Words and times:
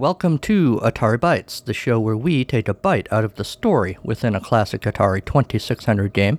Welcome 0.00 0.38
to 0.38 0.80
Atari 0.82 1.18
Bytes, 1.18 1.62
the 1.62 1.74
show 1.74 2.00
where 2.00 2.16
we 2.16 2.42
take 2.42 2.68
a 2.68 2.72
bite 2.72 3.06
out 3.12 3.22
of 3.22 3.34
the 3.34 3.44
story 3.44 3.98
within 4.02 4.34
a 4.34 4.40
classic 4.40 4.80
Atari 4.80 5.22
2600 5.22 6.14
game 6.14 6.38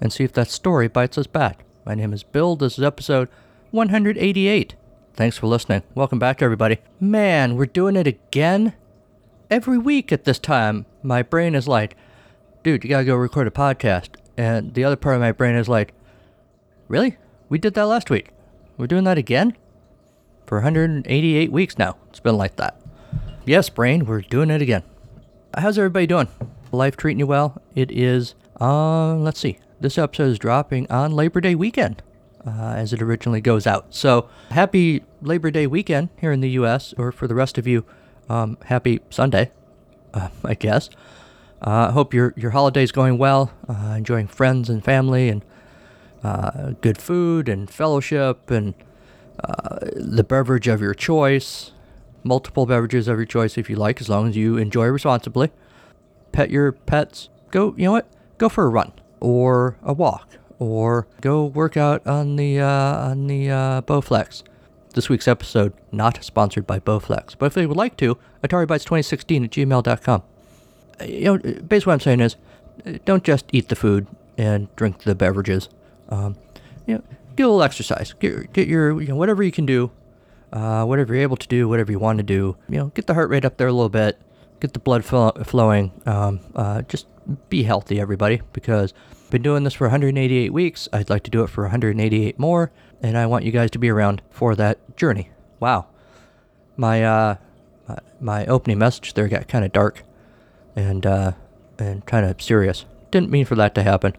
and 0.00 0.10
see 0.10 0.24
if 0.24 0.32
that 0.32 0.48
story 0.48 0.88
bites 0.88 1.18
us 1.18 1.26
back. 1.26 1.66
My 1.84 1.94
name 1.94 2.14
is 2.14 2.22
Bill. 2.22 2.56
This 2.56 2.78
is 2.78 2.84
episode 2.84 3.28
188. 3.70 4.76
Thanks 5.12 5.36
for 5.36 5.46
listening. 5.46 5.82
Welcome 5.94 6.18
back, 6.18 6.40
everybody. 6.40 6.78
Man, 6.98 7.56
we're 7.56 7.66
doing 7.66 7.96
it 7.96 8.06
again? 8.06 8.72
Every 9.50 9.76
week 9.76 10.10
at 10.10 10.24
this 10.24 10.38
time, 10.38 10.86
my 11.02 11.22
brain 11.22 11.54
is 11.54 11.68
like, 11.68 11.98
dude, 12.62 12.82
you 12.82 12.88
gotta 12.88 13.04
go 13.04 13.14
record 13.14 13.46
a 13.46 13.50
podcast. 13.50 14.08
And 14.38 14.72
the 14.72 14.84
other 14.84 14.96
part 14.96 15.16
of 15.16 15.20
my 15.20 15.32
brain 15.32 15.54
is 15.54 15.68
like, 15.68 15.92
really? 16.88 17.18
We 17.50 17.58
did 17.58 17.74
that 17.74 17.88
last 17.88 18.08
week. 18.08 18.30
We're 18.78 18.86
doing 18.86 19.04
that 19.04 19.18
again? 19.18 19.54
For 20.46 20.58
188 20.58 21.52
weeks 21.52 21.76
now. 21.76 21.98
It's 22.08 22.20
been 22.20 22.38
like 22.38 22.56
that. 22.56 22.80
Yes, 23.46 23.68
brain, 23.68 24.06
we're 24.06 24.22
doing 24.22 24.50
it 24.50 24.60
again. 24.60 24.82
How's 25.56 25.78
everybody 25.78 26.08
doing? 26.08 26.26
Life 26.72 26.96
treating 26.96 27.20
you 27.20 27.28
well? 27.28 27.62
It 27.76 27.92
is, 27.92 28.34
uh, 28.60 29.14
let's 29.14 29.38
see. 29.38 29.60
This 29.78 29.96
episode 29.98 30.30
is 30.30 30.38
dropping 30.40 30.90
on 30.90 31.12
Labor 31.12 31.40
Day 31.40 31.54
weekend, 31.54 32.02
uh, 32.44 32.74
as 32.76 32.92
it 32.92 33.00
originally 33.00 33.40
goes 33.40 33.64
out. 33.64 33.94
So, 33.94 34.28
happy 34.50 35.04
Labor 35.22 35.52
Day 35.52 35.68
weekend 35.68 36.08
here 36.20 36.32
in 36.32 36.40
the 36.40 36.50
U.S., 36.50 36.92
or 36.98 37.12
for 37.12 37.28
the 37.28 37.36
rest 37.36 37.56
of 37.56 37.68
you, 37.68 37.84
um, 38.28 38.58
happy 38.64 38.98
Sunday, 39.10 39.52
uh, 40.12 40.30
I 40.44 40.54
guess. 40.54 40.90
I 41.62 41.84
uh, 41.84 41.92
hope 41.92 42.12
your 42.12 42.34
your 42.36 42.50
holiday's 42.50 42.90
going 42.90 43.16
well, 43.16 43.52
uh, 43.68 43.94
enjoying 43.96 44.26
friends 44.26 44.68
and 44.68 44.84
family, 44.84 45.28
and 45.28 45.44
uh, 46.24 46.72
good 46.80 46.98
food 46.98 47.48
and 47.48 47.70
fellowship, 47.70 48.50
and 48.50 48.74
uh, 49.44 49.78
the 49.94 50.24
beverage 50.24 50.66
of 50.66 50.80
your 50.80 50.94
choice, 50.94 51.70
multiple 52.26 52.66
beverages 52.66 53.08
of 53.08 53.16
your 53.16 53.26
choice 53.26 53.56
if 53.56 53.70
you 53.70 53.76
like, 53.76 54.00
as 54.00 54.08
long 54.08 54.28
as 54.28 54.36
you 54.36 54.56
enjoy 54.56 54.86
responsibly. 54.86 55.50
Pet 56.32 56.50
your 56.50 56.72
pets. 56.72 57.28
Go, 57.50 57.74
you 57.76 57.84
know 57.84 57.92
what? 57.92 58.08
Go 58.38 58.48
for 58.48 58.66
a 58.66 58.68
run 58.68 58.92
or 59.20 59.76
a 59.82 59.92
walk 59.92 60.36
or 60.58 61.06
go 61.20 61.44
work 61.44 61.76
out 61.76 62.06
on 62.06 62.36
the 62.36 62.60
uh, 62.60 63.10
on 63.10 63.26
the 63.26 63.50
uh, 63.50 63.82
Bowflex. 63.82 64.42
This 64.94 65.08
week's 65.08 65.28
episode 65.28 65.74
not 65.92 66.24
sponsored 66.24 66.66
by 66.66 66.80
Bowflex, 66.80 67.34
but 67.38 67.46
if 67.46 67.54
they 67.54 67.66
would 67.66 67.76
like 67.76 67.98
to, 67.98 68.16
AtariBytes2016 68.42 69.44
at 69.44 69.50
gmail.com. 69.50 70.22
You 71.04 71.24
know, 71.24 71.38
basically 71.38 71.90
what 71.90 71.92
I'm 71.92 72.00
saying 72.00 72.20
is, 72.20 72.36
don't 73.04 73.22
just 73.22 73.44
eat 73.52 73.68
the 73.68 73.76
food 73.76 74.06
and 74.38 74.74
drink 74.74 75.02
the 75.02 75.14
beverages. 75.14 75.68
Um, 76.08 76.36
you 76.86 76.94
know, 76.94 77.02
get 77.36 77.42
a 77.42 77.46
little 77.48 77.62
exercise. 77.62 78.14
Get, 78.14 78.54
get 78.54 78.68
your, 78.68 79.00
you 79.00 79.08
know, 79.08 79.16
whatever 79.16 79.42
you 79.42 79.52
can 79.52 79.66
do, 79.66 79.90
uh, 80.52 80.84
whatever 80.84 81.14
you're 81.14 81.22
able 81.22 81.36
to 81.36 81.48
do, 81.48 81.68
whatever 81.68 81.92
you 81.92 81.98
want 81.98 82.18
to 82.18 82.22
do. 82.22 82.56
You 82.68 82.78
know, 82.78 82.86
get 82.88 83.06
the 83.06 83.14
heart 83.14 83.30
rate 83.30 83.44
up 83.44 83.56
there 83.56 83.68
a 83.68 83.72
little 83.72 83.88
bit, 83.88 84.20
get 84.60 84.72
the 84.72 84.78
blood 84.78 85.04
flow, 85.04 85.32
flowing. 85.44 85.92
Um, 86.06 86.40
uh, 86.54 86.82
just 86.82 87.06
be 87.48 87.64
healthy, 87.64 88.00
everybody, 88.00 88.42
because 88.52 88.94
I've 89.10 89.30
been 89.30 89.42
doing 89.42 89.64
this 89.64 89.74
for 89.74 89.86
188 89.86 90.52
weeks. 90.52 90.88
I'd 90.92 91.10
like 91.10 91.24
to 91.24 91.30
do 91.30 91.42
it 91.42 91.48
for 91.48 91.64
188 91.64 92.38
more, 92.38 92.70
and 93.02 93.18
I 93.18 93.26
want 93.26 93.44
you 93.44 93.52
guys 93.52 93.70
to 93.72 93.78
be 93.78 93.90
around 93.90 94.22
for 94.30 94.54
that 94.54 94.96
journey. 94.96 95.30
Wow, 95.58 95.86
my 96.76 97.04
uh, 97.04 97.36
my 98.20 98.46
opening 98.46 98.78
message 98.78 99.14
there 99.14 99.28
got 99.28 99.48
kind 99.48 99.64
of 99.64 99.72
dark, 99.72 100.02
and 100.74 101.04
uh, 101.04 101.32
and 101.78 102.04
kind 102.06 102.26
of 102.26 102.40
serious. 102.40 102.84
Didn't 103.10 103.30
mean 103.30 103.44
for 103.44 103.54
that 103.56 103.74
to 103.76 103.82
happen. 103.82 104.14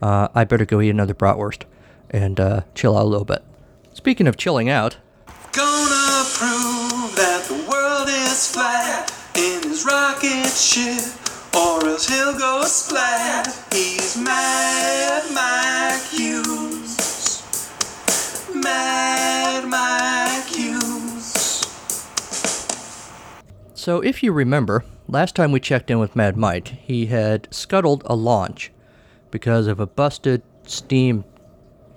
Uh, 0.00 0.28
I 0.34 0.44
better 0.44 0.64
go 0.64 0.80
eat 0.80 0.90
another 0.90 1.14
bratwurst 1.14 1.64
and 2.10 2.38
uh, 2.38 2.62
chill 2.74 2.96
out 2.96 3.04
a 3.04 3.08
little 3.08 3.24
bit. 3.24 3.44
Speaking 3.92 4.26
of 4.26 4.36
chilling 4.36 4.68
out, 4.68 4.98
flat 8.46 9.12
in 9.34 9.62
his 9.62 9.84
rocket 9.84 10.48
ship, 10.48 11.02
or 11.54 11.84
else 11.86 12.08
he'll 12.08 12.38
go 12.38 12.62
splat. 12.64 13.46
He's 13.72 14.16
Mad 14.16 15.24
Mike 15.34 16.02
Hughes. 16.08 17.42
Mad 18.54 19.68
Mike 19.68 20.46
Hughes. 20.46 21.64
So, 23.74 24.00
if 24.00 24.22
you 24.22 24.32
remember, 24.32 24.84
last 25.08 25.34
time 25.34 25.50
we 25.50 25.60
checked 25.60 25.90
in 25.90 25.98
with 25.98 26.14
Mad 26.14 26.36
Mike, 26.36 26.68
he 26.68 27.06
had 27.06 27.48
scuttled 27.52 28.02
a 28.06 28.14
launch 28.14 28.70
because 29.30 29.66
of 29.66 29.80
a 29.80 29.86
busted 29.86 30.42
steam 30.64 31.24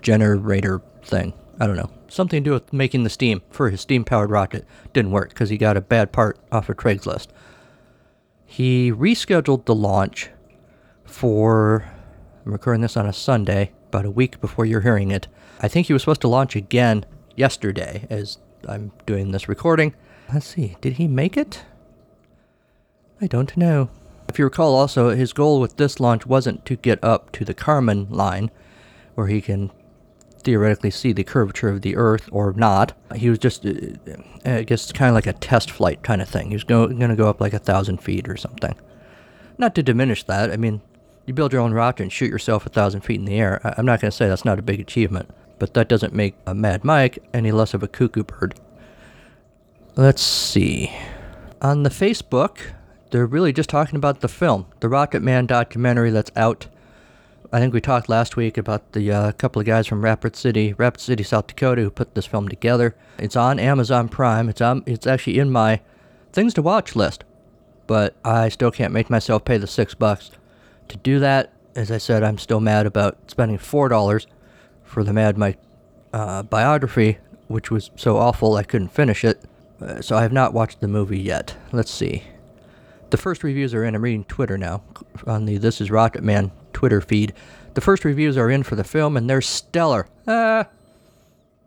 generator 0.01 0.81
thing. 1.03 1.33
I 1.59 1.67
don't 1.67 1.75
know. 1.75 1.91
Something 2.11 2.43
to 2.43 2.49
do 2.49 2.53
with 2.53 2.73
making 2.73 3.05
the 3.05 3.09
steam 3.09 3.41
for 3.51 3.69
his 3.69 3.79
steam 3.79 4.03
powered 4.03 4.29
rocket 4.29 4.67
didn't 4.91 5.11
work 5.11 5.29
because 5.29 5.49
he 5.49 5.57
got 5.57 5.77
a 5.77 5.81
bad 5.81 6.11
part 6.11 6.37
off 6.51 6.67
of 6.67 6.75
Craigslist. 6.75 7.27
He 8.45 8.91
rescheduled 8.91 9.63
the 9.63 9.73
launch 9.73 10.29
for, 11.05 11.89
I'm 12.45 12.51
recording 12.51 12.81
this 12.81 12.97
on 12.97 13.05
a 13.05 13.13
Sunday, 13.13 13.71
about 13.87 14.05
a 14.05 14.11
week 14.11 14.41
before 14.41 14.65
you're 14.65 14.81
hearing 14.81 15.09
it. 15.09 15.29
I 15.61 15.69
think 15.69 15.87
he 15.87 15.93
was 15.93 16.01
supposed 16.01 16.19
to 16.21 16.27
launch 16.27 16.53
again 16.53 17.05
yesterday 17.37 18.07
as 18.09 18.39
I'm 18.67 18.91
doing 19.05 19.31
this 19.31 19.47
recording. 19.47 19.95
Let's 20.33 20.47
see, 20.47 20.75
did 20.81 20.93
he 20.93 21.07
make 21.07 21.37
it? 21.37 21.63
I 23.21 23.27
don't 23.27 23.55
know. 23.55 23.89
If 24.27 24.37
you 24.37 24.43
recall, 24.43 24.75
also, 24.75 25.11
his 25.11 25.31
goal 25.31 25.61
with 25.61 25.77
this 25.77 26.01
launch 26.01 26.25
wasn't 26.25 26.65
to 26.65 26.75
get 26.75 27.01
up 27.01 27.31
to 27.31 27.45
the 27.45 27.53
Kármán 27.53 28.11
line, 28.11 28.51
where 29.15 29.27
he 29.27 29.39
can 29.39 29.71
theoretically 30.41 30.91
see 30.91 31.13
the 31.13 31.23
curvature 31.23 31.69
of 31.69 31.81
the 31.81 31.95
Earth 31.95 32.27
or 32.31 32.51
not. 32.53 32.93
He 33.15 33.29
was 33.29 33.39
just, 33.39 33.65
uh, 33.65 33.71
I 34.45 34.63
guess, 34.63 34.91
kind 34.91 35.09
of 35.09 35.15
like 35.15 35.27
a 35.27 35.33
test 35.33 35.71
flight 35.71 36.03
kind 36.03 36.21
of 36.21 36.27
thing. 36.29 36.47
He 36.49 36.55
was 36.55 36.63
going 36.63 36.99
to 36.99 37.15
go 37.15 37.29
up 37.29 37.39
like 37.39 37.53
a 37.53 37.59
thousand 37.59 37.97
feet 38.01 38.27
or 38.27 38.35
something. 38.37 38.75
Not 39.57 39.75
to 39.75 39.83
diminish 39.83 40.23
that. 40.23 40.51
I 40.51 40.57
mean, 40.57 40.81
you 41.25 41.33
build 41.33 41.53
your 41.53 41.61
own 41.61 41.73
rocket 41.73 42.03
and 42.03 42.11
shoot 42.11 42.29
yourself 42.29 42.65
a 42.65 42.69
thousand 42.69 43.01
feet 43.01 43.19
in 43.19 43.25
the 43.25 43.39
air. 43.39 43.61
I- 43.63 43.75
I'm 43.77 43.85
not 43.85 44.01
going 44.01 44.11
to 44.11 44.15
say 44.17 44.27
that's 44.27 44.45
not 44.45 44.59
a 44.59 44.63
big 44.63 44.79
achievement, 44.79 45.29
but 45.59 45.73
that 45.75 45.87
doesn't 45.87 46.13
make 46.13 46.35
a 46.45 46.53
Mad 46.55 46.83
Mike 46.83 47.23
any 47.33 47.51
less 47.51 47.73
of 47.73 47.83
a 47.83 47.87
cuckoo 47.87 48.23
bird. 48.23 48.55
Let's 49.95 50.21
see. 50.21 50.91
On 51.61 51.83
the 51.83 51.89
Facebook, 51.89 52.57
they're 53.11 53.25
really 53.27 53.53
just 53.53 53.69
talking 53.69 53.97
about 53.97 54.21
the 54.21 54.27
film, 54.27 54.65
the 54.79 54.89
Rocket 54.89 55.21
Man 55.21 55.45
documentary 55.45 56.09
that's 56.09 56.31
out. 56.35 56.67
I 57.53 57.59
think 57.59 57.73
we 57.73 57.81
talked 57.81 58.07
last 58.07 58.37
week 58.37 58.57
about 58.57 58.93
the 58.93 59.11
uh, 59.11 59.31
couple 59.33 59.59
of 59.59 59.65
guys 59.65 59.85
from 59.85 60.03
Rapid 60.03 60.37
City, 60.37 60.71
Rapid 60.73 61.01
City, 61.01 61.21
South 61.21 61.47
Dakota, 61.47 61.81
who 61.81 61.89
put 61.89 62.15
this 62.15 62.25
film 62.25 62.47
together. 62.47 62.95
It's 63.17 63.35
on 63.35 63.59
Amazon 63.59 64.07
Prime. 64.07 64.47
It's 64.47 64.61
on. 64.61 64.83
It's 64.85 65.05
actually 65.05 65.37
in 65.37 65.51
my 65.51 65.81
things 66.31 66.53
to 66.53 66.61
watch 66.61 66.95
list, 66.95 67.25
but 67.87 68.15
I 68.23 68.47
still 68.47 68.71
can't 68.71 68.93
make 68.93 69.09
myself 69.09 69.43
pay 69.43 69.57
the 69.57 69.67
six 69.67 69.93
bucks 69.93 70.31
to 70.87 70.95
do 70.95 71.19
that. 71.19 71.51
As 71.75 71.91
I 71.91 71.97
said, 71.97 72.23
I'm 72.23 72.37
still 72.37 72.61
mad 72.61 72.85
about 72.85 73.17
spending 73.29 73.57
four 73.57 73.89
dollars 73.89 74.27
for 74.85 75.03
the 75.03 75.11
Mad 75.11 75.37
Mike 75.37 75.59
uh, 76.13 76.43
biography, 76.43 77.17
which 77.49 77.69
was 77.69 77.91
so 77.97 78.15
awful 78.15 78.55
I 78.55 78.63
couldn't 78.63 78.93
finish 78.93 79.25
it. 79.25 79.41
Uh, 79.81 79.99
so 79.99 80.15
I 80.15 80.21
have 80.21 80.31
not 80.31 80.53
watched 80.53 80.79
the 80.79 80.87
movie 80.87 81.19
yet. 81.19 81.57
Let's 81.73 81.91
see. 81.91 82.23
The 83.09 83.17
first 83.17 83.43
reviews 83.43 83.73
are 83.73 83.83
in. 83.83 83.93
I'm 83.93 84.01
reading 84.01 84.23
Twitter 84.23 84.57
now 84.57 84.83
on 85.27 85.43
the 85.43 85.57
This 85.57 85.81
Is 85.81 85.91
Rocket 85.91 86.23
Man 86.23 86.51
Twitter 86.73 87.01
feed. 87.01 87.33
The 87.73 87.81
first 87.81 88.03
reviews 88.03 88.37
are 88.37 88.49
in 88.49 88.63
for 88.63 88.75
the 88.75 88.83
film, 88.83 89.15
and 89.15 89.29
they're 89.29 89.41
stellar. 89.41 90.07
Ah, 90.27 90.67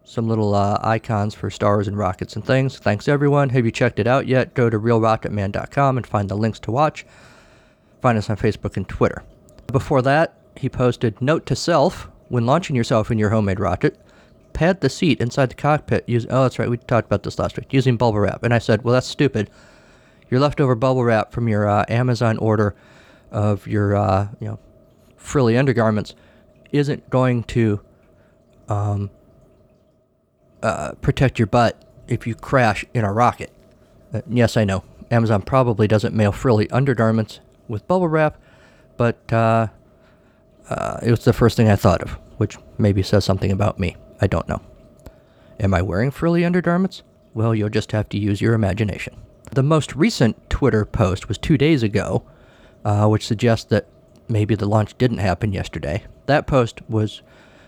some 0.05 0.29
little 0.29 0.55
uh, 0.55 0.79
icons 0.83 1.35
for 1.35 1.51
stars 1.51 1.89
and 1.89 1.97
rockets 1.97 2.37
and 2.37 2.45
things. 2.45 2.79
Thanks 2.79 3.09
everyone. 3.09 3.49
Have 3.51 3.65
you 3.65 3.71
checked 3.71 3.99
it 3.99 4.06
out 4.06 4.27
yet? 4.27 4.55
Go 4.55 4.69
to 4.69 4.79
realrocketman.com 4.79 5.97
and 5.97 6.06
find 6.06 6.29
the 6.29 6.37
links 6.37 6.61
to 6.61 6.71
watch. 6.71 7.06
Find 8.03 8.19
us 8.19 8.29
on 8.29 8.37
Facebook 8.37 8.77
and 8.77 8.87
Twitter. 8.87 9.25
Before 9.67 10.03
that, 10.03 10.37
he 10.56 10.69
posted 10.69 11.21
note 11.23 11.47
to 11.47 11.57
self 11.57 12.09
when 12.29 12.45
launching 12.45 12.77
yourself 12.77 13.11
in 13.11 13.19
your 13.19 13.31
homemade 13.31 13.59
rocket. 13.59 13.99
Pad 14.53 14.83
the 14.83 14.91
seat 14.91 15.21
inside 15.21 15.50
the 15.50 15.55
cockpit. 15.55 16.09
Use 16.09 16.27
oh, 16.29 16.43
that's 16.43 16.59
right. 16.59 16.71
We 16.71 16.77
talked 16.77 17.07
about 17.07 17.23
this 17.23 17.39
last 17.39 17.57
week. 17.57 17.73
Using 17.73 17.97
bubble 17.97 18.21
wrap, 18.21 18.43
and 18.45 18.55
I 18.55 18.59
said, 18.59 18.85
well, 18.85 18.93
that's 18.93 19.07
stupid. 19.07 19.50
Your 20.31 20.39
leftover 20.41 20.75
bubble 20.75 21.03
wrap 21.03 21.33
from 21.33 21.49
your 21.49 21.69
uh, 21.69 21.85
Amazon 21.89 22.39
order 22.39 22.77
of 23.33 23.67
your 23.67 23.97
uh, 23.97 24.29
you 24.39 24.49
know 24.49 24.59
frilly 25.25 25.56
undergarments 25.56 26.15
isn't 26.71 27.09
going 27.11 27.43
to 27.44 27.81
um, 28.69 29.11
uh, 30.62 30.93
protect 31.00 31.38
your 31.38 31.47
butt 31.47 31.82
if 32.06 32.26
you 32.26 32.35
crash 32.35 32.85
in 32.94 33.05
a 33.05 33.12
rocket. 33.12 33.50
Uh, 34.12 34.21
yes, 34.29 34.56
I 34.56 34.65
know. 34.65 34.85
Amazon 35.11 35.43
probably 35.43 35.88
doesn't 35.88 36.15
mail 36.15 36.32
frilly 36.32 36.69
undergarments 36.71 37.41
with 37.69 37.87
bubble 37.88 38.09
wrap, 38.09 38.41
but 38.97 39.32
uh, 39.32 39.69
uh, 40.69 40.99
it 41.03 41.11
was 41.11 41.25
the 41.25 41.32
first 41.32 41.56
thing 41.56 41.69
I 41.69 41.76
thought 41.76 42.03
of, 42.03 42.12
which 42.37 42.56
maybe 42.79 43.03
says 43.03 43.25
something 43.25 43.50
about 43.50 43.79
me. 43.79 43.97
I 44.21 44.26
don't 44.26 44.49
know. 44.49 44.61
Am 45.61 45.75
I 45.75 45.82
wearing 45.82 46.11
frilly 46.11 46.44
undergarments? 46.44 47.03
Well, 47.32 47.55
you'll 47.55 47.69
just 47.69 47.93
have 47.93 48.09
to 48.11 48.19
use 48.19 48.41
your 48.41 48.55
imagination. 48.55 49.17
The 49.53 49.62
most 49.62 49.94
recent 49.94 50.50
Twitter 50.50 50.85
post 50.85 51.29
was 51.29 51.38
two 51.38 51.56
days 51.56 51.82
ago, 51.82 52.25
uh, 52.85 53.06
which 53.06 53.26
suggests 53.26 53.67
that 53.67 53.88
maybe 54.29 54.55
the 54.55 54.67
launch 54.67 54.97
didn't 54.99 55.19
happen 55.19 55.53
yesterday. 55.53 56.05
That 56.26 56.47
post 56.47 56.81
was 56.88 57.23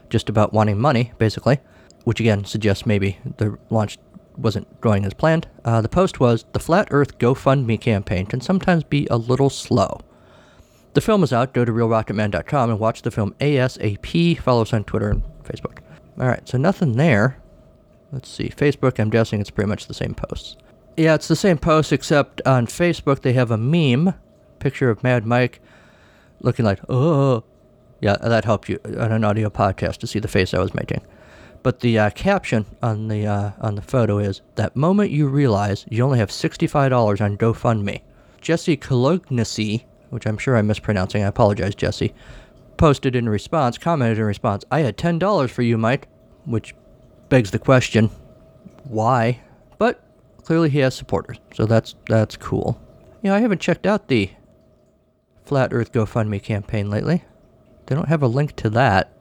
just 0.08 0.28
about 0.28 0.52
wanting 0.52 0.78
money, 0.78 1.12
basically, 1.18 1.60
which 2.04 2.20
again 2.20 2.44
suggests 2.44 2.86
maybe 2.86 3.18
the 3.38 3.58
launch 3.70 3.98
wasn't 4.36 4.80
going 4.80 5.04
as 5.04 5.14
planned. 5.14 5.48
Uh, 5.64 5.80
the 5.80 5.88
post 5.88 6.20
was 6.20 6.44
the 6.52 6.58
Flat 6.58 6.88
Earth 6.90 7.18
GoFundMe 7.18 7.80
campaign 7.80 8.26
can 8.26 8.40
sometimes 8.40 8.84
be 8.84 9.06
a 9.10 9.16
little 9.16 9.50
slow. 9.50 10.00
The 10.94 11.00
film 11.00 11.22
is 11.22 11.32
out. 11.32 11.52
Go 11.52 11.64
to 11.64 11.72
realrocketman.com 11.72 12.70
and 12.70 12.78
watch 12.78 13.02
the 13.02 13.10
film 13.10 13.34
ASAP. 13.40 14.38
Follow 14.38 14.62
us 14.62 14.72
on 14.72 14.84
Twitter 14.84 15.10
and 15.10 15.22
Facebook. 15.44 15.78
All 16.18 16.26
right, 16.26 16.46
so 16.48 16.56
nothing 16.56 16.96
there. 16.96 17.38
Let's 18.12 18.30
see. 18.30 18.48
Facebook, 18.48 18.98
I'm 18.98 19.10
guessing 19.10 19.40
it's 19.40 19.50
pretty 19.50 19.68
much 19.68 19.86
the 19.86 19.94
same 19.94 20.14
posts. 20.14 20.56
Yeah, 20.96 21.14
it's 21.14 21.28
the 21.28 21.36
same 21.36 21.58
post, 21.58 21.92
except 21.92 22.40
on 22.46 22.66
Facebook 22.66 23.20
they 23.20 23.34
have 23.34 23.50
a 23.50 23.58
meme 23.58 24.14
picture 24.58 24.88
of 24.88 25.02
Mad 25.02 25.26
Mike 25.26 25.60
looking 26.40 26.64
like, 26.64 26.80
oh. 26.88 27.44
Yeah, 28.00 28.16
that 28.22 28.44
helped 28.44 28.68
you 28.68 28.78
on 28.84 29.10
an 29.10 29.24
audio 29.24 29.48
podcast 29.48 29.96
to 29.98 30.06
see 30.06 30.18
the 30.18 30.28
face 30.28 30.52
I 30.52 30.58
was 30.58 30.74
making. 30.74 31.00
But 31.62 31.80
the 31.80 31.98
uh, 31.98 32.10
caption 32.10 32.66
on 32.82 33.08
the 33.08 33.26
uh, 33.26 33.50
on 33.60 33.74
the 33.74 33.82
photo 33.82 34.18
is 34.18 34.42
that 34.56 34.76
moment 34.76 35.10
you 35.10 35.28
realize 35.28 35.86
you 35.88 36.04
only 36.04 36.18
have 36.18 36.28
$65 36.30 37.20
on 37.20 37.36
GoFundMe. 37.38 38.02
Jesse 38.40 38.76
Colognesi, 38.76 39.84
which 40.10 40.26
I'm 40.26 40.38
sure 40.38 40.56
I'm 40.56 40.66
mispronouncing, 40.68 41.24
I 41.24 41.26
apologize, 41.26 41.74
Jesse, 41.74 42.14
posted 42.76 43.16
in 43.16 43.28
response, 43.28 43.78
commented 43.78 44.18
in 44.18 44.24
response, 44.24 44.64
I 44.70 44.80
had 44.80 44.96
$10 44.96 45.50
for 45.50 45.62
you, 45.62 45.76
Mike, 45.76 46.06
which 46.44 46.74
begs 47.28 47.50
the 47.50 47.58
question, 47.58 48.10
why? 48.84 49.40
But 49.78 50.02
clearly 50.44 50.70
he 50.70 50.78
has 50.78 50.94
supporters, 50.94 51.38
so 51.52 51.66
that's 51.66 51.96
that's 52.08 52.36
cool. 52.36 52.80
You 53.22 53.30
know, 53.30 53.36
I 53.36 53.40
haven't 53.40 53.60
checked 53.60 53.86
out 53.86 54.06
the 54.06 54.30
Flat 55.46 55.72
Earth 55.72 55.92
GoFundMe 55.92 56.42
campaign 56.42 56.90
lately. 56.90 57.24
They 57.86 57.94
don't 57.94 58.08
have 58.08 58.22
a 58.22 58.28
link 58.28 58.56
to 58.56 58.70
that. 58.70 59.12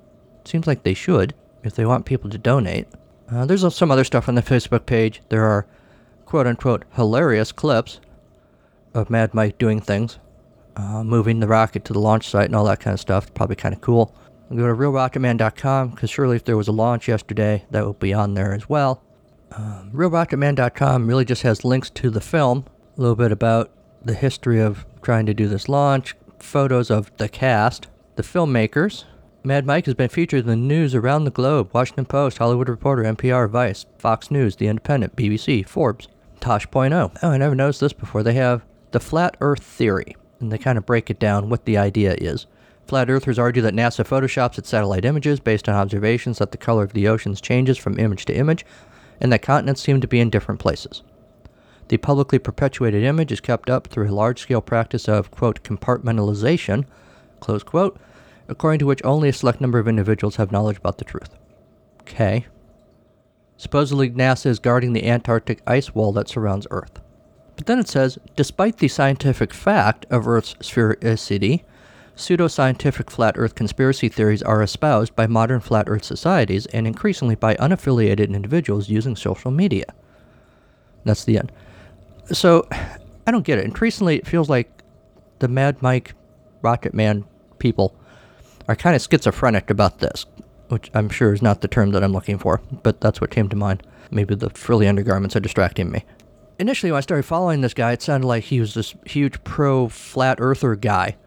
Seems 0.44 0.68
like 0.68 0.84
they 0.84 0.94
should 0.94 1.34
if 1.64 1.76
they 1.76 1.86
want 1.86 2.06
people 2.06 2.30
to 2.32 2.38
donate. 2.38 2.88
Uh, 3.32 3.46
there's 3.46 3.74
some 3.74 3.92
other 3.92 4.04
stuff 4.04 4.28
on 4.28 4.36
the 4.36 4.42
Facebook 4.42 4.86
page. 4.86 5.22
There 5.30 5.44
are 5.44 5.68
quote 6.26 6.48
unquote 6.48 6.84
hilarious 6.94 7.52
clips 7.52 8.00
of 8.94 9.10
Mad 9.10 9.34
Mike 9.34 9.58
doing 9.58 9.82
things, 9.82 10.20
uh, 10.76 11.04
moving 11.04 11.40
the 11.40 11.48
rocket 11.48 11.86
to 11.86 11.94
the 11.94 12.00
launch 12.00 12.28
site 12.30 12.46
and 12.46 12.56
all 12.56 12.66
that 12.66 12.80
kind 12.80 12.94
of 12.94 13.00
stuff. 13.00 13.34
Probably 13.34 13.56
kind 13.56 13.74
of 13.74 13.82
cool. 13.82 14.16
Go 14.50 14.68
to 14.68 14.74
realrocketman.com 14.74 15.90
because 15.90 16.10
surely 16.10 16.36
if 16.36 16.46
there 16.46 16.58
was 16.58 16.68
a 16.68 16.72
launch 16.72 17.08
yesterday, 17.08 17.66
that 17.72 17.86
would 17.86 18.00
be 18.00 18.14
on 18.14 18.36
there 18.36 18.54
as 18.54 18.70
well. 18.70 19.04
Um, 19.52 19.92
realrocketman.com 19.94 21.08
really 21.08 21.26
just 21.26 21.42
has 21.42 21.66
links 21.66 21.90
to 21.92 22.10
the 22.10 22.22
film, 22.22 22.66
a 22.98 23.02
little 23.02 23.16
bit 23.16 23.32
about 23.32 23.72
the 24.06 24.14
history 24.14 24.62
of 24.62 24.86
trying 25.02 25.26
to 25.26 25.34
do 25.34 25.48
this 25.48 25.68
launch, 25.68 26.16
photos 26.40 26.90
of 26.90 27.16
the 27.18 27.28
cast, 27.28 27.88
the 28.16 28.24
filmmakers, 28.24 29.04
Mad 29.44 29.66
Mike 29.66 29.86
has 29.86 29.94
been 29.94 30.10
featured 30.10 30.42
in 30.42 30.48
the 30.48 30.56
news 30.56 30.96
around 30.96 31.24
the 31.24 31.32
globe 31.32 31.70
Washington 31.72 32.06
Post, 32.06 32.40
Hollywood 32.40 32.68
Reporter, 32.68 33.04
NPR, 33.04 33.48
Vice, 33.48 33.86
Fox 34.00 34.32
News, 34.32 34.56
The 34.56 34.68
Independent, 34.68 35.16
BBC, 35.16 35.68
Forbes, 35.68 36.08
Tosh.0. 36.40 37.18
Oh, 37.22 37.30
I 37.30 37.38
never 37.38 37.54
noticed 37.54 37.82
this 37.82 37.94
before. 37.94 38.24
They 38.24 38.34
have 38.34 38.66
the 38.90 39.00
Flat 39.00 39.38
Earth 39.42 39.62
Theory, 39.62 40.16
and 40.40 40.52
they 40.52 40.58
kind 40.58 40.80
of 40.80 40.86
break 40.88 41.12
it 41.12 41.20
down 41.20 41.50
what 41.50 41.66
the 41.66 41.78
idea 41.78 42.16
is. 42.20 42.48
Flat 42.88 43.10
Earthers 43.10 43.38
argue 43.38 43.62
that 43.62 43.76
NASA 43.76 44.04
photoshops 44.04 44.58
its 44.58 44.70
satellite 44.70 45.06
images 45.06 45.40
based 45.40 45.70
on 45.70 45.76
observations 45.76 46.40
that 46.40 46.52
the 46.52 46.58
color 46.58 46.84
of 46.84 46.94
the 46.94 47.08
oceans 47.08 47.40
changes 47.40 47.78
from 47.78 48.00
image 48.00 48.26
to 48.26 48.36
image, 48.36 48.66
and 49.22 49.32
that 49.32 49.44
continents 49.44 49.82
seem 49.82 50.02
to 50.02 50.08
be 50.08 50.20
in 50.20 50.32
different 50.32 50.60
places. 50.60 51.04
The 51.88 51.98
publicly 51.98 52.40
perpetuated 52.40 53.04
image 53.04 53.32
is 53.32 53.40
kept 53.40 53.70
up 53.70 53.88
through 53.88 54.10
a 54.10 54.14
large 54.14 54.40
scale 54.40 54.62
practice 54.62 55.08
of, 55.08 55.30
quote, 55.30 55.64
compartmentalization, 55.64 56.86
close 57.40 57.62
quote, 57.62 58.00
according 58.48 58.80
to 58.80 58.86
which 58.86 59.04
only 59.04 59.30
a 59.30 59.34
select 59.34 59.62
number 59.62 59.78
of 59.78 59.88
individuals 59.88 60.38
have 60.38 60.52
knowledge 60.52 60.78
about 60.78 60.98
the 60.98 61.06
truth. 61.06 61.36
Okay. 62.02 62.46
Supposedly, 63.58 64.10
NASA 64.10 64.48
is 64.48 64.60
guarding 64.60 64.94
the 64.94 65.08
Antarctic 65.08 65.62
ice 65.66 65.94
wall 65.94 66.12
that 66.14 66.28
surrounds 66.28 66.68
Earth. 66.72 67.02
But 67.56 67.68
then 67.68 67.80
it 67.80 67.88
says, 67.88 68.20
despite 68.36 68.78
the 68.78 68.88
scientific 68.88 69.54
fact 69.54 70.06
of 70.10 70.28
Earth's 70.28 70.56
sphericity, 70.56 71.64
pseudoscientific 72.16 73.10
flat 73.10 73.36
Earth 73.38 73.56
conspiracy 73.56 74.10
theories 74.10 74.44
are 74.44 74.62
espoused 74.62 75.16
by 75.16 75.28
modern 75.28 75.60
flat 75.60 75.86
Earth 75.88 76.04
societies 76.04 76.66
and 76.68 76.86
increasingly 76.88 77.36
by 77.36 77.56
unaffiliated 77.56 78.34
individuals 78.34 78.90
using 78.90 79.16
social 79.16 79.52
media. 79.52 79.86
That's 81.06 81.24
the 81.24 81.38
end. 81.38 81.52
So, 82.32 82.68
I 83.28 83.32
don't 83.32 83.46
get 83.46 83.60
it. 83.60 83.66
Increasingly, 83.66 84.18
it 84.18 84.28
feels 84.28 84.50
like 84.50 84.84
the 85.40 85.48
Mad 85.48 85.82
Mike 85.82 86.14
Rocket 86.62 86.94
Man 86.94 87.26
people 87.60 87.96
are 88.68 88.76
kind 88.76 88.96
of 88.96 89.02
schizophrenic 89.02 89.70
about 89.70 90.00
this, 90.00 90.26
which 90.70 90.90
I'm 90.94 91.10
sure 91.10 91.34
is 91.34 91.42
not 91.42 91.62
the 91.62 91.68
term 91.68 91.92
that 91.92 92.04
I'm 92.04 92.14
looking 92.14 92.38
for, 92.38 92.62
but 92.84 93.02
that's 93.02 93.22
what 93.22 93.30
came 93.30 93.50
to 93.50 93.56
mind. 93.56 93.84
Maybe 94.12 94.36
the 94.36 94.50
frilly 94.52 94.88
undergarments 94.88 95.36
are 95.36 95.40
distracting 95.40 95.92
me. 95.92 96.04
Initially, 96.58 96.92
when 96.92 96.98
I 97.00 97.02
started 97.02 97.24
following 97.24 97.62
this 97.62 97.74
guy, 97.74 97.92
it 97.92 98.02
sounded 98.02 98.28
like 98.28 98.46
he 98.46 98.60
was 98.60 98.74
this 98.74 98.96
huge 99.06 99.44
pro 99.44 99.90
flat 99.90 100.38
earther 100.40 100.76
guy. 100.76 101.18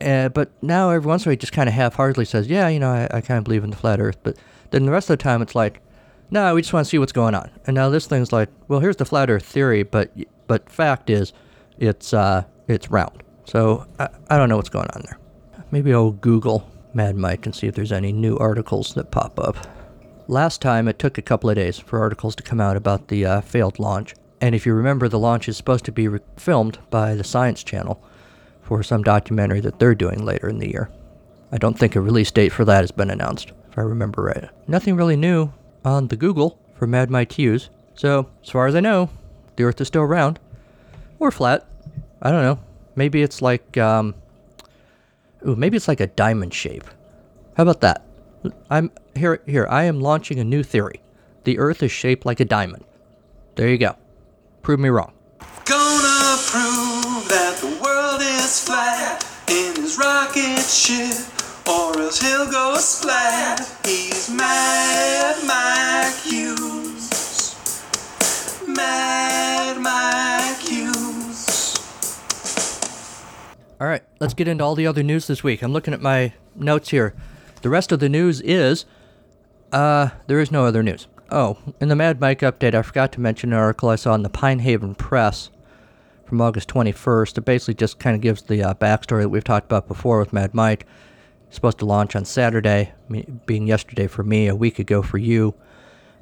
Uh, 0.00 0.28
but 0.28 0.50
now, 0.62 0.90
every 0.90 1.08
once 1.08 1.24
in 1.24 1.28
a 1.28 1.30
while, 1.30 1.32
he 1.32 1.36
just 1.38 1.52
kind 1.52 1.68
of 1.68 1.74
half 1.74 1.94
heartedly 1.94 2.24
says, 2.24 2.46
Yeah, 2.46 2.68
you 2.68 2.78
know, 2.78 2.90
I, 2.90 3.08
I 3.10 3.20
kind 3.20 3.38
of 3.38 3.44
believe 3.44 3.64
in 3.64 3.70
the 3.70 3.76
flat 3.76 4.00
earth. 4.00 4.18
But 4.22 4.36
then 4.70 4.84
the 4.84 4.92
rest 4.92 5.10
of 5.10 5.18
the 5.18 5.22
time, 5.22 5.42
it's 5.42 5.54
like, 5.54 5.80
No, 6.30 6.54
we 6.54 6.62
just 6.62 6.72
want 6.72 6.84
to 6.84 6.90
see 6.90 6.98
what's 6.98 7.12
going 7.12 7.34
on. 7.34 7.50
And 7.66 7.74
now 7.74 7.88
this 7.88 8.06
thing's 8.06 8.32
like, 8.32 8.48
Well, 8.68 8.80
here's 8.80 8.96
the 8.96 9.04
flat 9.04 9.30
earth 9.30 9.44
theory, 9.44 9.82
but 9.82 10.12
but 10.46 10.70
fact 10.70 11.10
is, 11.10 11.32
it's, 11.78 12.12
uh, 12.12 12.42
it's 12.66 12.90
round. 12.90 13.22
So 13.44 13.86
I, 13.98 14.08
I 14.28 14.36
don't 14.36 14.48
know 14.48 14.56
what's 14.56 14.68
going 14.68 14.88
on 14.94 15.02
there. 15.04 15.18
Maybe 15.70 15.92
I'll 15.92 16.10
Google 16.10 16.68
Mad 16.94 17.16
Mike 17.16 17.46
and 17.46 17.54
see 17.54 17.66
if 17.66 17.74
there's 17.74 17.92
any 17.92 18.12
new 18.12 18.36
articles 18.38 18.94
that 18.94 19.10
pop 19.10 19.38
up. 19.38 19.56
Last 20.26 20.60
time, 20.60 20.88
it 20.88 20.98
took 20.98 21.16
a 21.16 21.22
couple 21.22 21.48
of 21.48 21.56
days 21.56 21.78
for 21.78 22.00
articles 22.00 22.34
to 22.36 22.42
come 22.42 22.60
out 22.60 22.76
about 22.76 23.08
the 23.08 23.24
uh, 23.24 23.40
failed 23.40 23.78
launch. 23.78 24.14
And 24.40 24.54
if 24.54 24.66
you 24.66 24.74
remember, 24.74 25.08
the 25.08 25.18
launch 25.18 25.48
is 25.48 25.56
supposed 25.56 25.84
to 25.86 25.92
be 25.92 26.08
re- 26.08 26.20
filmed 26.36 26.78
by 26.90 27.14
the 27.14 27.24
Science 27.24 27.62
Channel 27.62 28.02
for 28.62 28.82
some 28.82 29.02
documentary 29.02 29.60
that 29.60 29.78
they're 29.78 29.94
doing 29.94 30.24
later 30.24 30.48
in 30.48 30.58
the 30.58 30.70
year. 30.70 30.90
I 31.50 31.58
don't 31.58 31.78
think 31.78 31.96
a 31.96 32.00
release 32.00 32.30
date 32.30 32.52
for 32.52 32.64
that 32.66 32.82
has 32.82 32.90
been 32.90 33.10
announced, 33.10 33.52
if 33.70 33.78
I 33.78 33.82
remember 33.82 34.22
right. 34.22 34.50
Nothing 34.66 34.96
really 34.96 35.16
new 35.16 35.52
on 35.88 36.08
the 36.08 36.16
Google 36.16 36.58
for 36.74 36.86
Mad 36.86 37.10
Mike 37.10 37.32
Hughes. 37.32 37.70
So, 37.94 38.28
as 38.42 38.50
far 38.50 38.66
as 38.66 38.74
I 38.74 38.80
know, 38.80 39.10
the 39.56 39.64
Earth 39.64 39.80
is 39.80 39.88
still 39.88 40.04
round. 40.04 40.38
Or 41.18 41.30
flat. 41.30 41.66
I 42.22 42.30
don't 42.30 42.42
know. 42.42 42.60
Maybe 42.94 43.22
it's 43.22 43.42
like 43.42 43.76
um, 43.76 44.14
Ooh, 45.46 45.56
maybe 45.56 45.76
it's 45.76 45.88
like 45.88 46.00
a 46.00 46.06
diamond 46.06 46.52
shape. 46.52 46.84
How 47.56 47.62
about 47.62 47.80
that? 47.80 48.04
I'm 48.70 48.90
here 49.14 49.42
here, 49.46 49.66
I 49.68 49.84
am 49.84 50.00
launching 50.00 50.38
a 50.38 50.44
new 50.44 50.62
theory. 50.62 51.00
The 51.44 51.58
earth 51.58 51.82
is 51.82 51.92
shaped 51.92 52.26
like 52.26 52.40
a 52.40 52.44
diamond. 52.44 52.84
There 53.54 53.68
you 53.68 53.78
go. 53.78 53.96
Prove 54.62 54.80
me 54.80 54.88
wrong. 54.88 55.12
Gonna 55.64 56.36
prove 56.46 57.28
that 57.28 57.58
the 57.60 57.78
world 57.82 58.20
is 58.20 58.64
flat 58.64 59.24
in 59.48 59.76
his 59.76 59.98
rocket 59.98 60.62
ship, 60.62 61.16
or 61.68 61.98
else 62.00 62.20
he'll 62.20 62.50
go 62.50 62.76
splat. 62.78 63.60
He's 63.84 64.30
Mad 64.30 65.36
Mike 65.46 66.16
Hughes. 66.22 67.10
Mad 68.66 69.78
Mike 69.78 70.58
Hughes. 70.66 71.76
All 73.80 73.86
right, 73.86 74.02
let's 74.18 74.34
get 74.34 74.48
into 74.48 74.64
all 74.64 74.74
the 74.74 74.86
other 74.86 75.02
news 75.02 75.26
this 75.26 75.44
week. 75.44 75.62
I'm 75.62 75.72
looking 75.72 75.94
at 75.94 76.00
my 76.00 76.32
notes 76.54 76.88
here. 76.88 77.14
The 77.62 77.68
rest 77.68 77.92
of 77.92 78.00
the 78.00 78.08
news 78.08 78.40
is 78.40 78.84
uh 79.72 80.08
there 80.26 80.40
is 80.40 80.50
no 80.50 80.64
other 80.64 80.82
news. 80.82 81.06
Oh, 81.30 81.58
in 81.78 81.88
the 81.88 81.96
Mad 81.96 82.20
Mike 82.20 82.40
update, 82.40 82.74
I 82.74 82.80
forgot 82.80 83.12
to 83.12 83.20
mention 83.20 83.52
an 83.52 83.58
article 83.58 83.90
I 83.90 83.96
saw 83.96 84.14
in 84.14 84.22
the 84.22 84.30
Pine 84.30 84.60
Haven 84.60 84.94
Press 84.94 85.50
from 86.24 86.40
August 86.40 86.68
21st. 86.70 87.36
It 87.36 87.44
basically 87.44 87.74
just 87.74 87.98
kind 87.98 88.14
of 88.16 88.22
gives 88.22 88.42
the 88.42 88.62
uh, 88.62 88.74
backstory 88.74 89.22
that 89.22 89.28
we've 89.28 89.44
talked 89.44 89.66
about 89.66 89.88
before 89.88 90.18
with 90.18 90.32
Mad 90.32 90.54
Mike. 90.54 90.86
Supposed 91.50 91.78
to 91.78 91.86
launch 91.86 92.14
on 92.14 92.24
Saturday, 92.24 92.92
being 93.46 93.66
yesterday 93.66 94.06
for 94.06 94.22
me, 94.22 94.48
a 94.48 94.54
week 94.54 94.78
ago 94.78 95.02
for 95.02 95.18
you, 95.18 95.54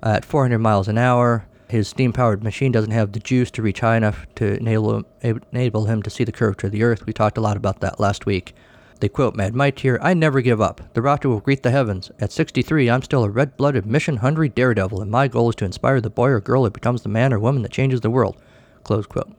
at 0.03 0.25
400 0.25 0.59
miles 0.59 0.89
an 0.89 0.99
hour. 0.99 1.47
His 1.69 1.89
steam 1.89 2.13
powered 2.13 2.45
machine 2.45 2.71
doesn't 2.71 2.93
have 2.93 3.11
the 3.11 3.19
juice 3.19 3.51
to 3.53 3.63
reach 3.63 3.81
high 3.81 3.97
enough 3.97 4.27
to 4.37 4.57
enable 4.57 5.05
him, 5.21 5.43
enable 5.51 5.87
him 5.87 6.01
to 6.03 6.11
see 6.11 6.23
the 6.23 6.31
curvature 6.31 6.69
of 6.69 6.73
the 6.73 6.85
Earth. 6.85 7.07
We 7.07 7.13
talked 7.13 7.39
a 7.39 7.41
lot 7.41 7.57
about 7.57 7.81
that 7.81 7.99
last 7.99 8.25
week. 8.25 8.55
They 9.01 9.09
quote 9.09 9.35
Mad 9.35 9.55
Mike 9.55 9.81
here 9.81 9.99
I 10.01 10.15
never 10.15 10.41
give 10.41 10.61
up. 10.61 10.81
The 10.95 11.03
rocket 11.03 11.29
will 11.29 11.41
greet 11.41 11.65
the 11.65 11.73
heavens. 11.73 12.11
At 12.21 12.33
63, 12.33 12.89
I'm 12.89 13.03
still 13.03 13.25
a 13.25 13.31
red 13.31 13.57
blooded, 13.57 13.85
mission 13.85 14.19
hungry 14.19 14.49
daredevil, 14.49 15.03
and 15.03 15.11
my 15.11 15.27
goal 15.27 15.51
is 15.51 15.57
to 15.57 15.65
inspire 15.65 16.01
the 16.01 16.09
boy 16.09 16.29
or 16.29 16.41
girl 16.41 16.65
who 16.65 16.71
becomes 16.71 17.03
the 17.03 17.09
man 17.09 17.33
or 17.33 17.41
woman 17.41 17.63
that 17.63 17.73
changes 17.73 18.01
the 18.01 18.11
world. 18.11 18.41
Close 18.85 19.07
quote. 19.07 19.33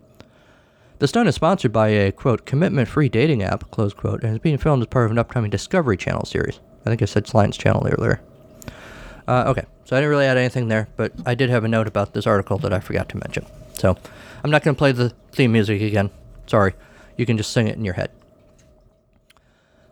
The 0.99 1.07
stunt 1.07 1.29
is 1.29 1.35
sponsored 1.35 1.71
by 1.71 1.89
a, 1.89 2.11
quote, 2.11 2.45
commitment 2.45 2.87
free 2.87 3.07
dating 3.07 3.43
app, 3.43 3.69
close 3.69 3.93
quote, 3.93 4.23
and 4.23 4.33
is 4.33 4.39
being 4.39 4.57
filmed 4.57 4.81
as 4.81 4.87
part 4.87 5.05
of 5.05 5.11
an 5.11 5.19
upcoming 5.19 5.51
Discovery 5.51 5.95
Channel 5.95 6.25
series. 6.25 6.59
I 6.85 6.89
think 6.89 7.01
I 7.03 7.05
said 7.05 7.27
Science 7.27 7.55
Channel 7.55 7.87
earlier. 7.87 8.19
Uh, 9.27 9.43
okay, 9.47 9.65
so 9.85 9.95
I 9.95 9.99
didn't 9.99 10.09
really 10.09 10.25
add 10.25 10.37
anything 10.37 10.69
there, 10.69 10.87
but 10.95 11.11
I 11.25 11.35
did 11.35 11.49
have 11.51 11.63
a 11.63 11.67
note 11.67 11.87
about 11.87 12.13
this 12.13 12.25
article 12.25 12.57
that 12.59 12.73
I 12.73 12.79
forgot 12.79 13.09
to 13.09 13.17
mention. 13.17 13.45
So 13.73 13.95
I'm 14.43 14.49
not 14.49 14.63
going 14.63 14.73
to 14.73 14.77
play 14.77 14.91
the 14.91 15.11
theme 15.31 15.51
music 15.51 15.81
again. 15.81 16.09
Sorry. 16.47 16.73
You 17.15 17.25
can 17.25 17.37
just 17.37 17.51
sing 17.51 17.67
it 17.67 17.75
in 17.75 17.85
your 17.85 17.95
head. 17.95 18.09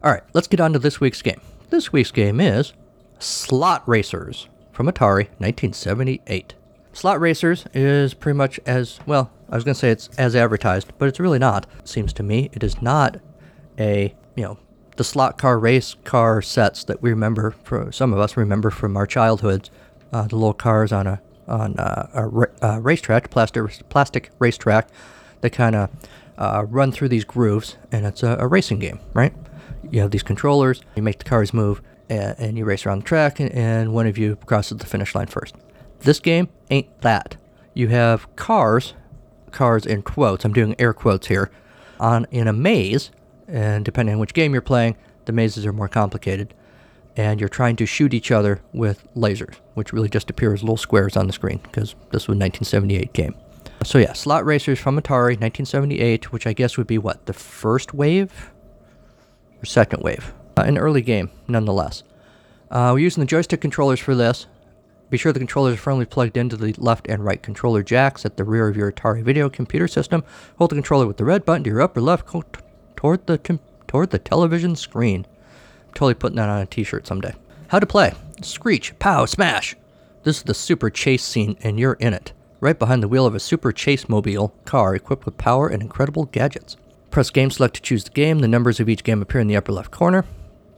All 0.04 0.12
right, 0.12 0.24
let's 0.34 0.48
get 0.48 0.60
on 0.60 0.74
to 0.74 0.80
this 0.80 1.00
week's 1.00 1.22
game. 1.22 1.42
This 1.70 1.92
week's 1.92 2.12
game 2.12 2.40
is 2.40 2.74
Slot 3.20 3.88
Racers 3.88 4.48
from 4.72 4.88
Atari 4.88 5.28
1978. 5.40 6.54
Slot 6.96 7.20
Racers 7.20 7.66
is 7.74 8.14
pretty 8.14 8.38
much 8.38 8.58
as 8.66 9.02
well. 9.06 9.30
I 9.50 9.56
was 9.56 9.66
gonna 9.66 9.76
say 9.76 9.90
it's 9.90 10.08
as 10.18 10.34
advertised, 10.34 10.94
but 10.98 11.10
it's 11.10 11.20
really 11.20 11.38
not. 11.38 11.68
Seems 11.84 12.14
to 12.14 12.24
me 12.24 12.50
it 12.54 12.64
is 12.64 12.82
not 12.82 13.18
a 13.78 14.16
you 14.34 14.44
know 14.44 14.58
the 14.96 15.04
slot 15.04 15.38
car 15.38 15.60
race 15.60 15.98
car 16.06 16.42
sets 16.42 16.86
that 16.86 17.02
we 17.02 17.10
remember 17.10 17.54
for 17.66 17.92
some 17.92 18.14
of 18.14 18.20
us 18.20 18.38
remember 18.38 18.70
from 18.70 18.96
our 18.96 19.06
childhoods. 19.06 19.70
Uh, 20.14 20.26
the 20.26 20.38
little 20.38 20.54
cars 20.54 20.94
on 20.94 21.06
a 21.06 21.22
on 21.50 21.76
a, 21.78 22.10
a, 22.14 22.48
a 22.66 22.80
racetrack, 22.80 23.30
plastic 23.30 23.90
plastic 23.90 24.30
racetrack, 24.40 24.88
that 25.42 25.50
kind 25.50 25.76
of 25.76 25.90
uh, 26.38 26.66
run 26.66 26.94
through 26.94 27.10
these 27.10 27.26
grooves, 27.26 27.76
and 27.92 28.06
it's 28.06 28.24
a, 28.24 28.38
a 28.40 28.48
racing 28.48 28.80
game, 28.80 29.02
right? 29.14 29.34
You 29.92 30.00
have 30.00 30.12
these 30.12 30.24
controllers, 30.24 30.82
you 30.96 31.04
make 31.04 31.20
the 31.20 31.26
cars 31.26 31.54
move, 31.54 31.82
and, 32.08 32.36
and 32.40 32.58
you 32.58 32.64
race 32.64 32.86
around 32.86 33.00
the 33.00 33.06
track, 33.06 33.42
and, 33.42 33.52
and 33.52 33.94
one 33.94 34.08
of 34.08 34.18
you 34.18 34.38
crosses 34.46 34.78
the 34.78 34.86
finish 34.86 35.14
line 35.14 35.28
first. 35.28 35.56
This 36.00 36.20
game 36.20 36.50
ain't 36.70 37.02
that. 37.02 37.38
You 37.74 37.90
have 37.90 38.34
cars, 38.36 38.94
cars 39.52 39.86
in 39.86 40.02
quotes. 40.02 40.46
I'm 40.46 40.54
doing 40.54 40.76
air 40.80 40.94
quotes 40.94 41.28
here, 41.28 41.52
on 42.00 42.26
in 42.32 42.48
a 42.48 42.54
maze, 42.54 43.12
and 43.48 43.84
depending 43.84 44.14
on 44.16 44.20
which 44.20 44.34
game 44.34 44.54
you're 44.54 44.62
playing, 44.62 44.96
the 45.26 45.32
mazes 45.32 45.66
are 45.66 45.74
more 45.74 45.88
complicated. 45.88 46.54
And 47.18 47.40
you're 47.40 47.50
trying 47.50 47.78
to 47.78 47.86
shoot 47.86 48.14
each 48.14 48.30
other 48.30 48.62
with 48.74 49.08
lasers, 49.16 49.56
which 49.74 49.94
really 49.94 50.10
just 50.10 50.30
appear 50.30 50.54
as 50.54 50.62
little 50.64 50.78
squares 50.78 51.16
on 51.16 51.28
the 51.28 51.34
screen 51.34 51.60
because 51.64 51.96
this 52.12 52.28
was 52.28 52.36
a 52.36 52.40
1978 52.40 53.14
game. 53.14 53.36
So 53.84 54.00
yeah, 54.00 54.14
Slot 54.14 54.46
Racers 54.46 54.80
from 54.80 55.00
Atari, 55.00 55.40
1978, 55.40 56.34
which 56.34 56.48
I 56.48 56.54
guess 56.54 56.76
would 56.78 56.88
be 56.88 56.98
what 56.98 57.26
the 57.26 57.34
first 57.34 57.94
wave 57.94 58.52
or 59.62 59.66
second 59.66 60.04
wave, 60.04 60.34
uh, 60.58 60.64
an 60.64 60.78
early 60.78 61.02
game 61.02 61.30
nonetheless. 61.48 62.04
Uh, 62.72 62.92
we're 62.94 63.00
using 63.00 63.22
the 63.22 63.28
joystick 63.28 63.62
controllers 63.62 64.00
for 64.00 64.16
this. 64.16 64.48
Be 65.16 65.20
sure 65.20 65.32
the 65.32 65.40
controllers 65.40 65.76
are 65.76 65.78
firmly 65.78 66.04
plugged 66.04 66.36
into 66.36 66.58
the 66.58 66.76
left 66.78 67.08
and 67.08 67.24
right 67.24 67.42
controller 67.42 67.82
jacks 67.82 68.26
at 68.26 68.36
the 68.36 68.44
rear 68.44 68.68
of 68.68 68.76
your 68.76 68.92
Atari 68.92 69.24
video 69.24 69.50
computer 69.50 69.88
system. 69.88 70.26
Hold 70.58 70.72
the 70.72 70.76
controller 70.76 71.08
with 71.08 71.16
the 71.16 71.24
red 71.24 71.46
button 71.46 71.64
to 71.64 71.70
your 71.70 71.82
upper 71.82 72.02
left 72.02 72.28
toward 72.98 73.26
the 73.26 73.38
com- 73.38 73.62
toward 73.88 74.10
the 74.10 74.20
television 74.20 74.76
screen. 74.76 75.26
I'm 75.88 75.94
totally 75.94 76.16
putting 76.16 76.36
that 76.36 76.50
on 76.50 76.60
a 76.60 76.66
t-shirt 76.66 77.08
someday. 77.08 77.34
How 77.70 77.80
to 77.80 77.86
play. 77.86 78.14
Screech, 78.42 79.00
pow, 79.00 79.24
smash. 79.24 79.78
This 80.24 80.40
is 80.40 80.44
the 80.44 80.54
super 80.54 80.90
chase 80.90 81.24
scene 81.24 81.56
and 81.62 81.80
you're 81.80 81.94
in 81.94 82.14
it. 82.14 82.34
Right 82.60 82.78
behind 82.78 83.02
the 83.02 83.08
wheel 83.08 83.26
of 83.26 83.36
a 83.36 83.40
super 83.40 83.72
chase 83.72 84.10
mobile 84.10 84.54
car 84.66 84.96
equipped 84.96 85.26
with 85.26 85.38
power 85.38 85.70
and 85.70 85.82
incredible 85.82 86.26
gadgets. 86.26 86.76
Press 87.10 87.30
game 87.30 87.52
select 87.52 87.76
to 87.76 87.82
choose 87.82 88.04
the 88.04 88.10
game. 88.10 88.40
The 88.40 88.50
numbers 88.50 88.82
of 88.82 88.90
each 88.90 89.06
game 89.06 89.22
appear 89.22 89.40
in 89.40 89.48
the 89.48 89.56
upper 89.56 89.72
left 89.72 89.92
corner. 89.92 90.26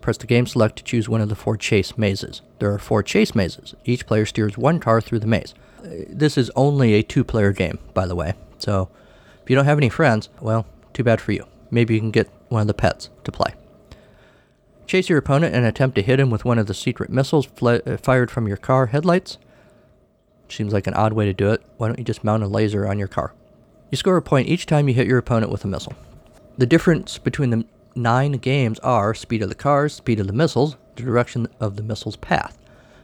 Press 0.07 0.15
the 0.15 0.25
game 0.25 0.47
select 0.47 0.77
to 0.77 0.85
choose 0.85 1.09
one 1.09 1.19
of 1.19 1.27
the 1.27 1.35
four 1.35 1.57
chase 1.57 1.97
mazes. 1.97 2.41
There 2.59 2.71
are 2.71 2.79
four 2.79 3.03
chase 3.03 3.35
mazes. 3.35 3.75
Each 3.83 4.07
player 4.07 4.25
steers 4.25 4.57
one 4.57 4.79
car 4.79 5.01
through 5.01 5.19
the 5.19 5.27
maze. 5.27 5.53
Uh, 5.79 6.05
This 6.07 6.37
is 6.37 6.49
only 6.55 6.93
a 6.93 7.03
two 7.03 7.25
player 7.25 7.51
game, 7.51 7.79
by 7.93 8.07
the 8.07 8.15
way. 8.15 8.35
So 8.57 8.87
if 9.43 9.49
you 9.49 9.55
don't 9.57 9.65
have 9.65 9.77
any 9.77 9.89
friends, 9.89 10.29
well, 10.39 10.65
too 10.93 11.03
bad 11.03 11.19
for 11.19 11.33
you. 11.33 11.45
Maybe 11.71 11.93
you 11.93 11.99
can 11.99 12.11
get 12.11 12.29
one 12.47 12.61
of 12.61 12.67
the 12.67 12.73
pets 12.73 13.09
to 13.25 13.33
play. 13.33 13.53
Chase 14.85 15.09
your 15.09 15.19
opponent 15.19 15.53
and 15.53 15.65
attempt 15.65 15.95
to 15.95 16.01
hit 16.01 16.21
him 16.21 16.29
with 16.29 16.45
one 16.45 16.57
of 16.57 16.67
the 16.67 16.73
secret 16.73 17.09
missiles 17.09 17.49
uh, 17.61 17.97
fired 18.01 18.31
from 18.31 18.47
your 18.47 18.55
car 18.55 18.85
headlights. 18.85 19.37
Seems 20.47 20.71
like 20.71 20.87
an 20.87 20.93
odd 20.93 21.11
way 21.11 21.25
to 21.25 21.33
do 21.33 21.51
it. 21.51 21.61
Why 21.75 21.87
don't 21.87 21.99
you 21.99 22.05
just 22.05 22.23
mount 22.23 22.43
a 22.43 22.47
laser 22.47 22.87
on 22.87 22.97
your 22.97 23.09
car? 23.09 23.33
You 23.91 23.97
score 23.97 24.15
a 24.15 24.21
point 24.21 24.47
each 24.47 24.67
time 24.67 24.87
you 24.87 24.93
hit 24.93 25.05
your 25.07 25.17
opponent 25.17 25.51
with 25.51 25.65
a 25.65 25.67
missile. 25.67 25.95
The 26.57 26.65
difference 26.65 27.17
between 27.17 27.49
the 27.49 27.65
nine 27.98 28.34
games 28.34 28.80
are 28.80 29.13
speed 29.13 29.42
of 29.42 29.50
the 29.50 29.56
cars, 29.56 29.94
speed 29.94 30.20
of 30.20 30.27
the 30.27 30.34
missiles, 30.34 30.77
the 30.96 31.04
direction 31.04 31.48
of 31.60 31.75
the 31.75 31.84
missile's 31.84 32.16
path. 32.16 32.58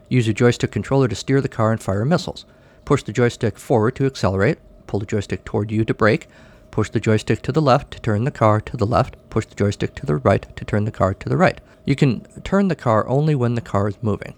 Use 0.08 0.28
your 0.28 0.34
joystick 0.34 0.72
controller 0.72 1.08
to 1.08 1.16
steer 1.16 1.42
the 1.42 1.50
car 1.50 1.72
and 1.72 1.82
fire 1.82 2.06
missiles. 2.06 2.46
Push 2.86 3.04
the 3.04 3.12
joystick 3.12 3.58
forward 3.58 3.96
to 3.96 4.06
accelerate, 4.06 4.60
pull 4.88 5.00
the 5.00 5.06
joystick 5.06 5.44
toward 5.44 5.72
you 5.72 5.84
to 5.86 5.94
brake, 5.94 6.28
push 6.72 6.90
the 6.90 7.00
joystick 7.00 7.42
to 7.42 7.52
the 7.52 7.62
left 7.62 7.92
to 7.92 8.00
turn 8.00 8.24
the 8.24 8.32
car 8.32 8.62
to 8.62 8.78
the 8.78 8.86
left, 8.86 9.16
push 9.30 9.46
the 9.46 9.56
joystick 9.56 9.96
to 9.96 10.06
the 10.06 10.18
right 10.18 10.56
to 10.56 10.66
turn 10.66 10.86
the 10.86 10.92
car 10.92 11.14
to 11.14 11.30
the 11.30 11.38
right. 11.38 11.60
You 11.86 11.96
can 11.96 12.22
turn 12.44 12.68
the 12.68 12.76
car 12.76 13.08
only 13.08 13.36
when 13.36 13.56
the 13.56 13.62
car 13.62 13.88
is 13.88 13.98
moving. 14.02 14.36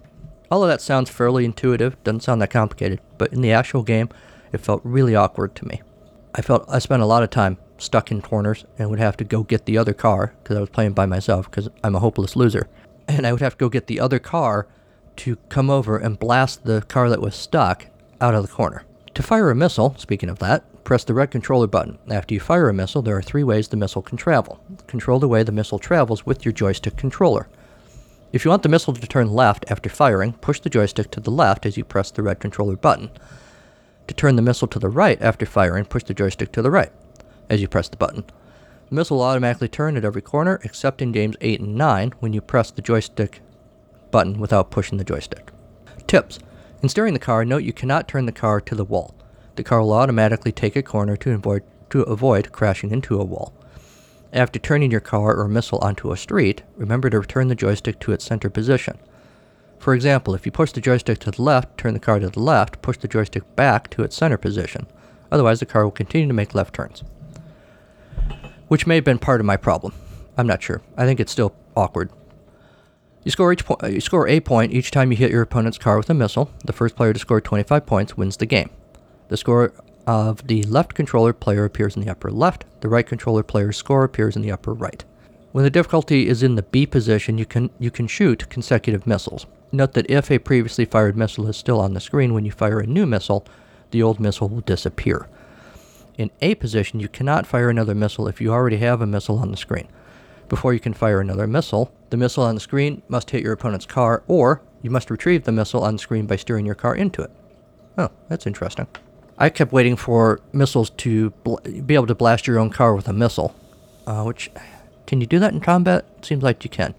All 0.50 0.64
of 0.64 0.70
that 0.70 0.82
sounds 0.82 1.10
fairly 1.10 1.44
intuitive, 1.46 2.02
doesn't 2.04 2.22
sound 2.22 2.42
that 2.42 2.50
complicated, 2.52 3.02
but 3.18 3.34
in 3.34 3.42
the 3.42 3.52
actual 3.52 3.84
game, 3.84 4.10
it 4.52 4.62
felt 4.62 4.82
really 4.84 5.16
awkward 5.16 5.56
to 5.56 5.68
me. 5.68 5.82
I 6.34 6.42
felt 6.42 6.66
I 6.70 6.80
spent 6.80 7.02
a 7.02 7.06
lot 7.06 7.24
of 7.24 7.30
time 7.30 7.58
stuck 7.86 8.12
in 8.12 8.22
corners 8.22 8.66
and 8.78 8.90
would 8.90 9.00
have 9.00 9.16
to 9.18 9.24
go 9.24 9.44
get 9.44 9.66
the 9.66 9.78
other 9.78 9.94
car 9.94 10.34
because 10.44 10.58
I 10.58 10.60
was 10.60 10.70
playing 10.70 10.94
by 10.94 11.06
myself 11.06 11.50
because 11.50 11.70
I'm 11.84 11.96
a 11.96 12.00
hopeless 12.00 12.36
loser. 12.36 12.68
And 13.08 13.26
I 13.26 13.32
would 13.32 13.42
have 13.42 13.54
to 13.54 13.58
go 13.58 13.70
get 13.70 13.88
the 13.88 14.00
other 14.00 14.20
car 14.20 14.68
to 15.18 15.38
come 15.50 15.70
over 15.70 15.98
and 15.98 16.20
blast 16.20 16.66
the 16.66 16.82
car 16.82 17.10
that 17.10 17.22
was 17.22 17.36
stuck 17.36 17.88
out 18.20 18.34
of 18.34 18.42
the 18.42 18.54
corner. 18.54 18.84
To 19.14 19.24
fire 19.24 19.50
a 19.50 19.56
missile, 19.56 19.96
speaking 19.98 20.30
of 20.30 20.40
that, 20.40 20.84
press 20.84 21.04
the 21.04 21.14
red 21.14 21.32
controller 21.32 21.68
button. 21.68 21.98
After 22.10 22.34
you 22.34 22.40
fire 22.40 22.68
a 22.68 22.74
missile, 22.74 23.02
there 23.02 23.16
are 23.16 23.22
three 23.22 23.44
ways 23.44 23.68
the 23.68 23.78
missile 23.78 24.02
can 24.02 24.18
travel. 24.18 24.60
Control 24.88 25.20
the 25.20 25.28
way 25.28 25.44
the 25.44 25.52
missile 25.52 25.80
travels 25.80 26.26
with 26.26 26.44
your 26.44 26.52
joystick 26.52 26.98
controller. 26.98 27.48
If 28.34 28.44
you 28.44 28.50
want 28.50 28.64
the 28.64 28.70
missile 28.70 28.94
to 28.94 29.08
turn 29.08 29.32
left 29.32 29.66
after 29.70 29.90
firing, 29.90 30.34
push 30.34 30.60
the 30.60 30.70
joystick 30.70 31.12
to 31.12 31.22
the 31.22 31.32
left 31.32 31.66
as 31.66 31.78
you 31.78 31.86
press 31.86 32.12
the 32.12 32.24
red 32.24 32.40
controller 32.40 32.76
button. 32.76 33.10
To 34.08 34.14
turn 34.14 34.36
the 34.36 34.42
missile 34.42 34.68
to 34.68 34.80
the 34.80 34.90
right 34.90 35.22
after 35.22 35.46
firing, 35.46 35.86
push 35.86 36.04
the 36.04 36.14
joystick 36.14 36.52
to 36.52 36.62
the 36.62 36.72
right 36.72 36.92
as 37.50 37.62
you 37.62 37.68
press 37.68 37.90
the 37.90 37.98
button. 37.98 38.24
The 38.90 38.96
missile 38.96 39.18
will 39.18 39.26
automatically 39.26 39.68
turn 39.68 39.98
at 39.98 40.06
every 40.06 40.22
corner 40.22 40.60
except 40.64 41.02
in 41.02 41.12
games 41.12 41.36
8 41.42 41.60
and 41.62 41.76
9 41.76 42.14
when 42.20 42.34
you 42.34 42.42
press 42.42 42.72
the 42.72 42.82
joystick 42.82 43.42
button 44.12 44.40
without 44.40 44.72
pushing 44.72 44.98
the 44.98 45.04
joystick. 45.04 45.52
Tips 46.08 46.40
In 46.82 46.90
steering 46.90 47.14
the 47.14 47.20
car, 47.20 47.44
note 47.44 47.64
you 47.64 47.74
cannot 47.74 48.08
turn 48.08 48.26
the 48.26 48.32
car 48.32 48.62
to 48.62 48.76
the 48.76 48.86
wall. 48.86 49.16
The 49.56 49.64
car 49.64 49.82
will 49.82 49.94
automatically 49.94 50.52
take 50.52 50.76
a 50.76 50.84
corner 50.84 51.16
to 51.18 51.32
avoid, 51.32 51.64
to 51.90 52.02
avoid 52.04 52.52
crashing 52.52 52.92
into 52.92 53.20
a 53.20 53.26
wall. 53.26 53.54
After 54.32 54.60
turning 54.60 54.92
your 54.92 55.02
car 55.02 55.36
or 55.36 55.48
missile 55.48 55.80
onto 55.80 56.12
a 56.12 56.18
street, 56.18 56.64
remember 56.76 57.10
to 57.10 57.20
return 57.20 57.48
the 57.48 57.56
joystick 57.56 58.00
to 58.02 58.12
its 58.12 58.26
center 58.26 58.50
position. 58.50 59.00
For 59.80 59.94
example, 59.94 60.36
if 60.36 60.46
you 60.46 60.52
push 60.52 60.72
the 60.72 60.82
joystick 60.82 61.20
to 61.20 61.32
the 61.32 61.42
left, 61.42 61.78
turn 61.78 61.94
the 61.94 62.00
car 62.00 62.20
to 62.20 62.30
the 62.30 62.40
left, 62.40 62.82
push 62.82 62.98
the 62.98 63.08
joystick 63.08 63.56
back 63.56 63.90
to 63.92 64.04
its 64.04 64.16
center 64.16 64.38
position. 64.38 64.88
Otherwise, 65.32 65.60
the 65.60 65.66
car 65.66 65.84
will 65.84 65.92
continue 65.92 66.28
to 66.28 66.34
make 66.34 66.54
left 66.54 66.74
turns. 66.74 67.04
Which 68.68 68.88
may 68.88 68.96
have 68.96 69.04
been 69.04 69.20
part 69.20 69.40
of 69.40 69.46
my 69.46 69.58
problem. 69.58 69.94
I'm 70.38 70.48
not 70.48 70.62
sure. 70.62 70.82
I 70.98 71.06
think 71.06 71.20
it's 71.20 71.32
still 71.32 71.56
awkward. 71.76 72.12
You 73.24 73.32
score 73.32 73.52
each 73.52 73.66
po- 73.66 73.88
you 73.88 74.02
score 74.02 74.28
a 74.28 74.40
point 74.40 74.74
each 74.74 74.92
time 74.92 75.12
you 75.12 75.18
hit 75.18 75.32
your 75.32 75.42
opponent's 75.42 75.78
car 75.78 75.98
with 75.98 76.10
a 76.10 76.14
missile. 76.14 76.52
The 76.64 76.74
first 76.74 76.96
player 76.96 77.14
to 77.14 77.20
score 77.20 77.42
25 77.42 77.86
points 77.86 78.16
wins 78.16 78.38
the 78.38 78.46
game. 78.46 78.70
The 79.30 79.38
score 79.38 79.74
of 80.06 80.46
the 80.48 80.64
left 80.64 80.94
controller 80.94 81.34
player 81.34 81.66
appears 81.66 81.96
in 81.96 82.04
the 82.04 82.12
upper 82.12 82.30
left. 82.30 82.66
The 82.82 82.90
right 82.90 83.06
controller 83.06 83.42
player's 83.42 83.78
score 83.78 84.04
appears 84.04 84.36
in 84.36 84.44
the 84.44 84.52
upper 84.52 84.74
right. 84.74 85.04
When 85.52 85.64
the 85.64 85.72
difficulty 85.72 86.28
is 86.28 86.44
in 86.44 86.56
the 86.56 86.64
B 86.64 86.86
position, 86.86 87.38
you 87.38 87.46
can 87.46 87.70
you 87.80 87.90
can 87.90 88.08
shoot 88.08 88.50
consecutive 88.50 89.08
missiles. 89.08 89.48
Note 89.72 89.94
that 89.94 90.10
if 90.10 90.30
a 90.30 90.38
previously 90.38 90.86
fired 90.86 91.18
missile 91.18 91.48
is 91.48 91.58
still 91.58 91.80
on 91.80 91.94
the 91.94 92.00
screen 92.00 92.34
when 92.34 92.46
you 92.46 92.52
fire 92.52 92.80
a 92.80 92.86
new 92.86 93.06
missile, 93.06 93.46
the 93.92 94.04
old 94.04 94.20
missile 94.20 94.50
will 94.50 94.62
disappear. 94.62 95.28
In 96.18 96.32
A 96.42 96.56
position, 96.56 97.00
you 97.00 97.10
cannot 97.10 97.46
fire 97.46 97.70
another 97.70 97.94
missile 97.96 98.28
if 98.28 98.40
you 98.40 98.52
already 98.52 98.78
have 98.78 99.02
a 99.02 99.08
missile 99.08 99.40
on 99.40 99.52
the 99.52 99.58
screen. 99.58 99.88
Before 100.48 100.74
you 100.74 100.80
can 100.80 100.94
fire 100.94 101.20
another 101.20 101.48
missile, 101.48 101.92
the 102.10 102.18
missile 102.18 102.44
on 102.44 102.56
the 102.56 102.62
screen 102.62 103.02
must 103.10 103.32
hit 103.32 103.44
your 103.44 103.54
opponent's 103.54 103.86
car, 103.86 104.24
or 104.28 104.62
you 104.82 104.90
must 104.90 105.10
retrieve 105.10 105.44
the 105.44 105.52
missile 105.52 105.84
on 105.84 105.96
the 105.96 106.00
screen 106.00 106.26
by 106.26 106.36
steering 106.36 106.66
your 106.66 106.76
car 106.76 106.96
into 106.96 107.22
it. 107.22 107.32
Oh, 107.98 108.12
that's 108.30 108.48
interesting. 108.48 108.88
I 109.38 109.50
kept 109.50 109.74
waiting 109.74 109.98
for 109.98 110.40
missiles 110.54 110.92
to 110.92 111.32
bl- 111.44 111.56
be 111.86 111.96
able 111.96 112.08
to 112.08 112.16
blast 112.16 112.48
your 112.48 112.60
own 112.60 112.70
car 112.70 112.96
with 112.96 113.08
a 113.08 113.14
missile, 113.14 113.56
uh, 114.08 114.24
which 114.24 114.52
can 115.08 115.20
you 115.20 115.28
do 115.28 115.40
that 115.40 115.54
in 115.54 115.60
combat? 115.60 116.06
Seems 116.24 116.44
like 116.44 116.64
you 116.64 116.70
can. 116.70 116.94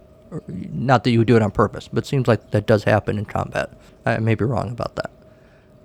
Not 0.48 1.04
that 1.04 1.10
you 1.10 1.20
would 1.20 1.28
do 1.28 1.36
it 1.36 1.42
on 1.42 1.50
purpose, 1.52 1.88
but 1.88 2.04
it 2.04 2.06
seems 2.06 2.28
like 2.28 2.50
that 2.50 2.66
does 2.66 2.84
happen 2.84 3.16
in 3.16 3.24
combat. 3.24 3.70
I 4.04 4.18
may 4.18 4.34
be 4.34 4.44
wrong 4.44 4.70
about 4.70 4.96
that. 4.96 5.10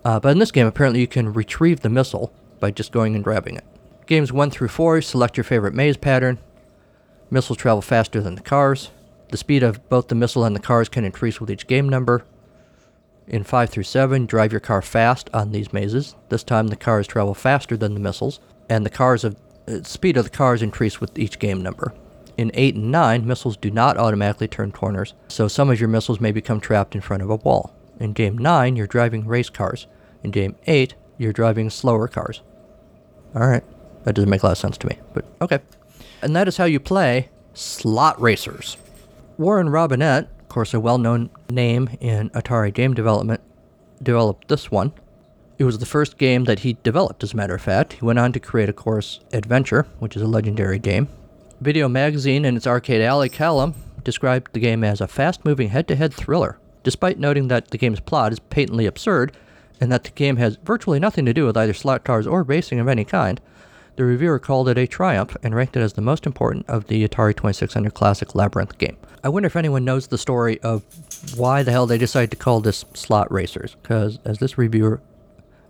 Uh, 0.04 0.20
but 0.20 0.30
in 0.30 0.40
this 0.40 0.52
game, 0.52 0.68
apparently 0.68 1.00
you 1.00 1.08
can 1.08 1.32
retrieve 1.32 1.82
the 1.82 1.90
missile 1.90 2.34
by 2.62 2.72
just 2.72 2.94
going 2.94 3.16
and 3.16 3.24
grabbing 3.26 3.58
it. 3.58 3.66
Games 4.06 4.32
1 4.32 4.52
through 4.52 4.70
4, 4.70 5.02
select 5.02 5.36
your 5.36 5.44
favorite 5.44 5.74
maze 5.74 5.98
pattern. 5.98 6.40
Missiles 7.30 7.58
travel 7.58 7.82
faster 7.82 8.22
than 8.22 8.36
the 8.36 8.42
cars. 8.42 8.92
The 9.30 9.38
speed 9.38 9.64
of 9.64 9.88
both 9.90 10.08
the 10.08 10.16
missile 10.16 10.46
and 10.46 10.56
the 10.56 10.62
cars 10.62 10.88
can 10.88 11.04
increase 11.04 11.40
with 11.40 11.50
each 11.50 11.68
game 11.68 11.90
number. 11.90 12.26
In 13.28 13.44
5 13.44 13.70
through 13.70 13.84
7, 13.84 14.26
drive 14.26 14.52
your 14.52 14.60
car 14.60 14.82
fast 14.82 15.30
on 15.34 15.52
these 15.52 15.72
mazes. 15.72 16.16
This 16.30 16.44
time 16.44 16.68
the 16.68 16.76
cars 16.76 17.08
travel 17.08 17.34
faster 17.34 17.78
than 17.78 17.94
the 17.94 18.00
missiles, 18.00 18.40
and 18.70 18.86
the 18.86 18.90
cars 18.90 19.24
of 19.24 19.38
uh, 19.68 19.84
speed 19.84 20.18
of 20.18 20.26
the 20.26 20.30
cars 20.30 20.62
increase 20.62 21.00
with 21.00 21.18
each 21.18 21.40
game 21.40 21.62
number. 21.62 21.94
In 22.38 22.52
8 22.54 22.76
and 22.76 22.92
9, 22.92 23.26
missiles 23.26 23.56
do 23.56 23.72
not 23.72 23.98
automatically 23.98 24.48
turn 24.48 24.72
corners, 24.72 25.14
so 25.28 25.48
some 25.48 25.70
of 25.70 25.80
your 25.80 25.90
missiles 25.90 26.20
may 26.20 26.32
become 26.32 26.60
trapped 26.60 26.96
in 26.96 27.02
front 27.02 27.24
of 27.24 27.30
a 27.30 27.36
wall. 27.36 27.74
In 28.00 28.14
game 28.14 28.38
9, 28.38 28.76
you're 28.76 28.88
driving 28.88 29.26
race 29.28 29.50
cars. 29.50 29.88
In 30.24 30.32
game 30.32 30.56
8, 30.66 30.96
you're 31.18 31.32
driving 31.32 31.70
slower 31.70 32.08
cars. 32.08 32.42
Alright, 33.36 33.64
that 34.04 34.14
doesn't 34.16 34.30
make 34.30 34.44
a 34.44 34.48
lot 34.48 34.52
of 34.52 34.58
sense 34.58 34.78
to 34.80 34.88
me, 34.88 34.98
but 35.14 35.26
okay. 35.42 35.60
And 36.22 36.36
that 36.36 36.48
is 36.48 36.58
how 36.58 36.66
you 36.66 36.80
play 36.80 37.30
Slot 37.54 38.20
Racers. 38.22 38.78
Warren 39.38 39.70
Robinett, 39.70 40.28
of 40.40 40.50
course, 40.50 40.74
a 40.74 40.80
well 40.80 40.98
known 40.98 41.30
name 41.50 41.90
in 42.00 42.30
Atari 42.32 42.74
game 42.74 42.94
development, 42.94 43.42
developed 44.04 44.48
this 44.48 44.70
one. 44.70 44.92
It 45.58 45.64
was 45.64 45.80
the 45.80 45.86
first 45.86 46.18
game 46.18 46.46
that 46.46 46.60
he 46.60 46.78
developed, 46.84 47.24
as 47.24 47.34
a 47.34 47.36
matter 47.36 47.56
of 47.56 47.62
fact. 47.62 47.94
He 47.94 48.06
went 48.06 48.20
on 48.20 48.34
to 48.34 48.40
create, 48.40 48.70
of 48.70 48.76
course, 48.76 49.20
Adventure, 49.32 49.86
which 50.00 50.16
is 50.16 50.22
a 50.22 50.28
legendary 50.28 50.80
game. 50.80 51.08
Video 51.62 51.88
Magazine, 51.88 52.46
in 52.46 52.58
its 52.58 52.66
Arcade 52.66 53.02
Alley 53.02 53.30
column, 53.30 53.76
described 54.04 54.52
the 54.54 54.60
game 54.60 54.84
as 54.84 55.00
a 55.00 55.08
fast 55.08 55.46
moving 55.46 55.70
head 55.70 55.88
to 55.88 55.96
head 55.96 56.14
thriller, 56.14 56.58
despite 56.84 57.20
noting 57.20 57.48
that 57.48 57.70
the 57.70 57.78
game's 57.78 58.00
plot 58.00 58.32
is 58.32 58.40
patently 58.40 58.88
absurd 58.88 59.38
and 59.82 59.92
that 59.92 60.04
the 60.04 60.12
game 60.12 60.38
has 60.38 60.58
virtually 60.64 61.00
nothing 61.00 61.26
to 61.26 61.34
do 61.34 61.46
with 61.46 61.58
either 61.58 61.74
slot 61.74 62.04
cars 62.04 62.28
or 62.28 62.44
racing 62.44 62.80
of 62.80 62.88
any 62.88 63.04
kind. 63.04 63.42
The 63.98 64.06
reviewer 64.06 64.40
called 64.40 64.70
it 64.70 64.78
a 64.78 64.88
triumph 64.88 65.36
and 65.44 65.54
ranked 65.54 65.76
it 65.76 65.82
as 65.82 65.94
the 65.94 66.02
most 66.02 66.26
important 66.26 66.70
of 66.70 66.88
the 66.88 67.06
Atari 67.06 67.36
2600 67.36 67.94
Classic 67.94 68.34
Labyrinth 68.34 68.78
game. 68.78 68.96
I 69.24 69.30
wonder 69.30 69.48
if 69.48 69.56
anyone 69.56 69.84
knows 69.84 70.08
the 70.08 70.18
story 70.18 70.60
of 70.62 70.84
why 71.36 71.64
the 71.64 71.72
hell 71.72 71.88
they 71.88 71.98
decided 71.98 72.32
to 72.32 72.38
call 72.38 72.62
this 72.62 72.86
Slot 72.94 73.32
Racers, 73.32 73.76
because 73.82 74.20
as 74.24 74.38
this 74.38 74.58
reviewer 74.58 75.02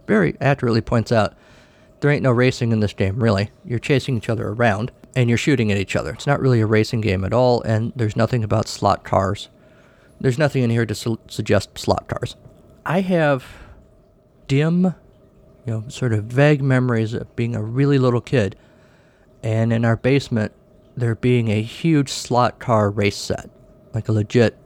very 0.08 0.36
accurately 0.40 0.82
points 0.82 1.12
out, 1.12 1.34
there 2.02 2.12
ain't 2.12 2.24
no 2.24 2.32
racing 2.32 2.72
in 2.72 2.80
this 2.80 2.94
game, 2.94 3.22
really. 3.22 3.50
You're 3.64 3.80
chasing 3.80 4.18
each 4.18 4.30
other 4.30 4.50
around 4.50 4.92
and 5.16 5.30
you're 5.30 5.38
shooting 5.38 5.72
at 5.72 5.78
each 5.78 5.96
other. 5.96 6.12
It's 6.12 6.28
not 6.28 6.40
really 6.40 6.62
a 6.62 6.66
racing 6.66 7.02
game 7.02 7.24
at 7.24 7.34
all, 7.34 7.62
and 7.64 7.92
there's 7.96 8.16
nothing 8.16 8.44
about 8.44 8.68
slot 8.68 9.04
cars. 9.04 9.50
There's 10.20 10.38
nothing 10.38 10.64
in 10.64 10.70
here 10.70 10.86
to 10.86 10.96
su- 10.96 11.20
suggest 11.28 11.78
slot 11.78 12.08
cars. 12.08 12.36
I 12.86 13.02
have 13.02 13.46
dim, 14.52 14.84
you 15.66 15.74
know, 15.74 15.84
sort 15.88 16.12
of 16.12 16.26
vague 16.26 16.62
memories 16.62 17.14
of 17.14 17.34
being 17.38 17.56
a 17.56 17.64
really 17.64 17.98
little 17.98 18.20
kid, 18.20 18.54
and 19.42 19.72
in 19.72 19.86
our 19.86 19.96
basement 19.96 20.52
there 20.98 21.16
being 21.16 21.48
a 21.48 21.62
huge 21.62 22.10
slot 22.10 22.60
car 22.60 22.90
race 22.90 23.16
set, 23.16 23.50
like 23.94 24.10
a 24.10 24.12
legit 24.12 24.58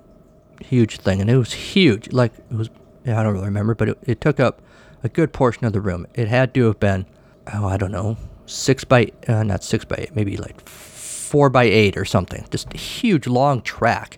huge 0.59 0.97
thing, 0.97 1.21
and 1.21 1.29
it 1.29 1.37
was 1.37 1.53
huge. 1.53 2.11
Like 2.11 2.33
it 2.49 2.55
was, 2.55 2.71
I 3.05 3.21
don't 3.21 3.33
really 3.33 3.45
remember, 3.45 3.75
but 3.75 3.89
it, 3.89 3.97
it 4.01 4.21
took 4.21 4.39
up 4.39 4.59
a 5.03 5.07
good 5.07 5.31
portion 5.31 5.65
of 5.65 5.73
the 5.73 5.81
room. 5.81 6.07
It 6.15 6.29
had 6.29 6.55
to 6.55 6.65
have 6.65 6.79
been, 6.79 7.05
oh, 7.53 7.67
I 7.67 7.77
don't 7.77 7.91
know, 7.91 8.17
six 8.47 8.83
by, 8.83 9.11
uh, 9.27 9.43
not 9.43 9.63
six 9.63 9.85
by 9.85 9.97
eight, 9.99 10.15
maybe 10.15 10.35
like 10.35 10.67
four 10.67 11.51
by 11.51 11.65
eight 11.65 11.95
or 11.95 12.05
something. 12.05 12.43
Just 12.49 12.73
a 12.73 12.77
huge, 12.77 13.27
long 13.27 13.61
track 13.61 14.17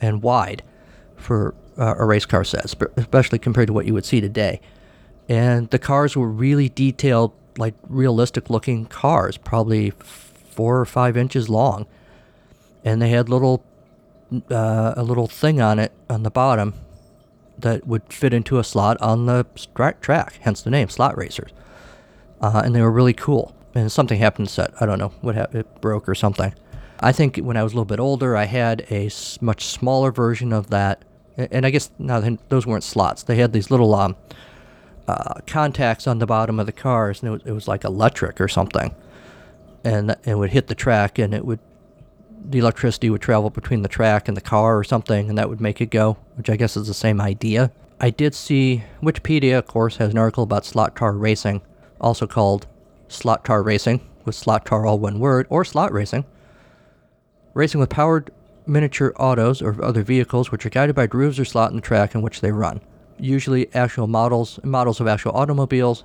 and 0.00 0.22
wide 0.22 0.64
for 1.14 1.54
uh, 1.78 1.94
a 1.98 2.04
race 2.04 2.26
car 2.26 2.42
set, 2.42 2.64
especially 2.96 3.38
compared 3.38 3.68
to 3.68 3.72
what 3.72 3.86
you 3.86 3.94
would 3.94 4.04
see 4.04 4.20
today. 4.20 4.60
And 5.28 5.68
the 5.70 5.78
cars 5.78 6.16
were 6.16 6.28
really 6.28 6.68
detailed, 6.68 7.32
like 7.58 7.74
realistic 7.88 8.48
looking 8.48 8.86
cars, 8.86 9.36
probably 9.36 9.90
four 9.90 10.80
or 10.80 10.86
five 10.86 11.16
inches 11.16 11.48
long. 11.48 11.86
And 12.84 13.02
they 13.02 13.10
had 13.10 13.28
little, 13.28 13.64
uh, 14.50 14.94
a 14.96 15.02
little 15.02 15.26
thing 15.26 15.60
on 15.60 15.78
it 15.78 15.92
on 16.08 16.22
the 16.22 16.30
bottom 16.30 16.74
that 17.58 17.86
would 17.86 18.12
fit 18.12 18.32
into 18.32 18.58
a 18.58 18.64
slot 18.64 18.96
on 19.00 19.26
the 19.26 19.44
track, 20.00 20.38
hence 20.40 20.62
the 20.62 20.70
name, 20.70 20.88
Slot 20.88 21.16
Racers. 21.16 21.50
Uh, 22.40 22.62
and 22.64 22.74
they 22.74 22.80
were 22.80 22.92
really 22.92 23.12
cool. 23.12 23.54
And 23.74 23.90
something 23.92 24.18
happened 24.18 24.48
to 24.48 24.54
set. 24.54 24.70
I 24.80 24.86
don't 24.86 24.98
know 24.98 25.12
what 25.20 25.34
happened. 25.34 25.60
It 25.60 25.80
broke 25.80 26.08
or 26.08 26.14
something. 26.14 26.54
I 27.00 27.12
think 27.12 27.36
when 27.36 27.56
I 27.56 27.62
was 27.62 27.72
a 27.72 27.76
little 27.76 27.84
bit 27.84 28.00
older, 28.00 28.36
I 28.36 28.44
had 28.44 28.86
a 28.90 29.10
much 29.40 29.64
smaller 29.66 30.10
version 30.10 30.52
of 30.52 30.70
that. 30.70 31.04
And 31.36 31.66
I 31.66 31.70
guess 31.70 31.90
now 31.98 32.20
those 32.48 32.66
weren't 32.66 32.82
slots. 32.84 33.22
They 33.22 33.36
had 33.36 33.52
these 33.52 33.70
little 33.70 33.94
um, 33.94 34.16
uh, 35.08 35.40
contacts 35.46 36.06
on 36.06 36.18
the 36.18 36.26
bottom 36.26 36.60
of 36.60 36.66
the 36.66 36.72
cars, 36.72 37.22
and 37.22 37.28
it 37.28 37.32
was, 37.32 37.42
it 37.46 37.52
was 37.52 37.66
like 37.66 37.82
electric 37.84 38.40
or 38.40 38.48
something. 38.48 38.94
And 39.84 40.16
it 40.24 40.36
would 40.36 40.50
hit 40.50 40.66
the 40.66 40.74
track, 40.74 41.18
and 41.18 41.32
it 41.32 41.44
would 41.44 41.60
the 42.44 42.58
electricity 42.58 43.10
would 43.10 43.20
travel 43.20 43.50
between 43.50 43.82
the 43.82 43.88
track 43.88 44.28
and 44.28 44.36
the 44.36 44.42
car 44.42 44.78
or 44.78 44.84
something, 44.84 45.28
and 45.28 45.36
that 45.36 45.48
would 45.48 45.60
make 45.60 45.80
it 45.80 45.90
go, 45.90 46.16
which 46.36 46.48
I 46.48 46.56
guess 46.56 46.76
is 46.76 46.86
the 46.86 46.94
same 46.94 47.20
idea. 47.20 47.72
I 48.00 48.10
did 48.10 48.34
see 48.34 48.84
Wikipedia, 49.02 49.58
of 49.58 49.66
course, 49.66 49.96
has 49.96 50.12
an 50.12 50.18
article 50.18 50.44
about 50.44 50.64
slot 50.64 50.94
car 50.94 51.12
racing, 51.12 51.62
also 52.00 52.26
called 52.26 52.66
slot 53.08 53.44
car 53.44 53.62
racing, 53.62 54.00
with 54.24 54.34
slot 54.34 54.64
car 54.64 54.86
all 54.86 54.98
one 54.98 55.18
word, 55.18 55.46
or 55.50 55.64
slot 55.64 55.92
racing. 55.92 56.24
Racing 57.54 57.80
with 57.80 57.90
powered 57.90 58.30
miniature 58.66 59.12
autos 59.18 59.60
or 59.60 59.82
other 59.82 60.02
vehicles 60.02 60.52
which 60.52 60.64
are 60.64 60.70
guided 60.70 60.94
by 60.94 61.06
grooves 61.06 61.40
or 61.40 61.44
slot 61.44 61.70
in 61.70 61.76
the 61.76 61.82
track 61.82 62.14
in 62.14 62.22
which 62.22 62.40
they 62.40 62.52
run. 62.52 62.80
Usually 63.18 63.72
actual 63.74 64.06
models, 64.06 64.60
models 64.62 65.00
of 65.00 65.06
actual 65.06 65.32
automobiles, 65.32 66.04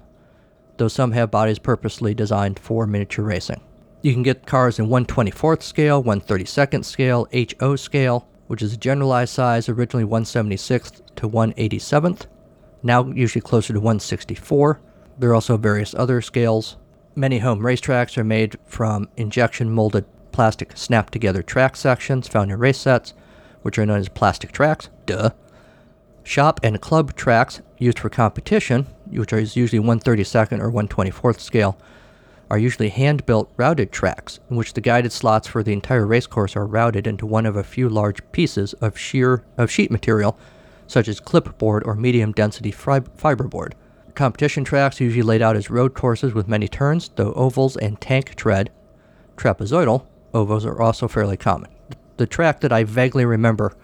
though 0.77 0.87
some 0.87 1.11
have 1.11 1.31
bodies 1.31 1.59
purposely 1.59 2.13
designed 2.13 2.59
for 2.59 2.87
miniature 2.87 3.25
racing. 3.25 3.61
You 4.01 4.13
can 4.13 4.23
get 4.23 4.45
cars 4.45 4.79
in 4.79 4.87
124th 4.87 5.61
scale, 5.61 6.03
132nd 6.03 6.83
scale, 6.83 7.27
HO 7.59 7.75
scale, 7.75 8.27
which 8.47 8.61
is 8.61 8.73
a 8.73 8.77
generalized 8.77 9.33
size, 9.33 9.69
originally 9.69 10.05
176th 10.05 11.01
to 11.15 11.29
187th, 11.29 12.25
now 12.81 13.05
usually 13.05 13.41
closer 13.41 13.73
to 13.73 13.79
164. 13.79 14.81
There 15.17 15.29
are 15.29 15.35
also 15.35 15.55
various 15.57 15.93
other 15.93 16.21
scales. 16.21 16.77
Many 17.15 17.39
home 17.39 17.59
racetracks 17.59 18.17
are 18.17 18.23
made 18.23 18.57
from 18.65 19.07
injection 19.15 19.69
molded 19.69 20.05
plastic 20.31 20.75
snap 20.75 21.11
together 21.11 21.43
track 21.43 21.75
sections 21.75 22.27
found 22.27 22.51
in 22.51 22.59
race 22.59 22.79
sets, 22.79 23.13
which 23.61 23.77
are 23.77 23.85
known 23.85 23.99
as 23.99 24.09
plastic 24.09 24.51
tracks. 24.51 24.89
Duh. 25.05 25.29
Shop 26.23 26.59
and 26.63 26.79
club 26.79 27.15
tracks 27.15 27.61
used 27.77 27.99
for 27.99 28.09
competition, 28.09 28.87
which 29.11 29.33
is 29.33 29.55
usually 29.55 29.83
132nd 29.83 30.59
or 30.59 30.71
124th 30.71 31.39
scale, 31.39 31.77
are 32.49 32.57
usually 32.57 32.89
hand 32.89 33.25
built 33.25 33.51
routed 33.57 33.91
tracks, 33.91 34.39
in 34.49 34.55
which 34.55 34.73
the 34.73 34.81
guided 34.81 35.11
slots 35.11 35.47
for 35.47 35.63
the 35.63 35.73
entire 35.73 36.05
racecourse 36.05 36.55
are 36.55 36.65
routed 36.65 37.07
into 37.07 37.25
one 37.25 37.45
of 37.45 37.55
a 37.55 37.63
few 37.63 37.89
large 37.89 38.19
pieces 38.31 38.73
of 38.73 38.97
sheer 38.97 39.43
of 39.57 39.71
sheet 39.71 39.91
material, 39.91 40.37
such 40.87 41.07
as 41.07 41.19
chipboard 41.19 41.85
or 41.85 41.95
medium 41.95 42.31
density 42.31 42.71
fiberboard. 42.71 43.73
Competition 44.15 44.63
tracks 44.63 44.99
usually 44.99 45.23
laid 45.23 45.41
out 45.41 45.55
as 45.55 45.69
road 45.69 45.93
courses 45.93 46.33
with 46.33 46.47
many 46.47 46.67
turns, 46.67 47.09
though 47.15 47.33
ovals 47.33 47.75
and 47.77 47.99
tank 47.99 48.35
tread, 48.35 48.69
trapezoidal 49.35 50.05
ovals 50.33 50.65
are 50.65 50.81
also 50.81 51.07
fairly 51.07 51.37
common. 51.37 51.71
The 52.17 52.27
track 52.27 52.61
that 52.61 52.71
I 52.71 52.83
vaguely 52.83 53.25
remember 53.25 53.75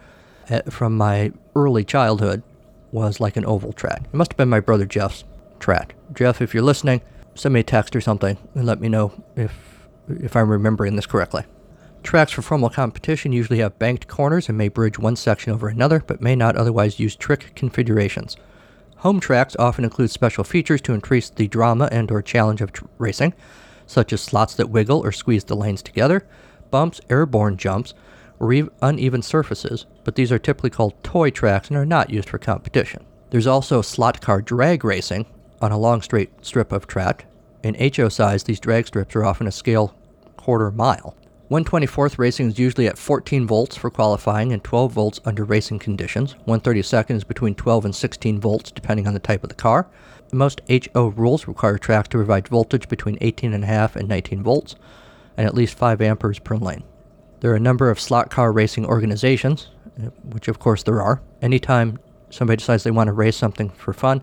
Uh, 0.50 0.62
from 0.68 0.96
my 0.96 1.32
early 1.54 1.84
childhood 1.84 2.42
was 2.90 3.20
like 3.20 3.36
an 3.36 3.46
oval 3.46 3.72
track. 3.72 4.02
It 4.04 4.14
must 4.14 4.32
have 4.32 4.36
been 4.36 4.48
my 4.48 4.60
brother 4.60 4.84
Jeff's 4.84 5.24
track. 5.60 5.94
Jeff, 6.12 6.42
if 6.42 6.52
you're 6.52 6.62
listening, 6.62 7.02
send 7.34 7.54
me 7.54 7.60
a 7.60 7.64
text 7.64 7.94
or 7.94 8.00
something 8.00 8.36
and 8.54 8.66
let 8.66 8.80
me 8.80 8.88
know 8.88 9.12
if 9.36 9.86
if 10.08 10.34
I'm 10.34 10.50
remembering 10.50 10.96
this 10.96 11.06
correctly. 11.06 11.44
Tracks 12.02 12.32
for 12.32 12.42
formal 12.42 12.70
competition 12.70 13.30
usually 13.30 13.60
have 13.60 13.78
banked 13.78 14.08
corners 14.08 14.48
and 14.48 14.58
may 14.58 14.68
bridge 14.68 14.98
one 14.98 15.14
section 15.14 15.52
over 15.52 15.68
another, 15.68 16.02
but 16.04 16.20
may 16.20 16.34
not 16.34 16.56
otherwise 16.56 16.98
use 16.98 17.14
trick 17.14 17.52
configurations. 17.54 18.36
Home 18.98 19.20
tracks 19.20 19.54
often 19.58 19.84
include 19.84 20.10
special 20.10 20.42
features 20.42 20.80
to 20.82 20.94
increase 20.94 21.30
the 21.30 21.46
drama 21.46 21.88
and 21.92 22.10
or 22.10 22.22
challenge 22.22 22.60
of 22.60 22.72
tr- 22.72 22.86
racing, 22.98 23.34
such 23.86 24.12
as 24.12 24.20
slots 24.20 24.54
that 24.54 24.70
wiggle 24.70 25.04
or 25.04 25.12
squeeze 25.12 25.44
the 25.44 25.54
lanes 25.54 25.82
together, 25.82 26.26
bumps, 26.70 27.00
airborne 27.08 27.56
jumps, 27.56 27.94
or 28.40 28.68
uneven 28.82 29.22
surfaces, 29.22 29.86
but 30.02 30.16
these 30.16 30.32
are 30.32 30.38
typically 30.38 30.70
called 30.70 31.02
toy 31.04 31.30
tracks 31.30 31.68
and 31.68 31.76
are 31.76 31.86
not 31.86 32.10
used 32.10 32.28
for 32.28 32.38
competition. 32.38 33.04
There's 33.30 33.46
also 33.46 33.82
slot 33.82 34.20
car 34.20 34.42
drag 34.42 34.84
racing 34.84 35.26
on 35.60 35.70
a 35.70 35.78
long 35.78 36.02
straight 36.02 36.44
strip 36.44 36.72
of 36.72 36.86
track, 36.86 37.26
in 37.62 37.76
HO 37.94 38.08
size, 38.08 38.44
these 38.44 38.60
drag 38.60 38.86
strips 38.86 39.14
are 39.14 39.24
often 39.24 39.46
a 39.46 39.52
scale 39.52 39.94
quarter 40.36 40.70
mile. 40.70 41.14
124th 41.50 42.16
racing 42.16 42.48
is 42.48 42.58
usually 42.58 42.86
at 42.86 42.96
14 42.96 43.46
volts 43.46 43.76
for 43.76 43.90
qualifying 43.90 44.52
and 44.52 44.62
12 44.62 44.92
volts 44.92 45.20
under 45.24 45.44
racing 45.44 45.80
conditions. 45.80 46.36
132nd 46.46 47.16
is 47.16 47.24
between 47.24 47.54
12 47.54 47.86
and 47.86 47.94
16 47.94 48.40
volts 48.40 48.70
depending 48.70 49.06
on 49.06 49.14
the 49.14 49.20
type 49.20 49.42
of 49.42 49.48
the 49.48 49.54
car. 49.54 49.88
Most 50.32 50.60
HO 50.70 51.08
rules 51.08 51.48
require 51.48 51.76
tracks 51.76 52.08
to 52.10 52.18
provide 52.18 52.48
voltage 52.48 52.88
between 52.88 53.18
18.5 53.18 53.96
and 53.96 54.08
19 54.08 54.42
volts 54.42 54.76
and 55.36 55.46
at 55.46 55.54
least 55.54 55.76
5 55.76 56.00
amperes 56.00 56.38
per 56.38 56.56
lane. 56.56 56.84
There 57.40 57.50
are 57.50 57.56
a 57.56 57.60
number 57.60 57.90
of 57.90 57.98
slot 57.98 58.30
car 58.30 58.52
racing 58.52 58.86
organizations, 58.86 59.68
uh, 59.98 60.10
which 60.24 60.48
of 60.48 60.58
course 60.58 60.82
there 60.82 61.00
are. 61.00 61.22
Anytime 61.40 61.98
somebody 62.28 62.58
decides 62.58 62.84
they 62.84 62.90
want 62.90 63.08
to 63.08 63.12
race 63.12 63.36
something 63.36 63.70
for 63.70 63.92
fun, 63.92 64.22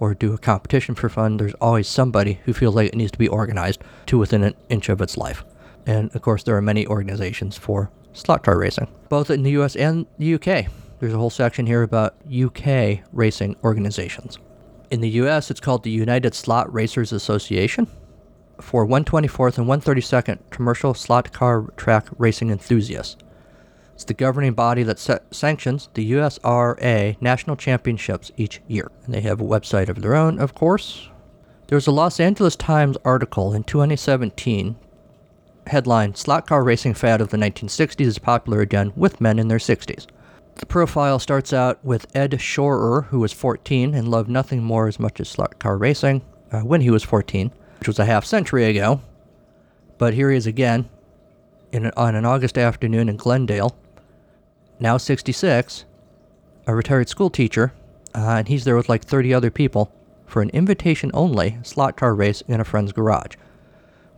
or 0.00 0.14
do 0.14 0.32
a 0.32 0.38
competition 0.38 0.94
for 0.94 1.08
fun, 1.08 1.36
there's 1.36 1.54
always 1.54 1.88
somebody 1.88 2.40
who 2.44 2.52
feels 2.52 2.74
like 2.74 2.88
it 2.88 2.94
needs 2.94 3.12
to 3.12 3.18
be 3.18 3.28
organized 3.28 3.82
to 4.06 4.18
within 4.18 4.42
an 4.42 4.54
inch 4.68 4.88
of 4.88 5.00
its 5.00 5.16
life. 5.16 5.44
And 5.86 6.14
of 6.14 6.22
course, 6.22 6.42
there 6.42 6.56
are 6.56 6.62
many 6.62 6.86
organizations 6.86 7.56
for 7.56 7.90
slot 8.12 8.42
car 8.42 8.58
racing, 8.58 8.88
both 9.08 9.30
in 9.30 9.42
the 9.42 9.50
US 9.52 9.76
and 9.76 10.06
the 10.18 10.34
UK. 10.34 10.66
There's 10.98 11.12
a 11.12 11.18
whole 11.18 11.30
section 11.30 11.66
here 11.66 11.82
about 11.82 12.16
UK 12.30 13.00
racing 13.12 13.56
organizations. 13.62 14.38
In 14.90 15.00
the 15.00 15.10
US, 15.10 15.50
it's 15.50 15.60
called 15.60 15.82
the 15.82 15.90
United 15.90 16.34
Slot 16.34 16.72
Racers 16.72 17.12
Association. 17.12 17.86
For 18.60 18.86
124th 18.86 19.58
and 19.58 19.66
132nd 19.66 20.38
commercial 20.50 20.94
slot 20.94 21.32
car 21.32 21.72
track 21.76 22.08
racing 22.18 22.50
enthusiasts. 22.50 23.16
It's 23.94 24.04
the 24.04 24.14
governing 24.14 24.52
body 24.52 24.82
that 24.82 24.98
sanctions 25.30 25.88
the 25.94 26.12
USRA 26.12 27.16
national 27.20 27.56
championships 27.56 28.30
each 28.36 28.60
year. 28.66 28.90
And 29.04 29.14
they 29.14 29.22
have 29.22 29.40
a 29.40 29.44
website 29.44 29.88
of 29.88 30.02
their 30.02 30.14
own, 30.14 30.38
of 30.38 30.54
course. 30.54 31.08
There 31.68 31.76
was 31.76 31.86
a 31.86 31.92
Los 31.92 32.20
Angeles 32.20 32.56
Times 32.56 32.96
article 33.04 33.52
in 33.52 33.64
2017 33.64 34.76
headline 35.66 36.14
Slot 36.14 36.46
car 36.46 36.62
racing 36.62 36.94
fad 36.94 37.20
of 37.20 37.30
the 37.30 37.36
1960s 37.36 38.06
is 38.06 38.18
popular 38.18 38.60
again 38.60 38.92
with 38.96 39.20
men 39.20 39.38
in 39.38 39.48
their 39.48 39.58
60s. 39.58 40.06
The 40.56 40.66
profile 40.66 41.18
starts 41.18 41.52
out 41.52 41.84
with 41.84 42.06
Ed 42.14 42.40
Shorer, 42.40 43.02
who 43.10 43.20
was 43.20 43.32
14 43.32 43.94
and 43.94 44.08
loved 44.08 44.28
nothing 44.28 44.62
more 44.62 44.88
as 44.88 44.98
much 44.98 45.20
as 45.20 45.28
slot 45.28 45.58
car 45.58 45.76
racing 45.76 46.22
uh, 46.52 46.60
when 46.60 46.80
he 46.80 46.90
was 46.90 47.02
14, 47.02 47.50
which 47.78 47.88
was 47.88 47.98
a 47.98 48.04
half 48.04 48.24
century 48.24 48.64
ago. 48.64 49.00
But 49.98 50.14
here 50.14 50.30
he 50.30 50.36
is 50.36 50.46
again 50.46 50.88
in 51.72 51.86
an, 51.86 51.92
on 51.96 52.14
an 52.14 52.24
August 52.24 52.58
afternoon 52.58 53.08
in 53.08 53.16
Glendale, 53.16 53.76
now 54.78 54.96
66, 54.96 55.84
a 56.66 56.74
retired 56.74 57.08
school 57.08 57.30
teacher, 57.30 57.72
uh, 58.14 58.36
and 58.38 58.48
he's 58.48 58.64
there 58.64 58.76
with 58.76 58.88
like 58.88 59.04
30 59.04 59.32
other 59.32 59.50
people 59.50 59.92
for 60.26 60.42
an 60.42 60.50
invitation 60.50 61.10
only 61.14 61.58
slot 61.62 61.96
car 61.96 62.14
race 62.14 62.42
in 62.42 62.60
a 62.60 62.64
friend's 62.64 62.92
garage, 62.92 63.36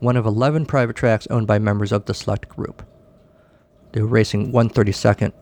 one 0.00 0.16
of 0.16 0.26
11 0.26 0.66
private 0.66 0.96
tracks 0.96 1.26
owned 1.30 1.46
by 1.46 1.58
members 1.58 1.92
of 1.92 2.06
the 2.06 2.14
select 2.14 2.48
group. 2.48 2.82
They 3.92 4.02
were 4.02 4.08
racing 4.08 4.52
132nd 4.52 5.32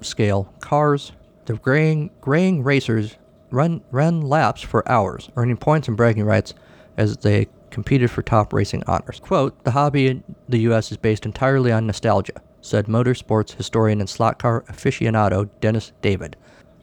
scale 0.00 0.52
cars. 0.60 1.12
The 1.46 1.54
graying, 1.54 2.10
graying 2.20 2.62
racers 2.62 3.16
run, 3.50 3.82
ran 3.90 4.22
laps 4.22 4.62
for 4.62 4.88
hours, 4.88 5.30
earning 5.36 5.56
points 5.56 5.88
and 5.88 5.96
bragging 5.96 6.24
rights 6.24 6.54
as 6.96 7.16
they 7.18 7.48
competed 7.70 8.10
for 8.10 8.22
top 8.22 8.52
racing 8.52 8.82
honors. 8.86 9.20
Quote, 9.20 9.64
the 9.64 9.72
hobby 9.72 10.08
in 10.08 10.24
the 10.48 10.60
U.S. 10.60 10.90
is 10.90 10.96
based 10.96 11.26
entirely 11.26 11.72
on 11.72 11.86
nostalgia, 11.86 12.40
said 12.60 12.86
motorsports 12.86 13.52
historian 13.52 14.00
and 14.00 14.08
slot 14.08 14.38
car 14.38 14.64
aficionado 14.68 15.48
Dennis 15.60 15.92
David. 16.00 16.36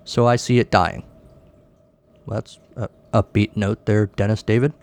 So 0.03 0.27
I 0.27 0.35
see 0.35 0.59
it 0.59 0.69
dying. 0.71 1.03
Well, 2.25 2.35
that's 2.35 2.59
a 2.75 2.89
upbeat 3.13 3.55
note 3.55 3.85
there, 3.85 4.07
Dennis 4.07 4.43
David. 4.43 4.73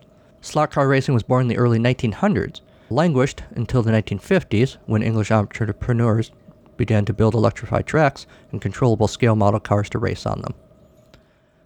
Slot 0.40 0.70
car 0.70 0.88
racing 0.88 1.14
was 1.14 1.22
born 1.22 1.42
in 1.42 1.48
the 1.48 1.58
early 1.58 1.78
1900s, 1.78 2.60
languished 2.88 3.42
until 3.50 3.82
the 3.82 3.92
1950s 3.92 4.78
when 4.86 5.02
English 5.02 5.30
entrepreneurs 5.30 6.32
began 6.76 7.04
to 7.04 7.12
build 7.12 7.34
electrified 7.34 7.86
tracks 7.86 8.26
and 8.50 8.62
controllable 8.62 9.06
scale 9.06 9.36
model 9.36 9.60
cars 9.60 9.90
to 9.90 9.98
race 9.98 10.24
on 10.24 10.40
them. 10.40 10.54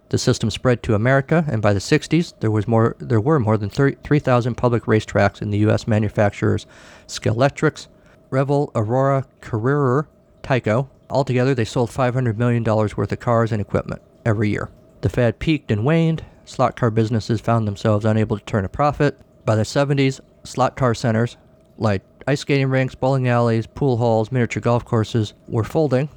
The 0.09 0.17
system 0.17 0.51
spread 0.51 0.83
to 0.83 0.93
America, 0.93 1.45
and 1.47 1.61
by 1.61 1.73
the 1.73 1.79
60s, 1.79 2.33
there, 2.39 2.51
was 2.51 2.67
more, 2.67 2.95
there 2.99 3.21
were 3.21 3.39
more 3.39 3.57
than 3.57 3.69
3,000 3.69 4.55
public 4.55 4.83
racetracks 4.83 5.41
in 5.41 5.49
the 5.49 5.57
U.S. 5.59 5.87
manufacturers 5.87 6.67
Scalextric, 7.07 7.87
Revell, 8.29 8.71
Aurora, 8.75 9.25
Carrera, 9.41 10.07
Tyco. 10.43 10.89
Altogether, 11.09 11.55
they 11.55 11.65
sold 11.65 11.89
$500 11.89 12.37
million 12.37 12.63
worth 12.63 13.11
of 13.11 13.19
cars 13.19 13.51
and 13.51 13.61
equipment 13.61 14.01
every 14.25 14.49
year. 14.49 14.69
The 15.01 15.09
fad 15.09 15.39
peaked 15.39 15.71
and 15.71 15.85
waned. 15.85 16.23
Slot 16.45 16.75
car 16.75 16.91
businesses 16.91 17.41
found 17.41 17.67
themselves 17.67 18.05
unable 18.05 18.37
to 18.37 18.45
turn 18.45 18.65
a 18.65 18.69
profit. 18.69 19.19
By 19.45 19.55
the 19.55 19.63
70s, 19.63 20.19
slot 20.43 20.75
car 20.75 20.93
centers, 20.93 21.37
like 21.77 22.03
ice 22.27 22.41
skating 22.41 22.69
rinks, 22.69 22.95
bowling 22.95 23.27
alleys, 23.27 23.67
pool 23.67 23.97
halls, 23.97 24.31
miniature 24.31 24.61
golf 24.61 24.85
courses, 24.85 25.33
were 25.47 25.63
folding, 25.63 26.09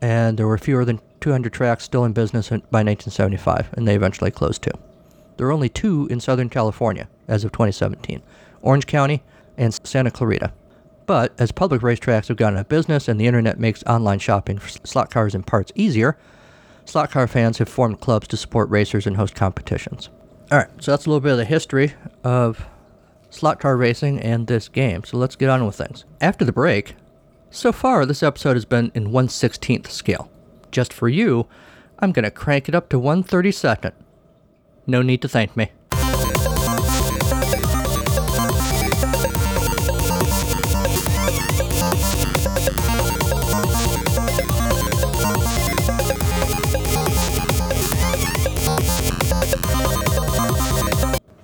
and 0.00 0.38
there 0.38 0.46
were 0.46 0.58
fewer 0.58 0.84
than 0.84 1.00
200 1.20 1.52
tracks 1.52 1.84
still 1.84 2.04
in 2.04 2.12
business 2.12 2.48
by 2.48 2.82
1975, 2.82 3.70
and 3.72 3.86
they 3.86 3.94
eventually 3.94 4.30
closed 4.30 4.62
too. 4.62 4.70
There 5.36 5.46
are 5.46 5.52
only 5.52 5.68
two 5.68 6.06
in 6.10 6.20
Southern 6.20 6.48
California 6.48 7.08
as 7.28 7.44
of 7.44 7.52
2017 7.52 8.22
Orange 8.62 8.86
County 8.86 9.22
and 9.56 9.72
Santa 9.84 10.10
Clarita. 10.10 10.52
But 11.06 11.32
as 11.38 11.52
public 11.52 11.80
racetracks 11.80 12.28
have 12.28 12.36
gone 12.36 12.54
out 12.54 12.60
of 12.60 12.68
business 12.68 13.08
and 13.08 13.20
the 13.20 13.26
internet 13.26 13.58
makes 13.58 13.82
online 13.84 14.18
shopping 14.18 14.58
for 14.58 14.68
slot 14.68 15.10
cars 15.10 15.34
and 15.34 15.46
parts 15.46 15.72
easier, 15.74 16.18
slot 16.84 17.10
car 17.10 17.26
fans 17.26 17.58
have 17.58 17.68
formed 17.68 18.00
clubs 18.00 18.28
to 18.28 18.36
support 18.36 18.68
racers 18.68 19.06
and 19.06 19.16
host 19.16 19.34
competitions. 19.34 20.10
All 20.50 20.58
right, 20.58 20.68
so 20.80 20.90
that's 20.90 21.06
a 21.06 21.08
little 21.08 21.20
bit 21.20 21.32
of 21.32 21.38
the 21.38 21.44
history 21.44 21.94
of 22.24 22.66
slot 23.30 23.60
car 23.60 23.76
racing 23.76 24.20
and 24.20 24.46
this 24.46 24.68
game. 24.68 25.04
So 25.04 25.16
let's 25.16 25.36
get 25.36 25.50
on 25.50 25.64
with 25.64 25.76
things. 25.76 26.04
After 26.20 26.44
the 26.44 26.52
break, 26.52 26.94
so 27.50 27.72
far 27.72 28.04
this 28.04 28.22
episode 28.22 28.56
has 28.56 28.64
been 28.64 28.90
in 28.94 29.10
1/16th 29.10 29.90
scale. 29.90 30.30
Just 30.70 30.92
for 30.92 31.08
you, 31.08 31.46
I'm 31.98 32.12
going 32.12 32.24
to 32.24 32.30
crank 32.30 32.68
it 32.68 32.74
up 32.74 32.88
to 32.90 33.00
132nd. 33.00 33.92
No 34.86 35.02
need 35.02 35.22
to 35.22 35.28
thank 35.28 35.56
me. 35.56 35.70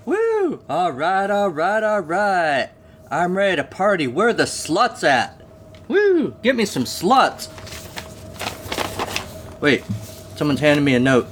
Woo! 0.04 0.62
All 0.68 0.92
right, 0.92 1.30
all 1.30 1.48
right, 1.48 1.82
all 1.82 2.00
right. 2.00 2.70
I'm 3.10 3.37
ready 3.37 3.56
to 3.56 3.64
party. 3.64 4.06
Where 4.06 4.32
the 4.32 4.44
sluts 4.44 5.02
at? 5.02 5.40
Woo! 5.88 6.34
Give 6.42 6.56
me 6.56 6.64
some 6.64 6.84
sluts. 6.84 7.48
Wait, 9.64 9.83
someone's 10.37 10.61
handing 10.61 10.85
me 10.85 10.94
a 10.94 11.00
note. 11.00 11.27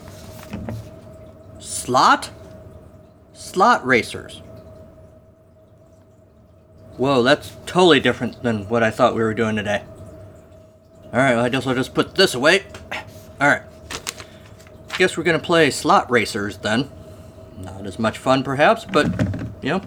Slot? 1.58 2.30
Slot 3.34 3.84
racers. 3.84 4.40
Whoa, 6.96 7.22
that's 7.22 7.54
totally 7.66 8.00
different 8.00 8.42
than 8.42 8.70
what 8.70 8.82
I 8.82 8.90
thought 8.90 9.14
we 9.14 9.20
were 9.20 9.34
doing 9.34 9.56
today. 9.56 9.82
Alright, 11.08 11.36
well, 11.36 11.44
I 11.44 11.50
guess 11.50 11.66
I'll 11.66 11.74
just 11.74 11.92
put 11.92 12.14
this 12.14 12.32
away. 12.32 12.62
Alright. 13.38 13.64
Guess 14.96 15.18
we're 15.18 15.24
gonna 15.24 15.38
play 15.38 15.70
slot 15.70 16.10
racers 16.10 16.56
then. 16.56 16.90
Not 17.58 17.84
as 17.84 17.98
much 17.98 18.16
fun, 18.16 18.42
perhaps, 18.42 18.86
but, 18.86 19.08
you 19.60 19.68
know, 19.68 19.82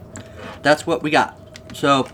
that's 0.62 0.86
what 0.86 1.02
we 1.02 1.10
got. 1.10 1.36
So, 1.74 2.08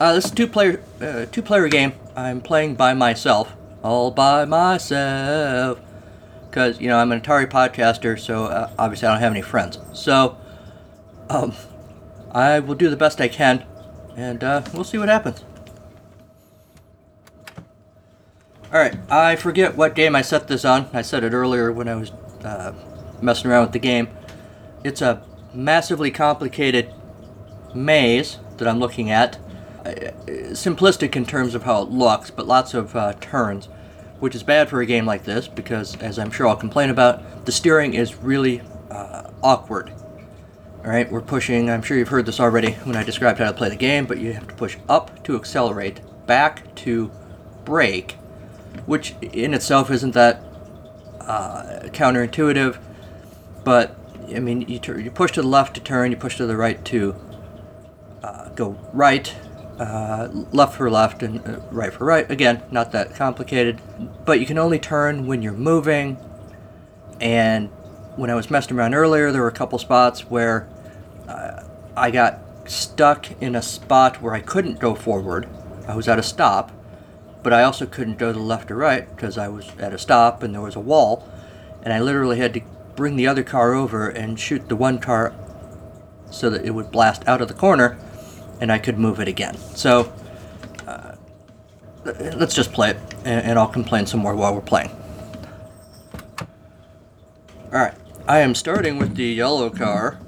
uh, 0.00 0.14
this 0.14 0.24
is 0.24 0.30
two 0.32 0.48
player 0.48 0.82
uh, 1.00 1.26
two 1.26 1.42
player 1.42 1.68
game. 1.68 1.92
I'm 2.16 2.40
playing 2.40 2.74
by 2.74 2.92
myself, 2.92 3.54
all 3.82 4.10
by 4.10 4.44
myself, 4.44 5.80
because 6.48 6.80
you 6.80 6.88
know 6.88 6.98
I'm 6.98 7.12
an 7.12 7.20
Atari 7.20 7.46
podcaster, 7.46 8.18
so 8.18 8.44
uh, 8.46 8.70
obviously 8.78 9.08
I 9.08 9.12
don't 9.12 9.20
have 9.20 9.32
any 9.32 9.42
friends. 9.42 9.78
So, 9.92 10.36
um, 11.28 11.54
I 12.32 12.60
will 12.60 12.74
do 12.74 12.90
the 12.90 12.96
best 12.96 13.20
I 13.20 13.28
can, 13.28 13.64
and 14.16 14.42
uh, 14.44 14.62
we'll 14.72 14.84
see 14.84 14.98
what 14.98 15.08
happens. 15.08 15.44
All 18.72 18.78
right, 18.78 18.96
I 19.10 19.34
forget 19.34 19.76
what 19.76 19.96
game 19.96 20.14
I 20.14 20.22
set 20.22 20.46
this 20.46 20.64
on. 20.64 20.88
I 20.92 21.02
said 21.02 21.24
it 21.24 21.32
earlier 21.32 21.72
when 21.72 21.88
I 21.88 21.96
was 21.96 22.12
uh, 22.44 22.72
messing 23.20 23.50
around 23.50 23.62
with 23.62 23.72
the 23.72 23.80
game. 23.80 24.08
It's 24.84 25.02
a 25.02 25.24
massively 25.52 26.12
complicated 26.12 26.94
maze 27.74 28.38
that 28.58 28.68
I'm 28.68 28.78
looking 28.78 29.10
at. 29.10 29.38
Simplistic 29.84 31.16
in 31.16 31.24
terms 31.26 31.54
of 31.54 31.62
how 31.62 31.82
it 31.82 31.90
looks, 31.90 32.30
but 32.30 32.46
lots 32.46 32.74
of 32.74 32.94
uh, 32.94 33.14
turns, 33.20 33.66
which 34.18 34.34
is 34.34 34.42
bad 34.42 34.68
for 34.68 34.80
a 34.80 34.86
game 34.86 35.06
like 35.06 35.24
this 35.24 35.48
because, 35.48 35.96
as 35.96 36.18
I'm 36.18 36.30
sure 36.30 36.46
I'll 36.46 36.56
complain 36.56 36.90
about, 36.90 37.46
the 37.46 37.52
steering 37.52 37.94
is 37.94 38.16
really 38.16 38.62
uh, 38.90 39.30
awkward. 39.42 39.92
Alright, 40.80 41.12
we're 41.12 41.20
pushing, 41.20 41.68
I'm 41.68 41.82
sure 41.82 41.98
you've 41.98 42.08
heard 42.08 42.26
this 42.26 42.40
already 42.40 42.72
when 42.84 42.96
I 42.96 43.02
described 43.02 43.38
how 43.38 43.46
to 43.46 43.52
play 43.56 43.68
the 43.68 43.76
game, 43.76 44.06
but 44.06 44.18
you 44.18 44.32
have 44.32 44.48
to 44.48 44.54
push 44.54 44.78
up 44.88 45.22
to 45.24 45.36
accelerate, 45.36 46.00
back 46.26 46.74
to 46.76 47.10
brake, 47.64 48.12
which 48.86 49.14
in 49.20 49.52
itself 49.52 49.90
isn't 49.90 50.12
that 50.12 50.42
uh, 51.20 51.80
counterintuitive, 51.88 52.78
but 53.62 53.96
I 54.34 54.38
mean, 54.38 54.62
you, 54.62 54.78
tur- 54.78 54.98
you 54.98 55.10
push 55.10 55.32
to 55.32 55.42
the 55.42 55.48
left 55.48 55.74
to 55.74 55.80
turn, 55.80 56.10
you 56.10 56.16
push 56.16 56.36
to 56.38 56.46
the 56.46 56.56
right 56.56 56.82
to 56.86 57.14
uh, 58.22 58.48
go 58.50 58.78
right, 58.92 59.34
uh, 59.80 60.28
left 60.52 60.76
for 60.76 60.90
left, 60.90 61.22
and 61.22 61.40
uh, 61.46 61.58
right 61.70 61.92
for 61.92 62.04
right. 62.04 62.30
Again, 62.30 62.62
not 62.70 62.92
that 62.92 63.14
complicated, 63.14 63.80
but 64.26 64.38
you 64.38 64.44
can 64.44 64.58
only 64.58 64.78
turn 64.78 65.26
when 65.26 65.40
you're 65.40 65.54
moving. 65.54 66.18
And 67.18 67.70
when 68.16 68.28
I 68.28 68.34
was 68.34 68.50
messing 68.50 68.76
around 68.76 68.92
earlier, 68.92 69.32
there 69.32 69.40
were 69.40 69.48
a 69.48 69.52
couple 69.52 69.78
spots 69.78 70.28
where 70.28 70.68
uh, 71.26 71.64
I 71.96 72.10
got 72.10 72.40
stuck 72.66 73.30
in 73.40 73.54
a 73.54 73.62
spot 73.62 74.20
where 74.20 74.34
I 74.34 74.40
couldn't 74.40 74.78
go 74.78 74.94
forward. 74.94 75.48
I 75.88 75.96
was 75.96 76.08
at 76.08 76.18
a 76.18 76.22
stop, 76.22 76.70
but 77.42 77.54
I 77.54 77.62
also 77.62 77.86
couldn't 77.86 78.18
go 78.18 78.32
to 78.32 78.38
the 78.38 78.44
left 78.44 78.70
or 78.70 78.76
right 78.76 79.08
because 79.16 79.38
I 79.38 79.48
was 79.48 79.70
at 79.78 79.94
a 79.94 79.98
stop 79.98 80.42
and 80.42 80.54
there 80.54 80.60
was 80.60 80.76
a 80.76 80.80
wall, 80.80 81.26
and 81.82 81.94
I 81.94 82.00
literally 82.00 82.36
had 82.36 82.52
to 82.52 82.60
bring 82.96 83.16
the 83.16 83.26
other 83.26 83.42
car 83.42 83.72
over 83.72 84.10
and 84.10 84.38
shoot 84.38 84.68
the 84.68 84.76
one 84.76 84.98
car 84.98 85.32
so 86.30 86.50
that 86.50 86.66
it 86.66 86.72
would 86.72 86.90
blast 86.90 87.26
out 87.26 87.40
of 87.40 87.48
the 87.48 87.54
corner 87.54 87.98
and 88.60 88.70
I 88.70 88.78
could 88.78 88.98
move 88.98 89.20
it 89.20 89.28
again. 89.28 89.56
So 89.74 90.12
uh, 90.86 91.16
let's 92.04 92.54
just 92.54 92.72
play 92.72 92.90
it 92.90 92.96
and, 93.24 93.44
and 93.44 93.58
I'll 93.58 93.68
complain 93.68 94.06
some 94.06 94.20
more 94.20 94.34
while 94.34 94.54
we're 94.54 94.60
playing. 94.60 94.90
Alright, 97.72 97.94
I 98.26 98.40
am 98.40 98.54
starting 98.54 98.98
with 98.98 99.14
the 99.14 99.24
yellow 99.24 99.70
car. 99.70 100.18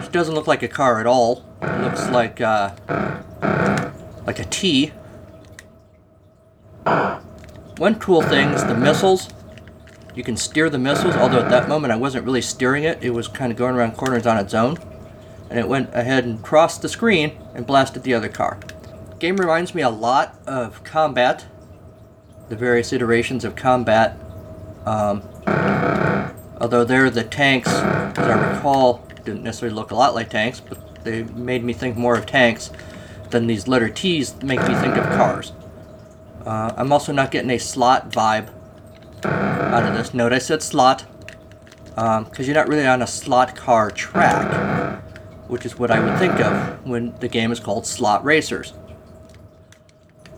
Which 0.00 0.12
doesn't 0.12 0.34
look 0.34 0.46
like 0.46 0.62
a 0.62 0.68
car 0.68 1.00
at 1.00 1.06
all. 1.06 1.44
It 1.60 1.80
looks 1.82 2.08
like 2.08 2.40
uh, 2.40 2.74
like 4.26 4.38
a 4.38 4.44
T. 4.44 4.92
One 7.76 7.98
cool 7.98 8.22
thing 8.22 8.48
is 8.50 8.64
the 8.64 8.74
missiles. 8.74 9.28
You 10.14 10.24
can 10.24 10.36
steer 10.36 10.70
the 10.70 10.78
missiles, 10.78 11.14
although 11.14 11.40
at 11.40 11.50
that 11.50 11.68
moment 11.68 11.92
I 11.92 11.96
wasn't 11.96 12.24
really 12.24 12.42
steering 12.42 12.84
it. 12.84 13.02
It 13.02 13.10
was 13.10 13.28
kind 13.28 13.52
of 13.52 13.58
going 13.58 13.76
around 13.76 13.96
corners 13.96 14.26
on 14.26 14.38
its 14.38 14.54
own. 14.54 14.78
And 15.50 15.58
it 15.58 15.68
went 15.68 15.94
ahead 15.94 16.24
and 16.24 16.42
crossed 16.42 16.82
the 16.82 16.88
screen 16.88 17.38
and 17.54 17.66
blasted 17.66 18.02
the 18.02 18.14
other 18.14 18.28
car. 18.28 18.58
Game 19.18 19.36
reminds 19.36 19.74
me 19.74 19.82
a 19.82 19.90
lot 19.90 20.38
of 20.46 20.84
Combat, 20.84 21.46
the 22.48 22.56
various 22.56 22.92
iterations 22.92 23.44
of 23.44 23.56
combat. 23.56 24.18
Um, 24.86 25.22
although 26.60 26.84
they're 26.84 27.10
the 27.10 27.24
tanks, 27.24 27.68
as 27.68 28.18
I 28.18 28.54
recall, 28.54 29.06
didn't 29.24 29.42
necessarily 29.42 29.74
look 29.74 29.90
a 29.90 29.94
lot 29.94 30.14
like 30.14 30.30
tanks, 30.30 30.60
but 30.60 31.04
they 31.04 31.24
made 31.24 31.62
me 31.64 31.72
think 31.72 31.96
more 31.96 32.16
of 32.16 32.26
tanks 32.26 32.70
than 33.30 33.46
these 33.46 33.68
letter 33.68 33.88
T's 33.88 34.40
make 34.42 34.60
me 34.60 34.74
think 34.74 34.96
of 34.96 35.04
cars. 35.04 35.52
Uh, 36.46 36.72
I'm 36.76 36.92
also 36.92 37.12
not 37.12 37.30
getting 37.30 37.50
a 37.50 37.58
slot 37.58 38.10
vibe 38.10 38.48
out 39.24 39.84
of 39.84 39.94
this. 39.94 40.14
Note 40.14 40.32
I 40.32 40.38
said 40.38 40.62
slot, 40.62 41.04
because 41.90 42.38
um, 42.38 42.44
you're 42.44 42.54
not 42.54 42.68
really 42.68 42.86
on 42.86 43.02
a 43.02 43.06
slot 43.06 43.54
car 43.54 43.90
track, 43.90 45.02
which 45.48 45.66
is 45.66 45.78
what 45.78 45.90
I 45.90 46.00
would 46.00 46.18
think 46.18 46.38
of 46.40 46.86
when 46.86 47.14
the 47.20 47.28
game 47.28 47.50
is 47.50 47.60
called 47.60 47.86
Slot 47.86 48.24
Racers. 48.24 48.74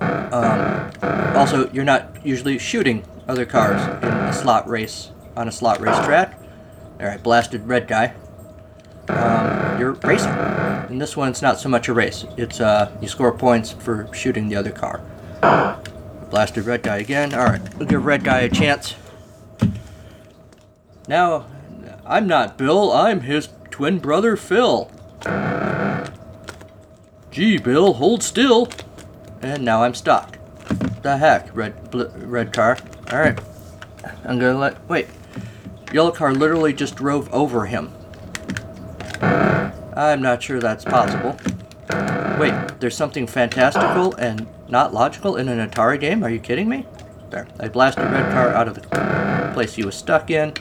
Um, 0.00 0.92
also, 1.36 1.70
you're 1.72 1.84
not 1.84 2.24
usually 2.24 2.58
shooting 2.58 3.04
other 3.28 3.44
cars 3.44 3.82
in 4.02 4.08
a 4.08 4.32
slot 4.32 4.68
race 4.68 5.10
on 5.36 5.48
a 5.48 5.52
slot 5.52 5.80
race 5.80 5.98
track. 6.04 6.38
Alright, 7.00 7.22
blasted 7.22 7.66
red 7.66 7.88
guy. 7.88 8.14
Um, 9.08 9.80
you're 9.80 9.92
racing. 9.92 10.32
In 10.88 10.98
this 10.98 11.16
one, 11.16 11.30
it's 11.30 11.42
not 11.42 11.58
so 11.58 11.68
much 11.68 11.88
a 11.88 11.92
race. 11.92 12.24
It's 12.36 12.60
uh, 12.60 12.96
you 13.00 13.08
score 13.08 13.32
points 13.32 13.72
for 13.72 14.08
shooting 14.12 14.48
the 14.48 14.56
other 14.56 14.70
car. 14.70 15.00
Blasted 16.30 16.64
red 16.64 16.82
guy 16.82 16.98
again. 16.98 17.34
Alright, 17.34 17.76
we'll 17.76 17.88
give 17.88 18.04
red 18.04 18.22
guy 18.22 18.40
a 18.40 18.48
chance. 18.48 18.94
Now, 21.08 21.46
I'm 22.06 22.26
not 22.26 22.56
Bill, 22.56 22.92
I'm 22.92 23.22
his 23.22 23.48
twin 23.70 23.98
brother 23.98 24.36
Phil. 24.36 24.90
Gee, 27.30 27.58
Bill, 27.58 27.94
hold 27.94 28.22
still. 28.22 28.68
And 29.42 29.64
now 29.64 29.82
I'm 29.82 29.94
stuck. 29.94 30.38
The 31.02 31.16
heck, 31.16 31.54
red 31.54 31.74
red 31.94 32.52
car. 32.52 32.78
Alright. 33.12 33.40
I'm 34.24 34.38
gonna 34.38 34.58
let. 34.58 34.88
Wait. 34.88 35.08
Yellow 35.92 36.12
car 36.12 36.32
literally 36.32 36.72
just 36.72 36.96
drove 36.96 37.32
over 37.32 37.66
him. 37.66 37.92
I'm 39.20 40.22
not 40.22 40.42
sure 40.42 40.60
that's 40.60 40.84
possible. 40.84 41.36
Wait, 42.38 42.54
there's 42.80 42.96
something 42.96 43.26
fantastical 43.26 44.14
and 44.14 44.46
not 44.68 44.94
logical 44.94 45.36
in 45.36 45.48
an 45.48 45.68
Atari 45.68 45.98
game? 45.98 46.22
Are 46.22 46.30
you 46.30 46.38
kidding 46.38 46.68
me? 46.68 46.86
There. 47.30 47.48
I 47.58 47.68
blasted 47.68 48.04
red 48.10 48.32
car 48.32 48.50
out 48.50 48.68
of 48.68 48.74
the 48.74 49.50
place 49.52 49.74
he 49.74 49.84
was 49.84 49.94
stuck 49.94 50.30
in. 50.30 50.54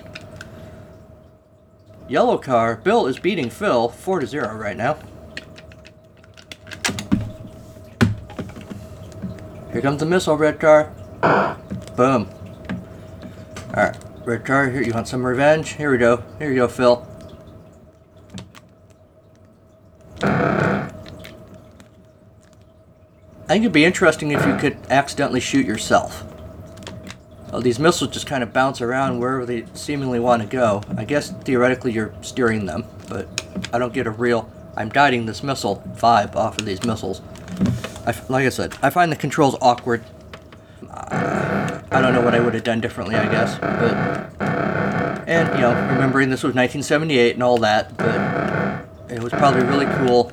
Yellow 2.10 2.40
car. 2.40 2.78
Bill 2.78 3.06
is 3.06 3.20
beating 3.20 3.52
Phil 3.52 3.88
4 3.88 4.22
to 4.22 4.28
0 4.28 4.56
right 4.56 4.76
now. 4.76 4.98
Here 9.72 9.82
comes 9.82 10.00
the 10.00 10.08
missile, 10.08 10.36
red 10.36 10.60
car. 10.60 10.92
Boom. 11.96 12.28
Alright, 13.70 13.98
red 14.26 14.44
car, 14.44 14.72
here 14.72 14.82
you 14.82 14.92
want 14.92 15.08
some 15.08 15.24
revenge? 15.24 15.74
Here 15.74 15.92
we 15.92 16.00
go. 16.00 16.24
Here 16.40 16.50
you 16.50 16.56
go, 16.56 16.68
Phil. 16.68 17.08
I 20.24 20.90
think 23.48 23.64
it'd 23.64 23.72
be 23.72 23.86
interesting 23.86 24.32
if 24.32 24.44
you 24.48 24.58
could 24.58 24.78
accidentally 24.90 25.40
shoot 25.40 25.66
yourself. 25.66 26.29
Well, 27.52 27.62
these 27.62 27.80
missiles 27.80 28.12
just 28.12 28.28
kind 28.28 28.44
of 28.44 28.54
bounce 28.54 28.80
around 28.80 29.20
wherever 29.20 29.46
they 29.46 29.66
seemingly 29.74 30.20
want 30.20 30.44
to 30.44 30.48
go. 30.48 30.84
I 30.96 31.06
guess 31.06 31.32
theoretically 31.32 31.92
you're 31.92 32.14
steering 32.22 32.66
them, 32.66 32.86
but 33.08 33.28
I 33.74 33.80
don't 33.80 33.94
get 33.94 34.06
a 34.06 34.12
real. 34.12 34.52
I'm 34.78 34.90
guiding 34.90 35.26
this 35.26 35.42
missile 35.42 35.84
vibe 35.96 36.36
off 36.36 36.60
of 36.60 36.66
these 36.66 36.84
missiles. 36.84 37.22
I, 38.06 38.14
like 38.30 38.46
I 38.46 38.50
said, 38.50 38.76
I 38.82 38.92
find 38.92 39.12
the 39.12 39.16
controls 39.16 39.56
awkward. 39.62 40.04
Uh, 40.90 41.82
I 41.92 42.02
don't 42.02 42.14
know 42.14 42.22
what 42.22 42.36
I 42.36 42.40
would 42.40 42.54
have 42.54 42.64
done 42.64 42.82
differently, 42.82 43.16
I 43.16 43.30
guess, 43.30 43.58
but 43.60 44.30
and 45.28 45.50
you 45.56 45.62
know, 45.62 45.74
remembering 45.92 46.30
this 46.30 46.44
was 46.44 46.56
1978 46.56 47.34
and 47.34 47.44
all 47.44 47.58
that, 47.60 47.96
but 47.98 48.86
it 49.12 49.22
was 49.22 49.32
probably 49.34 49.64
really 49.64 49.86
cool 49.98 50.32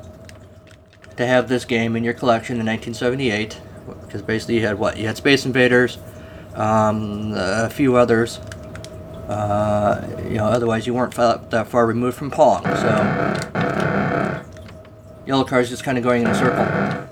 to 1.17 1.27
have 1.27 1.49
this 1.49 1.65
game 1.65 1.97
in 1.97 2.05
your 2.05 2.15
collection 2.15 2.61
in 2.61 2.67
1978 2.67 3.59
because 4.03 4.23
basically 4.23 4.57
you 4.57 4.67
had 4.67 4.79
what 4.79 4.97
you 4.97 5.07
had 5.07 5.17
Space 5.17 5.45
Invaders, 5.47 5.99
um, 6.57 7.33
a 7.37 7.71
few 7.71 7.97
others. 7.97 8.39
Uh, 9.29 10.07
you 10.25 10.37
know, 10.37 10.45
otherwise 10.45 10.87
you 10.87 10.95
weren't 10.95 11.15
that 11.15 11.67
far 11.69 11.87
removed 11.87 12.17
from 12.17 12.31
Pong. 12.31 12.63
So 12.65 14.43
yellow 15.27 15.45
car 15.45 15.61
is 15.61 15.69
just 15.69 15.85
kind 15.85 15.99
of 15.99 16.05
going 16.05 16.23
in 16.23 16.29
a 16.29 16.35
circle. 16.35 16.65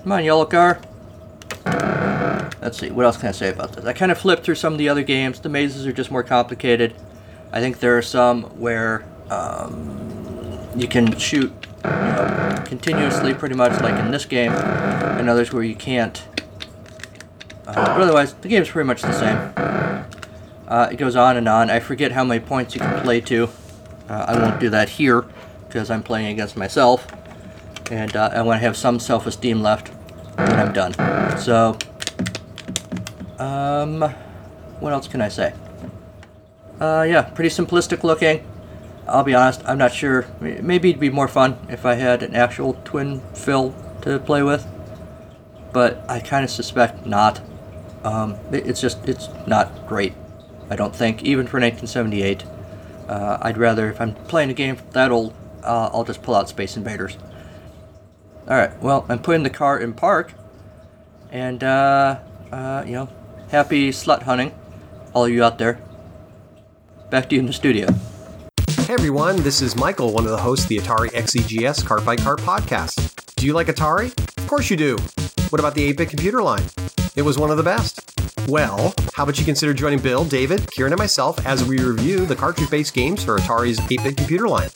Come 0.03 0.11
on, 0.11 0.23
yellow 0.23 0.45
car. 0.45 0.79
Let's 2.61 2.79
see, 2.79 2.89
what 2.89 3.05
else 3.05 3.17
can 3.17 3.29
I 3.29 3.31
say 3.31 3.49
about 3.49 3.73
this? 3.73 3.85
I 3.85 3.93
kind 3.93 4.11
of 4.11 4.17
flipped 4.17 4.43
through 4.43 4.55
some 4.55 4.73
of 4.73 4.79
the 4.79 4.89
other 4.89 5.03
games. 5.03 5.39
The 5.39 5.49
mazes 5.49 5.85
are 5.85 5.93
just 5.93 6.09
more 6.09 6.23
complicated. 6.23 6.95
I 7.51 7.59
think 7.59 7.79
there 7.79 7.95
are 7.97 8.01
some 8.01 8.43
where 8.59 9.05
um, 9.29 10.67
you 10.75 10.87
can 10.87 11.17
shoot 11.17 11.53
you 11.83 11.89
know, 11.91 12.63
continuously, 12.65 13.33
pretty 13.33 13.55
much 13.55 13.79
like 13.81 13.99
in 14.03 14.09
this 14.09 14.25
game, 14.25 14.51
and 14.51 15.29
others 15.29 15.53
where 15.53 15.63
you 15.63 15.75
can't. 15.75 16.25
Uh, 17.67 17.73
but 17.73 18.01
otherwise, 18.01 18.33
the 18.35 18.47
game's 18.47 18.69
pretty 18.69 18.87
much 18.87 19.01
the 19.01 19.11
same. 19.11 19.53
Uh, 20.67 20.89
it 20.91 20.97
goes 20.97 21.15
on 21.15 21.37
and 21.37 21.47
on. 21.47 21.69
I 21.69 21.79
forget 21.79 22.11
how 22.11 22.23
many 22.23 22.39
points 22.39 22.75
you 22.75 22.81
can 22.81 23.01
play 23.01 23.21
to. 23.21 23.49
Uh, 24.09 24.25
I 24.27 24.39
won't 24.39 24.59
do 24.59 24.69
that 24.69 24.89
here 24.89 25.25
because 25.67 25.89
I'm 25.89 26.03
playing 26.03 26.27
against 26.27 26.55
myself, 26.55 27.07
and 27.91 28.15
uh, 28.15 28.29
I 28.33 28.41
want 28.41 28.59
to 28.59 28.65
have 28.65 28.77
some 28.77 28.99
self-esteem 28.99 29.61
left 29.61 29.91
I'm 30.37 30.73
done. 30.73 30.93
So, 31.37 31.77
um, 33.39 34.01
what 34.79 34.93
else 34.93 35.07
can 35.07 35.21
I 35.21 35.29
say? 35.29 35.53
Uh, 36.79 37.05
yeah, 37.07 37.21
pretty 37.21 37.49
simplistic 37.49 38.03
looking. 38.03 38.45
I'll 39.07 39.23
be 39.23 39.35
honest, 39.35 39.61
I'm 39.65 39.77
not 39.77 39.93
sure. 39.93 40.25
Maybe 40.41 40.89
it'd 40.89 40.99
be 40.99 41.09
more 41.09 41.27
fun 41.27 41.57
if 41.69 41.85
I 41.85 41.93
had 41.93 42.23
an 42.23 42.35
actual 42.35 42.73
twin 42.83 43.21
Phil 43.33 43.73
to 44.01 44.19
play 44.19 44.41
with, 44.41 44.65
but 45.71 46.03
I 46.09 46.19
kind 46.19 46.43
of 46.43 46.49
suspect 46.49 47.05
not. 47.05 47.41
Um, 48.05 48.37
it's 48.51 48.79
just, 48.79 49.09
it's 49.09 49.29
not 49.47 49.87
great, 49.87 50.13
I 50.69 50.75
don't 50.75 50.95
think, 50.95 51.23
even 51.23 51.47
for 51.47 51.59
1978. 51.59 52.45
Uh, 53.09 53.39
I'd 53.41 53.57
rather, 53.57 53.89
if 53.89 53.99
I'm 53.99 54.13
playing 54.13 54.51
a 54.51 54.53
game 54.53 54.77
that 54.91 55.11
old, 55.11 55.33
uh, 55.63 55.89
I'll 55.91 56.03
just 56.03 56.21
pull 56.21 56.35
out 56.35 56.47
Space 56.47 56.77
Invaders. 56.77 57.17
Alright, 58.47 58.79
well, 58.79 59.07
I'm 59.09 59.19
putting 59.19 59.41
the 59.41 59.49
car 59.49 59.79
in 59.79 59.93
park, 59.93 60.33
and, 61.31 61.63
uh, 61.63 62.19
uh, 62.51 62.83
you 62.85 62.93
know, 62.93 63.09
happy 63.49 63.89
slut 63.89 64.21
hunting, 64.21 64.53
all 65.13 65.25
of 65.25 65.31
you 65.31 65.43
out 65.43 65.57
there. 65.57 65.81
Back 67.09 67.29
to 67.29 67.35
you 67.35 67.39
in 67.41 67.47
the 67.47 67.53
studio. 67.53 67.87
Hey 68.81 68.93
everyone, 68.93 69.37
this 69.37 69.63
is 69.63 69.75
Michael, 69.75 70.13
one 70.13 70.25
of 70.25 70.29
the 70.29 70.37
hosts 70.37 70.65
of 70.65 70.69
the 70.69 70.77
Atari 70.77 71.09
XEGS 71.09 71.83
Cart 71.83 72.05
by 72.05 72.15
Cart 72.15 72.39
podcast. 72.41 73.15
Do 73.35 73.47
you 73.47 73.53
like 73.53 73.65
Atari? 73.65 74.15
Of 74.37 74.47
course 74.47 74.69
you 74.69 74.77
do. 74.77 74.95
What 75.49 75.59
about 75.59 75.73
the 75.73 75.85
8 75.85 75.97
bit 75.97 76.09
computer 76.09 76.43
line? 76.43 76.65
It 77.15 77.23
was 77.23 77.37
one 77.37 77.49
of 77.49 77.55
the 77.55 77.63
best. 77.63 78.01
Well, 78.49 78.93
how 79.13 79.23
about 79.23 79.39
you 79.39 79.45
consider 79.45 79.73
joining 79.73 79.99
Bill, 79.99 80.25
David, 80.25 80.69
Kieran, 80.71 80.91
and 80.91 80.99
myself 80.99 81.45
as 81.45 81.63
we 81.63 81.79
review 81.79 82.25
the 82.25 82.35
cartridge 82.35 82.69
based 82.69 82.93
games 82.93 83.23
for 83.23 83.37
Atari's 83.37 83.79
8 83.89 84.03
bit 84.03 84.17
computer 84.17 84.49
line? 84.49 84.69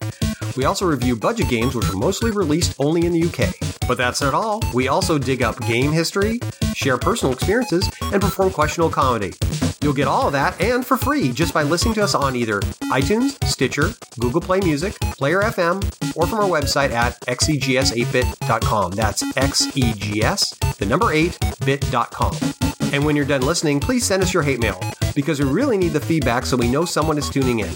We 0.55 0.63
also 0.63 0.85
review 0.85 1.17
budget 1.17 1.49
games 1.49 1.75
which 1.75 1.89
are 1.89 1.97
mostly 1.97 2.31
released 2.31 2.75
only 2.79 3.05
in 3.05 3.11
the 3.11 3.23
UK. 3.23 3.53
But 3.89 3.97
that's 3.97 4.21
not 4.21 4.33
all. 4.33 4.63
We 4.73 4.87
also 4.87 5.17
dig 5.17 5.43
up 5.43 5.59
game 5.67 5.91
history, 5.91 6.39
share 6.73 6.97
personal 6.97 7.33
experiences, 7.33 7.89
and 8.01 8.21
perform 8.21 8.51
questionable 8.51 8.91
comedy. 8.91 9.33
You'll 9.81 9.93
get 9.93 10.07
all 10.07 10.27
of 10.27 10.33
that 10.33 10.59
and 10.59 10.85
for 10.85 10.97
free 10.97 11.31
just 11.31 11.53
by 11.53 11.63
listening 11.63 11.93
to 11.95 12.03
us 12.03 12.13
on 12.13 12.35
either 12.35 12.59
iTunes, 12.91 13.41
Stitcher, 13.45 13.91
Google 14.19 14.41
Play 14.41 14.59
Music, 14.59 14.99
Player 14.99 15.41
FM, 15.41 15.81
or 16.17 16.27
from 16.27 16.39
our 16.39 16.49
website 16.49 16.91
at 16.91 17.19
xegs8bit.com. 17.21 18.91
That's 18.91 19.23
xegs, 19.23 20.77
the 20.77 20.85
number 20.85 21.07
8bit.com. 21.07 22.93
And 22.93 23.05
when 23.05 23.15
you're 23.15 23.25
done 23.25 23.41
listening, 23.41 23.79
please 23.79 24.05
send 24.05 24.23
us 24.23 24.33
your 24.33 24.43
hate 24.43 24.59
mail 24.59 24.79
because 25.15 25.39
we 25.39 25.45
really 25.45 25.77
need 25.77 25.93
the 25.93 26.01
feedback 26.01 26.45
so 26.45 26.57
we 26.57 26.69
know 26.69 26.85
someone 26.85 27.17
is 27.17 27.29
tuning 27.29 27.59
in. 27.59 27.69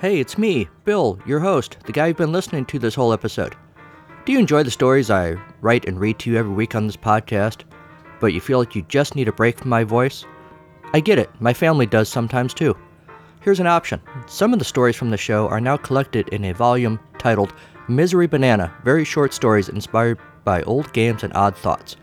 Hey, 0.00 0.18
it's 0.18 0.36
me, 0.36 0.68
Bill, 0.84 1.20
your 1.24 1.38
host, 1.38 1.76
the 1.86 1.92
guy 1.92 2.08
you've 2.08 2.16
been 2.16 2.32
listening 2.32 2.64
to 2.66 2.80
this 2.80 2.96
whole 2.96 3.12
episode. 3.12 3.54
Do 4.24 4.32
you 4.32 4.40
enjoy 4.40 4.64
the 4.64 4.70
stories 4.70 5.10
I 5.10 5.36
write 5.60 5.84
and 5.84 6.00
read 6.00 6.18
to 6.20 6.30
you 6.30 6.36
every 6.38 6.52
week 6.52 6.74
on 6.74 6.88
this 6.88 6.96
podcast? 6.96 7.62
But 8.22 8.32
you 8.32 8.40
feel 8.40 8.60
like 8.60 8.76
you 8.76 8.82
just 8.82 9.16
need 9.16 9.26
a 9.26 9.32
break 9.32 9.58
from 9.58 9.68
my 9.68 9.82
voice? 9.82 10.24
I 10.94 11.00
get 11.00 11.18
it, 11.18 11.28
my 11.40 11.52
family 11.52 11.86
does 11.86 12.08
sometimes 12.08 12.54
too. 12.54 12.76
Here's 13.40 13.58
an 13.58 13.66
option. 13.66 14.00
Some 14.28 14.52
of 14.52 14.60
the 14.60 14.64
stories 14.64 14.94
from 14.94 15.10
the 15.10 15.16
show 15.16 15.48
are 15.48 15.60
now 15.60 15.76
collected 15.76 16.28
in 16.28 16.44
a 16.44 16.54
volume 16.54 17.00
titled 17.18 17.52
Misery 17.88 18.28
Banana 18.28 18.72
Very 18.84 19.04
Short 19.04 19.34
Stories 19.34 19.68
Inspired 19.68 20.18
by 20.44 20.62
Old 20.62 20.92
Games 20.92 21.24
and 21.24 21.34
Odd 21.34 21.56
Thoughts. 21.56 21.96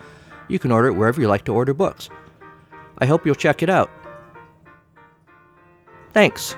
You 0.49 0.59
can 0.59 0.73
order 0.73 0.89
it 0.89 0.95
wherever 0.95 1.21
you 1.21 1.29
like 1.29 1.45
to 1.45 1.53
order 1.53 1.73
books. 1.73 2.09
I 2.97 3.05
hope 3.05 3.25
you'll 3.25 3.33
check 3.33 3.63
it 3.63 3.69
out. 3.69 3.89
Thanks. 6.11 6.57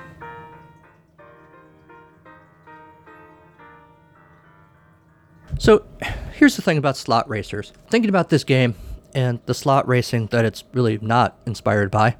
So, 5.59 5.85
here's 6.33 6.55
the 6.55 6.63
thing 6.63 6.79
about 6.79 6.97
slot 6.97 7.29
racers. 7.29 7.73
Thinking 7.91 8.09
about 8.09 8.29
this 8.29 8.43
game, 8.43 8.73
and 9.13 9.39
the 9.45 9.53
slot 9.53 9.87
racing 9.87 10.27
that 10.27 10.45
it's 10.45 10.63
really 10.73 10.97
not 11.01 11.37
inspired 11.45 11.91
by 11.91 12.15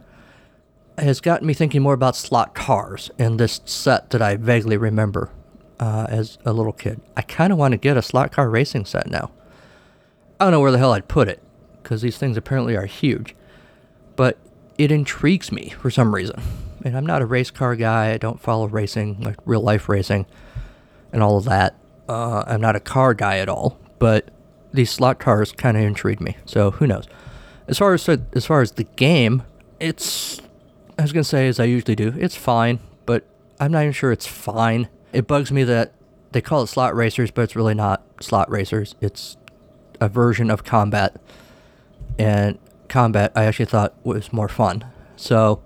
has 0.97 1.21
gotten 1.21 1.47
me 1.47 1.53
thinking 1.53 1.81
more 1.81 1.93
about 1.93 2.15
slot 2.15 2.53
cars 2.53 3.09
and 3.17 3.39
this 3.39 3.61
set 3.65 4.09
that 4.11 4.21
I 4.21 4.35
vaguely 4.35 4.77
remember 4.77 5.31
uh, 5.79 6.05
as 6.09 6.37
a 6.45 6.53
little 6.53 6.73
kid. 6.73 7.01
I 7.17 7.21
kind 7.21 7.51
of 7.51 7.57
want 7.57 7.71
to 7.71 7.77
get 7.77 7.97
a 7.97 8.01
slot 8.01 8.31
car 8.31 8.49
racing 8.49 8.85
set 8.85 9.09
now. 9.09 9.31
I 10.39 10.45
don't 10.45 10.51
know 10.51 10.59
where 10.59 10.71
the 10.71 10.77
hell 10.77 10.93
I'd 10.93 11.07
put 11.07 11.27
it, 11.27 11.41
because 11.81 12.01
these 12.01 12.17
things 12.17 12.37
apparently 12.37 12.75
are 12.75 12.85
huge, 12.85 13.35
but 14.15 14.37
it 14.77 14.91
intrigues 14.91 15.51
me 15.51 15.69
for 15.69 15.89
some 15.89 16.13
reason. 16.13 16.41
And 16.83 16.97
I'm 16.97 17.05
not 17.05 17.21
a 17.21 17.25
race 17.25 17.51
car 17.51 17.75
guy, 17.75 18.11
I 18.11 18.17
don't 18.17 18.39
follow 18.39 18.67
racing, 18.67 19.21
like 19.21 19.37
real 19.45 19.61
life 19.61 19.87
racing, 19.87 20.25
and 21.13 21.23
all 21.23 21.37
of 21.37 21.45
that. 21.45 21.75
Uh, 22.09 22.43
I'm 22.45 22.61
not 22.61 22.75
a 22.75 22.79
car 22.79 23.13
guy 23.13 23.37
at 23.37 23.49
all, 23.49 23.79
but 23.99 24.29
these 24.73 24.89
slot 24.89 25.19
cars 25.19 25.51
kind 25.51 25.77
of 25.77 25.83
intrigue 25.83 26.21
me. 26.21 26.37
So 26.45 26.71
who 26.71 26.87
knows? 26.87 27.07
As 27.67 27.77
far 27.77 27.93
as 27.93 28.07
as 28.07 28.45
far 28.45 28.61
as 28.61 28.73
the 28.73 28.83
game, 28.83 29.43
it's 29.79 30.41
I 30.97 31.03
was 31.03 31.11
gonna 31.11 31.23
say 31.23 31.47
as 31.47 31.59
I 31.59 31.65
usually 31.65 31.95
do, 31.95 32.13
it's 32.17 32.35
fine, 32.35 32.79
but 33.05 33.25
I'm 33.59 33.71
not 33.71 33.81
even 33.81 33.93
sure 33.93 34.11
it's 34.11 34.27
fine. 34.27 34.87
It 35.13 35.27
bugs 35.27 35.51
me 35.51 35.63
that 35.65 35.93
they 36.31 36.41
call 36.41 36.63
it 36.63 36.67
slot 36.67 36.95
racers, 36.95 37.31
but 37.31 37.43
it's 37.43 37.55
really 37.55 37.73
not 37.73 38.03
slot 38.21 38.49
racers. 38.49 38.95
It's 39.01 39.37
a 39.99 40.09
version 40.09 40.49
of 40.49 40.63
combat, 40.63 41.19
and 42.17 42.57
combat 42.89 43.31
I 43.35 43.45
actually 43.45 43.65
thought 43.65 43.93
was 44.05 44.33
more 44.33 44.49
fun. 44.49 44.85
So 45.15 45.61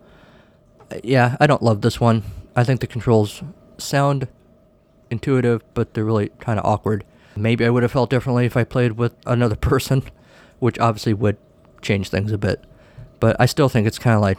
yeah, 1.03 1.37
I 1.39 1.47
don't 1.47 1.63
love 1.63 1.81
this 1.81 1.99
one. 1.99 2.23
I 2.55 2.63
think 2.63 2.81
the 2.81 2.87
controls 2.87 3.43
sound 3.77 4.27
intuitive, 5.09 5.61
but 5.73 5.93
they're 5.93 6.05
really 6.05 6.29
kind 6.39 6.59
of 6.59 6.65
awkward. 6.65 7.03
Maybe 7.35 7.65
I 7.65 7.69
would 7.69 7.83
have 7.83 7.91
felt 7.91 8.09
differently 8.09 8.45
if 8.45 8.55
I 8.55 8.63
played 8.63 8.93
with 8.93 9.13
another 9.25 9.55
person, 9.71 10.03
which 10.59 10.79
obviously 10.79 11.13
would 11.13 11.37
change 11.81 12.09
things 12.09 12.31
a 12.31 12.37
bit. 12.37 12.63
But 13.19 13.35
I 13.39 13.45
still 13.45 13.69
think 13.69 13.87
it's 13.87 13.99
kind 13.99 14.15
of 14.15 14.21
like 14.21 14.37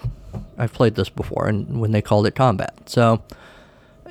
I've 0.58 0.72
played 0.72 0.94
this 0.94 1.08
before, 1.08 1.48
and 1.48 1.80
when 1.80 1.92
they 1.92 2.02
called 2.02 2.26
it 2.26 2.34
combat. 2.34 2.74
So, 2.86 3.22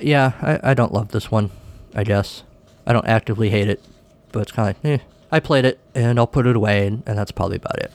yeah, 0.00 0.32
I, 0.42 0.70
I 0.70 0.74
don't 0.74 0.92
love 0.92 1.08
this 1.08 1.30
one, 1.30 1.50
I 1.94 2.04
guess. 2.04 2.42
I 2.86 2.92
don't 2.92 3.06
actively 3.06 3.50
hate 3.50 3.68
it, 3.68 3.82
but 4.32 4.40
it's 4.40 4.52
kind 4.52 4.70
of 4.70 4.84
like, 4.84 5.00
eh. 5.00 5.04
I 5.30 5.40
played 5.40 5.64
it, 5.64 5.80
and 5.94 6.18
I'll 6.18 6.26
put 6.26 6.46
it 6.46 6.56
away, 6.56 6.86
and, 6.86 7.02
and 7.06 7.18
that's 7.18 7.32
probably 7.32 7.56
about 7.56 7.78
it. 7.78 7.90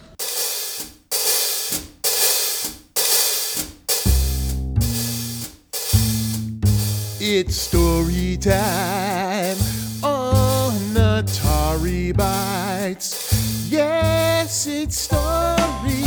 It's 7.23 7.56
story 7.56 8.36
time 8.38 9.58
Atari 11.82 12.13
Bytes. 12.13 13.72
Yes, 13.72 14.67
it's 14.67 14.98
story, 14.98 16.04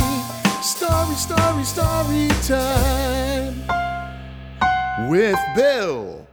story, 0.61 1.15
story, 1.15 1.63
story 1.65 2.29
time 2.47 3.61
with 5.09 5.37
Bill. 5.53 6.25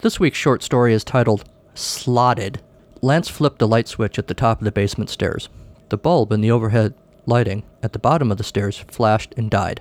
This 0.00 0.18
week's 0.18 0.38
short 0.38 0.64
story 0.64 0.92
is 0.92 1.04
titled 1.04 1.44
Slotted. 1.74 2.60
Lance 3.00 3.28
flipped 3.28 3.60
the 3.60 3.68
light 3.68 3.86
switch 3.86 4.18
at 4.18 4.26
the 4.26 4.34
top 4.34 4.60
of 4.60 4.64
the 4.64 4.72
basement 4.72 5.08
stairs. 5.08 5.48
The 5.90 5.96
bulb 5.96 6.32
in 6.32 6.40
the 6.40 6.50
overhead 6.50 6.94
lighting 7.26 7.62
at 7.84 7.92
the 7.92 8.00
bottom 8.00 8.32
of 8.32 8.38
the 8.38 8.44
stairs 8.44 8.78
flashed 8.90 9.34
and 9.36 9.48
died. 9.50 9.80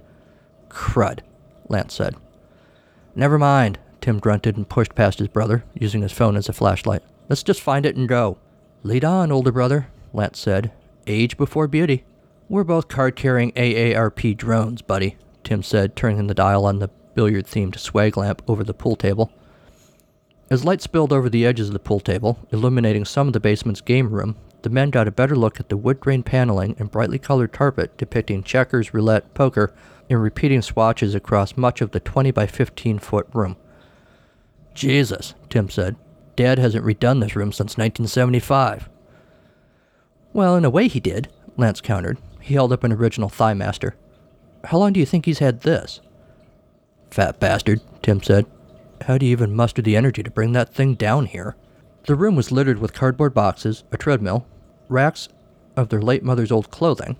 Crud, 0.69 1.21
Lance 1.67 1.95
said. 1.95 2.15
Never 3.15 3.39
mind, 3.39 3.79
Tim 4.01 4.19
grunted 4.19 4.55
and 4.55 4.69
pushed 4.69 4.93
past 4.93 5.17
his 5.17 5.29
brother, 5.29 5.63
using 5.73 6.03
his 6.03 6.11
phone 6.11 6.35
as 6.35 6.47
a 6.47 6.53
flashlight. 6.53 7.01
Let's 7.27 7.43
just 7.43 7.61
find 7.61 7.87
it 7.87 7.95
and 7.95 8.07
go. 8.07 8.37
Lead 8.81 9.03
on, 9.03 9.31
older 9.31 9.51
brother, 9.51 9.87
Lance 10.13 10.39
said. 10.39 10.71
Age 11.05 11.35
before 11.35 11.67
beauty. 11.67 12.05
We're 12.47 12.63
both 12.63 12.87
card 12.87 13.15
carrying 13.15 13.51
AARP 13.51 14.37
drones, 14.37 14.81
buddy, 14.81 15.17
Tim 15.43 15.63
said, 15.63 15.95
turning 15.95 16.27
the 16.27 16.33
dial 16.33 16.65
on 16.65 16.79
the 16.79 16.89
billiard 17.13 17.45
themed 17.45 17.77
swag 17.77 18.15
lamp 18.15 18.41
over 18.47 18.63
the 18.63 18.73
pool 18.73 18.95
table. 18.95 19.31
As 20.49 20.63
light 20.63 20.81
spilled 20.81 21.11
over 21.11 21.29
the 21.29 21.45
edges 21.45 21.67
of 21.67 21.73
the 21.73 21.79
pool 21.79 21.99
table, 21.99 22.39
illuminating 22.51 23.03
some 23.03 23.27
of 23.27 23.33
the 23.33 23.39
basement's 23.39 23.81
game 23.81 24.09
room, 24.09 24.37
the 24.61 24.69
men 24.69 24.89
got 24.89 25.07
a 25.07 25.11
better 25.11 25.35
look 25.35 25.59
at 25.59 25.69
the 25.69 25.77
wood 25.77 25.99
grain 25.99 26.23
paneling 26.23 26.75
and 26.79 26.89
brightly 26.89 27.19
colored 27.19 27.51
carpet 27.51 27.97
depicting 27.97 28.43
checkers, 28.43 28.93
roulette, 28.93 29.33
poker, 29.33 29.73
and 30.09 30.23
repeating 30.23 30.61
swatches 30.61 31.13
across 31.13 31.57
much 31.57 31.81
of 31.81 31.91
the 31.91 31.99
20 31.99 32.31
by 32.31 32.47
15 32.47 32.99
foot 32.99 33.27
room. 33.33 33.57
Jesus, 34.73 35.35
Tim 35.49 35.69
said. 35.69 35.97
Dad 36.39 36.57
hasn't 36.57 36.85
redone 36.85 37.19
this 37.19 37.35
room 37.35 37.51
since 37.51 37.75
1975. 37.75 38.87
Well, 40.31 40.55
in 40.55 40.63
a 40.63 40.69
way 40.69 40.87
he 40.87 41.01
did, 41.01 41.27
Lance 41.57 41.81
countered. 41.81 42.17
He 42.39 42.53
held 42.53 42.71
up 42.71 42.85
an 42.85 42.93
original 42.93 43.29
Thighmaster. 43.29 43.95
How 44.63 44.77
long 44.77 44.93
do 44.93 45.01
you 45.01 45.05
think 45.05 45.25
he's 45.25 45.39
had 45.39 45.63
this? 45.63 45.99
Fat 47.11 47.41
bastard, 47.41 47.81
Tim 48.01 48.23
said. 48.23 48.45
How 49.01 49.17
do 49.17 49.25
you 49.25 49.33
even 49.33 49.53
muster 49.53 49.81
the 49.81 49.97
energy 49.97 50.23
to 50.23 50.31
bring 50.31 50.53
that 50.53 50.73
thing 50.73 50.93
down 50.95 51.25
here? 51.25 51.57
The 52.03 52.15
room 52.15 52.37
was 52.37 52.53
littered 52.53 52.79
with 52.79 52.93
cardboard 52.93 53.33
boxes, 53.33 53.83
a 53.91 53.97
treadmill, 53.97 54.47
racks 54.87 55.27
of 55.75 55.89
their 55.89 56.01
late 56.01 56.23
mother's 56.23 56.53
old 56.53 56.71
clothing. 56.71 57.17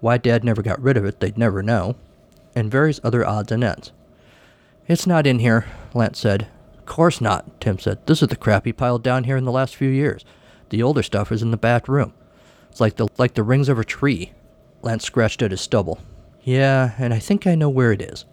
Why 0.00 0.18
Dad 0.18 0.42
never 0.42 0.60
got 0.60 0.82
rid 0.82 0.96
of 0.96 1.04
it, 1.04 1.20
they'd 1.20 1.38
never 1.38 1.62
know, 1.62 1.94
and 2.56 2.68
various 2.68 2.98
other 3.04 3.24
odds 3.24 3.52
and 3.52 3.62
ends. 3.62 3.92
It's 4.88 5.06
not 5.06 5.24
in 5.24 5.38
here, 5.38 5.66
Lance 5.94 6.18
said. 6.18 6.48
Course 6.90 7.20
not, 7.20 7.60
Tim 7.60 7.78
said. 7.78 8.04
This 8.06 8.20
is 8.20 8.26
the 8.26 8.36
crap 8.36 8.64
he 8.64 8.72
piled 8.72 9.04
down 9.04 9.22
here 9.22 9.36
in 9.36 9.44
the 9.44 9.52
last 9.52 9.76
few 9.76 9.88
years. 9.88 10.24
The 10.70 10.82
older 10.82 11.04
stuff 11.04 11.30
is 11.30 11.40
in 11.40 11.52
the 11.52 11.56
back 11.56 11.86
room. 11.86 12.12
It's 12.68 12.80
like 12.80 12.96
the 12.96 13.06
like 13.16 13.34
the 13.34 13.44
rings 13.44 13.68
of 13.68 13.78
a 13.78 13.84
tree. 13.84 14.32
Lance 14.82 15.04
scratched 15.04 15.40
at 15.40 15.52
his 15.52 15.60
stubble. 15.60 16.00
Yeah, 16.42 16.94
and 16.98 17.14
I 17.14 17.20
think 17.20 17.46
I 17.46 17.54
know 17.54 17.70
where 17.70 17.92
it 17.92 18.02
is. 18.02 18.24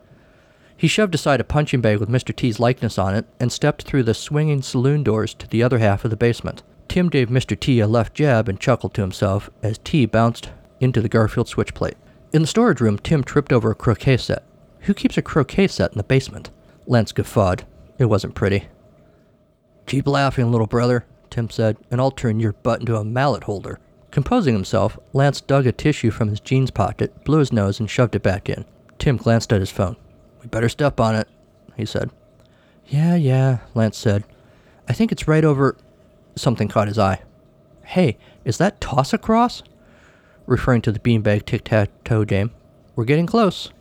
He 0.76 0.88
shoved 0.88 1.14
aside 1.14 1.40
a 1.40 1.44
punching 1.44 1.82
bag 1.82 2.00
with 2.00 2.10
Mr. 2.10 2.36
T's 2.36 2.60
likeness 2.60 2.98
on 2.98 3.14
it 3.14 3.28
and 3.40 3.52
stepped 3.52 3.84
through 3.84 4.02
the 4.02 4.16
swinging 4.16 4.64
saloon 4.64 5.04
doors 5.04 5.36
to 5.36 5.48
the 5.48 5.62
other 5.62 5.78
half 5.78 6.04
of 6.04 6.10
the 6.10 6.18
basement. 6.18 6.64
Tim 6.88 7.10
gave 7.10 7.30
Mr. 7.30 7.58
T 7.58 7.80
a 7.80 7.86
left 7.86 8.16
jab 8.16 8.50
and 8.50 8.60
chuckled 8.60 8.96
to 8.96 9.02
himself 9.02 9.52
as 9.62 9.78
T 9.78 10.08
bounced 10.08 10.50
into 10.80 11.00
the 11.00 11.10
Garfield 11.10 11.48
switch 11.48 11.76
plate. 11.76 11.98
In 12.34 12.42
the 12.42 12.48
storage 12.48 12.82
room, 12.82 12.98
Tim 12.98 13.24
tripped 13.24 13.54
over 13.54 13.70
a 13.70 13.76
croquet 13.76 14.18
set. 14.18 14.42
Who 14.82 14.96
keeps 14.96 15.16
a 15.16 15.22
croquet 15.22 15.68
set 15.68 15.92
in 15.92 16.00
the 16.00 16.04
basement? 16.04 16.50
Lance 16.88 17.12
guffawed. 17.12 17.64
It 17.98 18.06
wasn't 18.06 18.36
pretty. 18.36 18.68
Keep 19.86 20.08
laughing, 20.08 20.52
little 20.52 20.68
brother, 20.68 21.06
Tim 21.30 21.50
said, 21.50 21.78
and 21.90 22.00
I'll 22.02 22.12
turn 22.12 22.40
your 22.40 22.54
butt 22.54 22.82
into 22.82 22.98
a 22.98 23.04
mallet 23.04 23.46
holder. 23.46 23.80
Composing 24.12 24.54
himself, 24.54 24.98
Lance 25.14 25.42
dug 25.42 25.68
a 25.68 25.72
tissue 25.72 26.12
from 26.12 26.30
his 26.30 26.40
jeans 26.40 26.72
pocket, 26.72 27.24
blew 27.24 27.40
his 27.40 27.54
nose, 27.54 27.80
and 27.80 27.90
shoved 27.90 28.16
it 28.16 28.24
back 28.24 28.50
in. 28.50 28.66
Tim 28.98 29.18
glanced 29.18 29.54
at 29.54 29.60
his 29.60 29.72
phone. 29.72 29.96
We 30.42 30.48
better 30.48 30.70
step 30.70 31.00
on 31.00 31.16
it, 31.16 31.28
he 31.76 31.86
said. 31.86 32.12
Yeah, 32.88 33.16
yeah, 33.16 33.60
Lance 33.76 33.98
said. 33.98 34.24
I 34.88 34.94
think 34.94 35.12
it's 35.12 35.28
right 35.28 35.44
over. 35.44 35.78
Something 36.36 36.68
caught 36.68 36.88
his 36.88 37.00
eye. 37.00 37.22
Hey, 37.84 38.18
is 38.46 38.58
that 38.58 38.82
toss 38.82 39.14
across? 39.14 39.64
Referring 40.46 40.82
to 40.84 40.92
the 40.92 41.00
beanbag 41.00 41.46
tic 41.46 41.66
tac 41.66 41.90
toe 42.04 42.26
game. 42.26 42.52
We're 42.96 43.06
getting 43.06 43.26
close. 43.26 43.72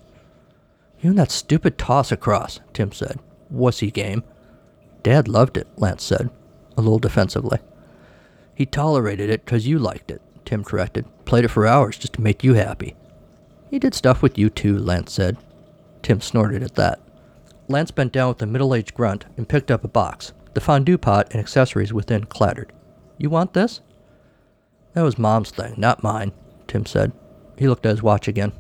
You 1.01 1.11
and 1.11 1.18
that 1.18 1.30
stupid 1.30 1.78
toss 1.78 2.11
across, 2.11 2.61
Tim 2.72 2.93
said. 2.93 3.20
Wussy 3.53 3.92
game. 3.92 4.22
Dad 5.03 5.28
loved 5.28 5.57
it, 5.57 5.68
Lance 5.76 6.03
said, 6.03 6.30
a 6.76 6.80
little 6.80 6.99
defensively. 6.99 7.59
He 8.55 8.66
tolerated 8.66 9.30
it 9.30 9.47
'cause 9.47 9.66
you 9.66 9.78
liked 9.78 10.11
it, 10.11 10.22
Tim 10.44 10.64
corrected. 10.64 11.05
Played 11.24 11.44
it 11.44 11.49
for 11.49 11.66
hours 11.66 11.99
just 11.99 12.14
to 12.14 12.22
make 12.22 12.42
you 12.42 12.55
happy. 12.55 12.97
He 13.70 13.78
did 13.78 13.94
stuff 13.94 14.22
with 14.22 14.38
you 14.38 14.49
too, 14.49 14.78
Lance 14.78 15.12
said. 15.12 15.36
Tim 16.03 16.20
snorted 16.20 16.62
at 16.62 16.74
that. 16.76 17.01
Lance 17.68 17.90
bent 17.90 18.12
down 18.12 18.28
with 18.28 18.42
a 18.42 18.47
middle 18.47 18.74
aged 18.74 18.94
grunt 18.94 19.26
and 19.36 19.49
picked 19.49 19.70
up 19.70 19.84
a 19.84 19.88
box. 19.88 20.32
The 20.55 20.61
fondue 20.61 20.99
pot 20.99 21.28
and 21.32 21.40
accessories 21.40 21.92
within 21.92 22.24
clattered. 22.24 22.72
You 23.18 23.28
want 23.28 23.53
this? 23.53 23.80
That 24.94 25.03
was 25.03 25.18
Mom's 25.18 25.51
thing, 25.51 25.74
not 25.76 26.03
mine, 26.03 26.32
Tim 26.66 26.86
said. 26.86 27.12
He 27.59 27.68
looked 27.68 27.84
at 27.84 27.90
his 27.90 28.03
watch 28.03 28.28
again. 28.28 28.53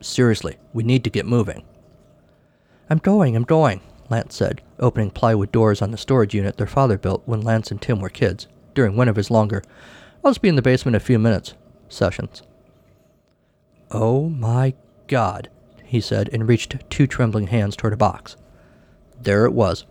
Seriously, 0.00 0.56
we 0.72 0.82
need 0.82 1.04
to 1.04 1.10
get 1.10 1.26
moving. 1.26 1.62
I'm 2.88 2.98
going, 2.98 3.36
I'm 3.36 3.44
going, 3.44 3.80
Lance 4.10 4.36
said, 4.36 4.62
opening 4.78 5.10
plywood 5.10 5.50
doors 5.50 5.80
on 5.80 5.90
the 5.90 5.96
storage 5.96 6.34
unit 6.34 6.56
their 6.56 6.66
father 6.66 6.98
built 6.98 7.22
when 7.26 7.40
Lance 7.40 7.70
and 7.70 7.80
Tim 7.80 8.00
were 8.00 8.08
kids, 8.08 8.46
during 8.74 8.96
one 8.96 9.08
of 9.08 9.16
his 9.16 9.30
longer, 9.30 9.62
I'll 10.22 10.30
just 10.30 10.42
be 10.42 10.48
in 10.48 10.56
the 10.56 10.62
basement 10.62 10.94
in 10.94 11.02
a 11.02 11.04
few 11.04 11.18
minutes, 11.18 11.54
sessions. 11.88 12.42
Oh 13.90 14.28
my 14.28 14.74
god, 15.06 15.48
he 15.84 16.00
said, 16.00 16.28
and 16.32 16.48
reached 16.48 16.76
two 16.90 17.06
trembling 17.06 17.48
hands 17.48 17.76
toward 17.76 17.92
a 17.92 17.96
box. 17.96 18.36
There 19.20 19.44
it 19.46 19.52
was. 19.52 19.84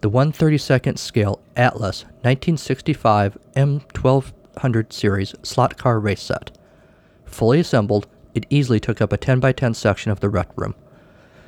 The 0.00 0.10
132nd 0.10 0.98
scale 0.98 1.40
Atlas 1.56 2.04
1965 2.22 3.38
M1200 3.54 4.92
series 4.92 5.34
slot 5.42 5.76
car 5.76 6.00
race 6.00 6.22
set. 6.22 6.56
Fully 7.24 7.60
assembled, 7.60 8.06
it 8.34 8.46
easily 8.50 8.80
took 8.80 9.00
up 9.00 9.12
a 9.12 9.16
10 9.16 9.40
by 9.40 9.52
10 9.52 9.74
section 9.74 10.10
of 10.10 10.20
the 10.20 10.28
rec 10.28 10.48
room. 10.56 10.74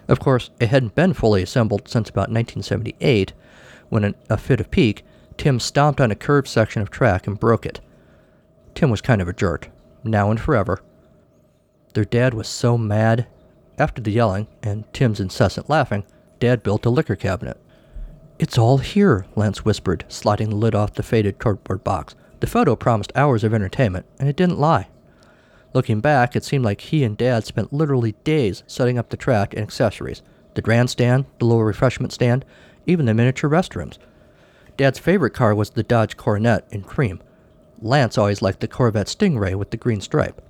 Of 0.08 0.20
course, 0.20 0.50
it 0.60 0.68
hadn't 0.68 0.94
been 0.94 1.14
fully 1.14 1.42
assembled 1.42 1.88
since 1.88 2.10
about 2.10 2.28
1978, 2.30 3.32
when 3.88 4.04
in 4.04 4.14
a 4.28 4.36
fit 4.36 4.60
of 4.60 4.70
pique, 4.70 5.04
Tim 5.36 5.60
stomped 5.60 6.00
on 6.00 6.10
a 6.10 6.16
curved 6.16 6.48
section 6.48 6.82
of 6.82 6.90
track 6.90 7.26
and 7.26 7.38
broke 7.38 7.64
it. 7.64 7.80
Tim 8.74 8.90
was 8.90 9.00
kind 9.00 9.20
of 9.20 9.28
a 9.28 9.32
jerk. 9.32 9.70
Now 10.04 10.30
and 10.30 10.40
forever, 10.40 10.82
Their 11.94 12.04
dad 12.04 12.34
was 12.34 12.48
so 12.48 12.78
mad. 12.78 13.26
After 13.78 14.00
the 14.00 14.12
yelling 14.12 14.48
and 14.62 14.84
Tim's 14.92 15.20
incessant 15.20 15.68
laughing, 15.68 16.04
Dad 16.40 16.62
built 16.62 16.86
a 16.86 16.90
liquor 16.90 17.16
cabinet. 17.16 17.60
It's 18.38 18.58
all 18.58 18.78
here, 18.78 19.26
Lance 19.36 19.64
whispered, 19.64 20.04
sliding 20.08 20.50
the 20.50 20.56
lid 20.56 20.74
off 20.74 20.94
the 20.94 21.02
faded 21.02 21.38
cardboard 21.38 21.84
box. 21.84 22.14
The 22.40 22.46
photo 22.46 22.74
promised 22.74 23.12
hours 23.14 23.44
of 23.44 23.54
entertainment, 23.54 24.06
and 24.18 24.28
it 24.28 24.36
didn't 24.36 24.58
lie. 24.58 24.88
Looking 25.74 26.00
back, 26.00 26.36
it 26.36 26.44
seemed 26.44 26.64
like 26.64 26.80
he 26.80 27.02
and 27.04 27.16
Dad 27.16 27.46
spent 27.46 27.72
literally 27.72 28.12
days 28.24 28.62
setting 28.66 28.98
up 28.98 29.08
the 29.08 29.16
track 29.16 29.54
and 29.54 29.62
accessories 29.62 30.22
the 30.54 30.62
grandstand, 30.62 31.24
the 31.38 31.46
little 31.46 31.64
refreshment 31.64 32.12
stand, 32.12 32.44
even 32.86 33.06
the 33.06 33.14
miniature 33.14 33.48
restrooms. 33.48 33.96
Dad's 34.76 34.98
favorite 34.98 35.32
car 35.32 35.54
was 35.54 35.70
the 35.70 35.82
Dodge 35.82 36.16
Coronet 36.16 36.66
in 36.70 36.82
cream. 36.82 37.22
Lance 37.80 38.18
always 38.18 38.42
liked 38.42 38.60
the 38.60 38.68
Corvette 38.68 39.06
Stingray 39.06 39.54
with 39.54 39.70
the 39.70 39.76
green 39.76 40.00
stripe. 40.00 40.42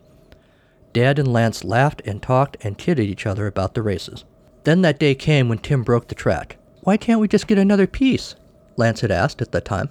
Dad 0.93 1.19
and 1.19 1.33
Lance 1.33 1.65
laughed 1.65 2.03
and 2.05 2.23
talked 2.23 2.57
and 2.63 2.77
kidded 2.77 3.09
each 3.09 3.27
other 3.27 3.47
about 3.47 3.75
the 3.75 3.83
races. 3.83 4.25
Then 4.65 4.83
that 4.83 4.99
day 4.99 5.15
came 5.15 5.49
when 5.49 5.59
Tim 5.59 5.83
broke 5.83 6.09
the 6.09 6.15
track. 6.15 6.57
Why 6.83 6.97
can't 6.97 7.21
we 7.21 7.29
just 7.29 7.47
get 7.47 7.59
another 7.59 7.87
piece? 7.87 8.35
Lance 8.77 9.01
had 9.01 9.11
asked 9.11 9.41
at 9.41 9.53
that 9.53 9.65
time. 9.65 9.89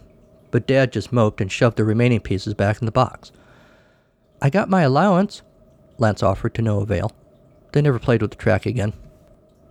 But 0.52 0.68
Dad 0.68 0.92
just 0.92 1.14
moped 1.14 1.42
and 1.42 1.52
shoved 1.52 1.78
the 1.78 1.84
remaining 1.84 2.20
pieces 2.20 2.54
back 2.54 2.82
in 2.82 2.86
the 2.86 2.92
box. 2.92 3.32
I 4.42 4.50
got 4.50 4.70
my 4.70 4.82
allowance, 4.82 5.44
Lance 5.98 6.24
offered 6.24 6.56
to 6.56 6.62
no 6.62 6.80
avail. 6.80 7.12
They 7.72 7.82
never 7.82 8.00
played 8.00 8.22
with 8.22 8.32
the 8.32 8.38
track 8.38 8.66
again. 8.66 8.94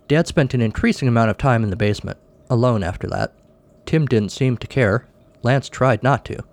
Dad 0.06 0.26
spent 0.26 0.54
an 0.54 0.60
increasing 0.60 1.08
amount 1.08 1.30
of 1.30 1.38
time 1.38 1.64
in 1.64 1.70
the 1.70 1.76
basement, 1.76 2.18
alone 2.48 2.82
after 2.82 3.08
that. 3.08 3.32
Tim 3.84 4.06
didn't 4.06 4.32
seem 4.32 4.56
to 4.58 4.66
care. 4.66 5.06
Lance 5.42 5.68
tried 5.68 6.02
not 6.02 6.24
to. 6.26 6.44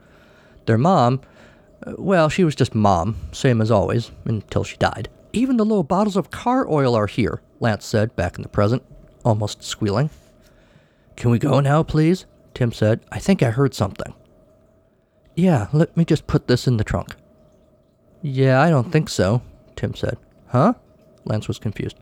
Their 0.66 0.78
mom, 0.78 1.22
uh, 1.86 1.94
well, 1.98 2.30
she 2.30 2.44
was 2.44 2.56
just 2.56 2.74
mom, 2.74 3.18
same 3.32 3.62
as 3.62 3.70
always, 3.70 4.12
until 4.26 4.64
she 4.64 4.78
died. 4.78 5.10
Even 5.34 5.58
the 5.58 5.66
little 5.66 5.84
bottles 5.84 6.18
of 6.18 6.32
car 6.32 6.68
oil 6.68 6.96
are 6.96 7.08
here, 7.08 7.42
Lance 7.60 7.86
said, 7.86 8.16
back 8.16 8.36
in 8.36 8.42
the 8.42 8.50
present, 8.50 8.84
almost 9.24 9.64
squealing. 9.64 10.10
Can 11.16 11.30
we 11.32 11.40
go 11.40 11.60
now, 11.60 11.84
please? 11.84 12.26
Tim 12.54 12.72
said. 12.72 13.02
I 13.12 13.20
think 13.20 13.44
I 13.44 13.52
heard 13.52 13.76
something. 13.76 14.14
Yeah, 15.36 15.68
let 15.72 15.96
me 15.96 16.06
just 16.06 16.26
put 16.26 16.48
this 16.48 16.68
in 16.68 16.78
the 16.78 16.84
trunk. 16.84 17.16
Yeah, 18.22 18.62
I 18.62 18.70
don't 18.70 18.92
think 18.92 19.10
so, 19.10 19.42
Tim 19.76 19.94
said. 19.94 20.18
Huh? 20.48 20.74
Lance 21.26 21.48
was 21.48 21.60
confused. 21.60 21.98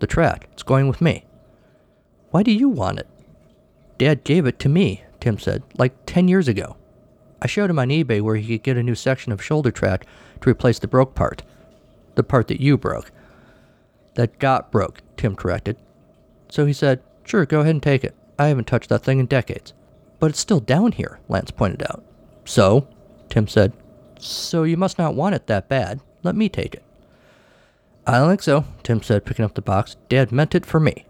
The 0.00 0.06
track. 0.06 0.48
It's 0.52 0.62
going 0.62 0.88
with 0.88 1.00
me. 1.00 1.24
Why 2.30 2.42
do 2.42 2.52
you 2.52 2.68
want 2.68 2.98
it? 2.98 3.08
Dad 3.98 4.24
gave 4.24 4.46
it 4.46 4.58
to 4.60 4.68
me, 4.68 5.04
Tim 5.20 5.38
said, 5.38 5.62
like 5.76 5.94
ten 6.06 6.28
years 6.28 6.48
ago. 6.48 6.76
I 7.42 7.46
showed 7.46 7.70
him 7.70 7.78
on 7.78 7.88
eBay 7.88 8.20
where 8.20 8.36
he 8.36 8.58
could 8.58 8.62
get 8.62 8.76
a 8.76 8.82
new 8.82 8.94
section 8.94 9.32
of 9.32 9.42
shoulder 9.42 9.70
track 9.70 10.06
to 10.40 10.50
replace 10.50 10.78
the 10.78 10.88
broke 10.88 11.14
part. 11.14 11.42
The 12.14 12.22
part 12.22 12.48
that 12.48 12.60
you 12.60 12.76
broke. 12.76 13.10
That 14.14 14.38
got 14.38 14.70
broke, 14.70 15.00
Tim 15.16 15.36
corrected. 15.36 15.76
So 16.48 16.66
he 16.66 16.72
said, 16.72 17.02
Sure, 17.24 17.46
go 17.46 17.60
ahead 17.60 17.74
and 17.74 17.82
take 17.82 18.04
it. 18.04 18.14
I 18.38 18.46
haven't 18.46 18.66
touched 18.66 18.88
that 18.88 19.02
thing 19.02 19.18
in 19.18 19.26
decades. 19.26 19.72
But 20.18 20.30
it's 20.30 20.40
still 20.40 20.60
down 20.60 20.92
here, 20.92 21.20
Lance 21.28 21.50
pointed 21.50 21.82
out. 21.82 22.04
So? 22.44 22.88
Tim 23.28 23.46
said. 23.46 23.72
So 24.20 24.64
you 24.64 24.76
must 24.76 24.98
not 24.98 25.14
want 25.14 25.34
it 25.34 25.46
that 25.46 25.68
bad. 25.68 26.00
Let 26.22 26.36
me 26.36 26.48
take 26.48 26.74
it. 26.74 26.84
I 28.06 28.18
don't 28.18 28.28
think 28.28 28.42
so, 28.42 28.64
Tim 28.82 29.02
said, 29.02 29.24
picking 29.24 29.44
up 29.44 29.54
the 29.54 29.62
box. 29.62 29.96
Dad 30.08 30.32
meant 30.32 30.54
it 30.54 30.66
for 30.66 30.80
me. 30.80 31.06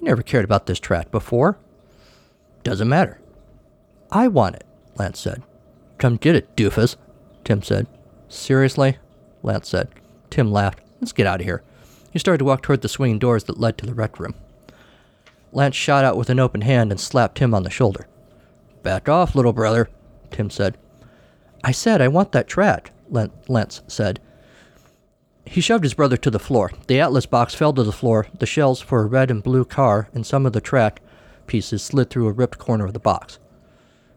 You 0.00 0.06
never 0.06 0.22
cared 0.22 0.44
about 0.44 0.66
this 0.66 0.80
track 0.80 1.10
before. 1.10 1.58
Doesn't 2.62 2.88
matter. 2.88 3.20
I 4.10 4.28
want 4.28 4.56
it, 4.56 4.64
Lance 4.96 5.20
said. 5.20 5.42
Come 5.98 6.16
get 6.16 6.34
it, 6.34 6.56
doofus, 6.56 6.96
Tim 7.44 7.62
said. 7.62 7.86
Seriously? 8.28 8.98
Lance 9.42 9.68
said. 9.68 9.88
Tim 10.30 10.50
laughed. 10.52 10.80
Let's 11.00 11.12
get 11.12 11.26
out 11.26 11.40
of 11.40 11.46
here. 11.46 11.62
He 12.12 12.18
started 12.18 12.38
to 12.38 12.44
walk 12.44 12.62
toward 12.62 12.82
the 12.82 12.88
swinging 12.88 13.18
doors 13.18 13.44
that 13.44 13.60
led 13.60 13.78
to 13.78 13.86
the 13.86 13.94
rec 13.94 14.18
room. 14.18 14.34
Lance 15.52 15.76
shot 15.76 16.04
out 16.04 16.16
with 16.16 16.30
an 16.30 16.38
open 16.38 16.60
hand 16.60 16.90
and 16.90 17.00
slapped 17.00 17.38
Tim 17.38 17.54
on 17.54 17.62
the 17.62 17.70
shoulder. 17.70 18.06
Back 18.82 19.08
off, 19.08 19.34
little 19.34 19.52
brother, 19.52 19.90
Tim 20.30 20.50
said. 20.50 20.78
I 21.62 21.72
said 21.72 22.00
I 22.00 22.08
want 22.08 22.32
that 22.32 22.48
track, 22.48 22.92
Lance 23.10 23.82
said. 23.86 24.20
He 25.44 25.60
shoved 25.60 25.84
his 25.84 25.94
brother 25.94 26.16
to 26.18 26.30
the 26.30 26.38
floor. 26.38 26.70
The 26.86 27.00
Atlas 27.00 27.26
box 27.26 27.54
fell 27.54 27.72
to 27.72 27.82
the 27.82 27.92
floor. 27.92 28.26
The 28.38 28.46
shells 28.46 28.80
for 28.80 29.02
a 29.02 29.06
red 29.06 29.30
and 29.30 29.42
blue 29.42 29.64
car 29.64 30.08
and 30.14 30.24
some 30.24 30.46
of 30.46 30.52
the 30.52 30.60
track 30.60 31.02
pieces 31.46 31.82
slid 31.82 32.08
through 32.08 32.28
a 32.28 32.32
ripped 32.32 32.58
corner 32.58 32.86
of 32.86 32.92
the 32.92 33.00
box. 33.00 33.38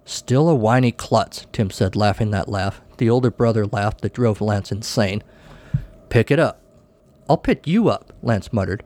Still 0.05 0.49
a 0.49 0.55
whiny 0.55 0.91
klutz, 0.91 1.47
Tim 1.51 1.69
said, 1.69 1.95
laughing 1.95 2.31
that 2.31 2.49
laugh. 2.49 2.81
The 2.97 3.09
older 3.09 3.31
brother 3.31 3.65
laughed 3.65 4.01
that 4.01 4.13
drove 4.13 4.41
Lance 4.41 4.71
insane. 4.71 5.23
Pick 6.09 6.29
it 6.29 6.39
up. 6.39 6.61
I'll 7.29 7.37
pick 7.37 7.65
you 7.65 7.89
up, 7.89 8.13
Lance 8.21 8.53
muttered. 8.53 8.83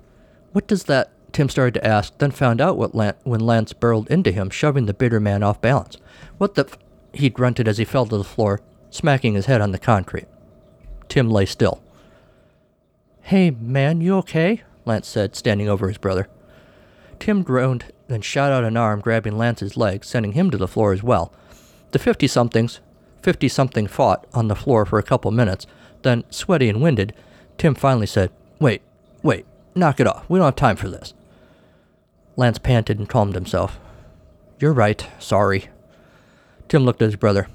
What 0.54 0.68
does 0.68 0.86
that 0.86 1.12
Tim 1.34 1.50
started 1.50 1.76
to 1.76 1.86
ask, 1.86 2.18
then 2.18 2.32
found 2.32 2.62
out 2.62 2.78
what 2.78 2.96
when 3.24 3.40
Lance 3.40 3.74
burrowed 3.74 4.10
into 4.10 4.32
him, 4.32 4.50
shoving 4.50 4.86
the 4.86 4.94
bitter 4.94 5.20
man 5.20 5.44
off 5.44 5.62
balance. 5.62 5.98
What 6.38 6.56
the 6.56 6.66
f- 6.66 6.78
he 7.20 7.30
grunted 7.30 7.68
as 7.68 7.78
he 7.78 7.86
fell 7.86 8.06
to 8.06 8.18
the 8.18 8.24
floor, 8.24 8.62
smacking 8.90 9.34
his 9.34 9.46
head 9.46 9.62
on 9.62 9.72
the 9.72 9.80
concrete. 9.80 10.28
Tim 11.10 11.30
lay 11.30 11.46
still. 11.46 11.82
Hey, 13.22 13.52
man, 13.52 14.02
you 14.02 14.16
okay? 14.18 14.64
Lance 14.86 15.08
said, 15.08 15.36
standing 15.36 15.68
over 15.68 15.88
his 15.88 15.98
brother. 15.98 16.28
Tim 17.20 17.44
groaned, 17.44 17.86
then 18.08 18.22
shot 18.22 18.52
out 18.52 18.64
an 18.64 18.78
arm, 18.78 19.02
grabbing 19.02 19.38
Lance's 19.38 19.76
leg, 19.76 20.06
sending 20.06 20.34
him 20.34 20.50
to 20.52 20.58
the 20.58 20.68
floor 20.68 20.94
as 20.94 21.04
well. 21.04 21.34
The 21.92 22.00
fifty 22.00 22.28
somethings, 22.28 22.80
fifty 23.22 23.48
something 23.48 23.88
fought 23.88 24.26
on 24.34 24.48
the 24.48 24.56
floor 24.56 24.86
for 24.86 25.00
a 25.00 25.04
couple 25.04 25.32
minutes, 25.32 25.68
then, 26.04 26.24
sweaty 26.30 26.70
and 26.70 26.82
winded, 26.82 27.14
Tim 27.58 27.76
finally 27.76 28.06
said, 28.06 28.32
Wait, 28.60 28.82
wait, 29.24 29.46
knock 29.76 30.00
it 30.00 30.08
off. 30.08 30.26
We 30.30 30.40
don't 30.40 30.46
have 30.46 30.56
time 30.56 30.76
for 30.76 30.90
this. 30.90 31.14
Lance 32.36 32.60
panted 32.60 33.00
and 33.00 33.10
calmed 33.10 33.36
himself. 33.36 33.80
You're 34.60 34.74
right. 34.74 35.06
Sorry. 35.20 35.70
Tim 36.68 36.84
looked 36.84 37.02
at 37.02 37.08
his 37.08 37.16
brother. 37.16 37.48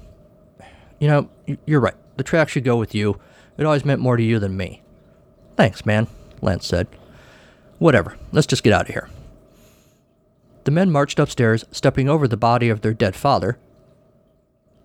You 0.99 1.07
know, 1.07 1.29
you're 1.65 1.79
right. 1.79 1.95
The 2.17 2.23
track 2.23 2.49
should 2.49 2.63
go 2.63 2.75
with 2.77 2.95
you. 2.95 3.19
It 3.57 3.65
always 3.65 3.85
meant 3.85 4.01
more 4.01 4.17
to 4.17 4.23
you 4.23 4.39
than 4.39 4.57
me. 4.57 4.81
Thanks, 5.55 5.85
man, 5.85 6.07
Lance 6.41 6.65
said. 6.65 6.87
Whatever. 7.77 8.17
Let's 8.31 8.47
just 8.47 8.63
get 8.63 8.73
out 8.73 8.89
of 8.89 8.93
here. 8.93 9.09
The 10.63 10.71
men 10.71 10.91
marched 10.91 11.19
upstairs, 11.19 11.65
stepping 11.71 12.07
over 12.07 12.27
the 12.27 12.37
body 12.37 12.69
of 12.69 12.81
their 12.81 12.93
dead 12.93 13.15
father. 13.15 13.57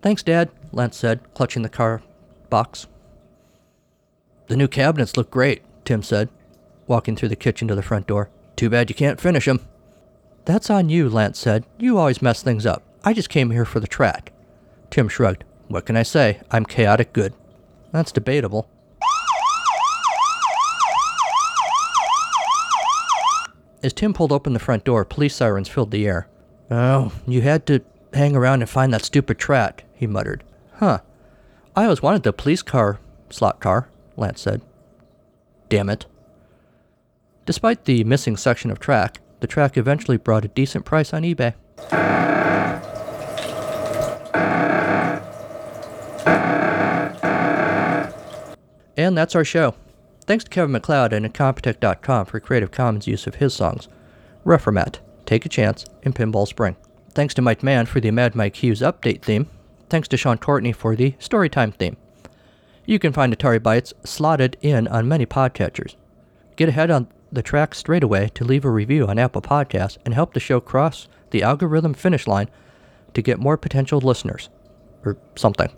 Thanks, 0.01 0.23
Dad, 0.23 0.49
Lance 0.71 0.97
said, 0.97 1.21
clutching 1.33 1.61
the 1.61 1.69
car 1.69 2.01
box. 2.49 2.87
The 4.47 4.57
new 4.57 4.67
cabinets 4.67 5.15
look 5.15 5.31
great, 5.31 5.61
Tim 5.85 6.03
said, 6.03 6.29
walking 6.87 7.15
through 7.15 7.29
the 7.29 7.35
kitchen 7.35 7.67
to 7.67 7.75
the 7.75 7.83
front 7.83 8.07
door. 8.07 8.29
Too 8.55 8.69
bad 8.69 8.89
you 8.89 8.95
can't 8.95 9.21
finish 9.21 9.47
'em. 9.47 9.61
That's 10.45 10.69
on 10.69 10.89
you, 10.89 11.09
Lance 11.09 11.39
said. 11.39 11.65
You 11.77 11.97
always 11.97 12.21
mess 12.21 12.41
things 12.41 12.65
up. 12.65 12.83
I 13.03 13.13
just 13.13 13.29
came 13.29 13.51
here 13.51 13.65
for 13.65 13.79
the 13.79 13.87
track. 13.87 14.33
Tim 14.89 15.07
shrugged. 15.07 15.43
What 15.67 15.85
can 15.85 15.95
I 15.95 16.03
say? 16.03 16.41
I'm 16.51 16.65
chaotic 16.65 17.13
good. 17.13 17.33
That's 17.91 18.11
debatable. 18.11 18.69
As 23.81 23.93
Tim 23.93 24.13
pulled 24.13 24.31
open 24.31 24.53
the 24.53 24.59
front 24.59 24.83
door, 24.83 25.05
police 25.05 25.35
sirens 25.35 25.69
filled 25.69 25.91
the 25.91 26.05
air. 26.05 26.27
Oh, 26.69 27.13
you 27.25 27.41
had 27.41 27.65
to 27.67 27.81
hang 28.13 28.35
around 28.35 28.61
and 28.61 28.69
find 28.69 28.93
that 28.93 29.05
stupid 29.05 29.39
track, 29.39 29.85
he 29.93 30.05
muttered. 30.05 30.43
Huh. 30.75 30.99
I 31.75 31.85
always 31.85 32.01
wanted 32.01 32.23
the 32.23 32.33
police 32.33 32.61
car, 32.61 32.99
slot 33.29 33.61
car, 33.61 33.89
Lance 34.17 34.41
said. 34.41 34.61
Damn 35.69 35.89
it. 35.89 36.05
Despite 37.45 37.85
the 37.85 38.03
missing 38.03 38.35
section 38.35 38.69
of 38.69 38.79
track, 38.79 39.21
the 39.39 39.47
track 39.47 39.77
eventually 39.77 40.17
brought 40.17 40.45
a 40.45 40.49
decent 40.49 40.83
price 40.83 41.13
on 41.13 41.23
eBay. 41.23 41.53
And 48.99 49.17
that's 49.17 49.33
our 49.33 49.45
show. 49.45 49.75
Thanks 50.25 50.43
to 50.43 50.49
Kevin 50.49 50.73
MacLeod 50.73 51.13
and 51.13 51.25
Incompetech.com 51.25 52.25
for 52.25 52.41
Creative 52.41 52.69
Commons 52.69 53.07
use 53.07 53.27
of 53.27 53.35
his 53.35 53.53
songs. 53.53 53.87
Reformat, 54.45 54.97
Take 55.25 55.45
a 55.45 55.49
Chance, 55.49 55.85
and 56.03 56.13
Pinball 56.13 56.45
Spring. 56.45 56.75
Thanks 57.13 57.33
to 57.35 57.41
Mike 57.41 57.63
Mann 57.63 57.85
for 57.85 58.01
the 58.01 58.11
Mad 58.11 58.35
Mike 58.35 58.57
Hughes 58.57 58.81
update 58.81 59.21
theme. 59.21 59.47
Thanks 59.89 60.09
to 60.09 60.17
Sean 60.17 60.37
Courtney 60.37 60.73
for 60.73 60.97
the 60.97 61.11
Storytime 61.13 61.73
theme. 61.73 61.95
You 62.85 62.99
can 62.99 63.13
find 63.13 63.35
Atari 63.35 63.61
Bytes 63.61 63.93
slotted 64.03 64.57
in 64.61 64.85
on 64.89 65.07
many 65.07 65.25
podcatchers. 65.25 65.95
Get 66.57 66.67
ahead 66.67 66.91
on 66.91 67.07
the 67.31 67.41
track 67.41 67.75
straight 67.75 68.03
away 68.03 68.31
to 68.33 68.43
leave 68.43 68.65
a 68.65 68.69
review 68.69 69.07
on 69.07 69.17
Apple 69.17 69.41
Podcasts 69.41 69.97
and 70.03 70.13
help 70.13 70.33
the 70.33 70.41
show 70.41 70.59
cross 70.59 71.07
the 71.31 71.41
algorithm 71.41 71.93
finish 71.93 72.27
line 72.27 72.49
to 73.13 73.21
get 73.21 73.39
more 73.39 73.55
potential 73.55 74.01
listeners. 74.01 74.49
Or 75.05 75.15
something. 75.37 75.69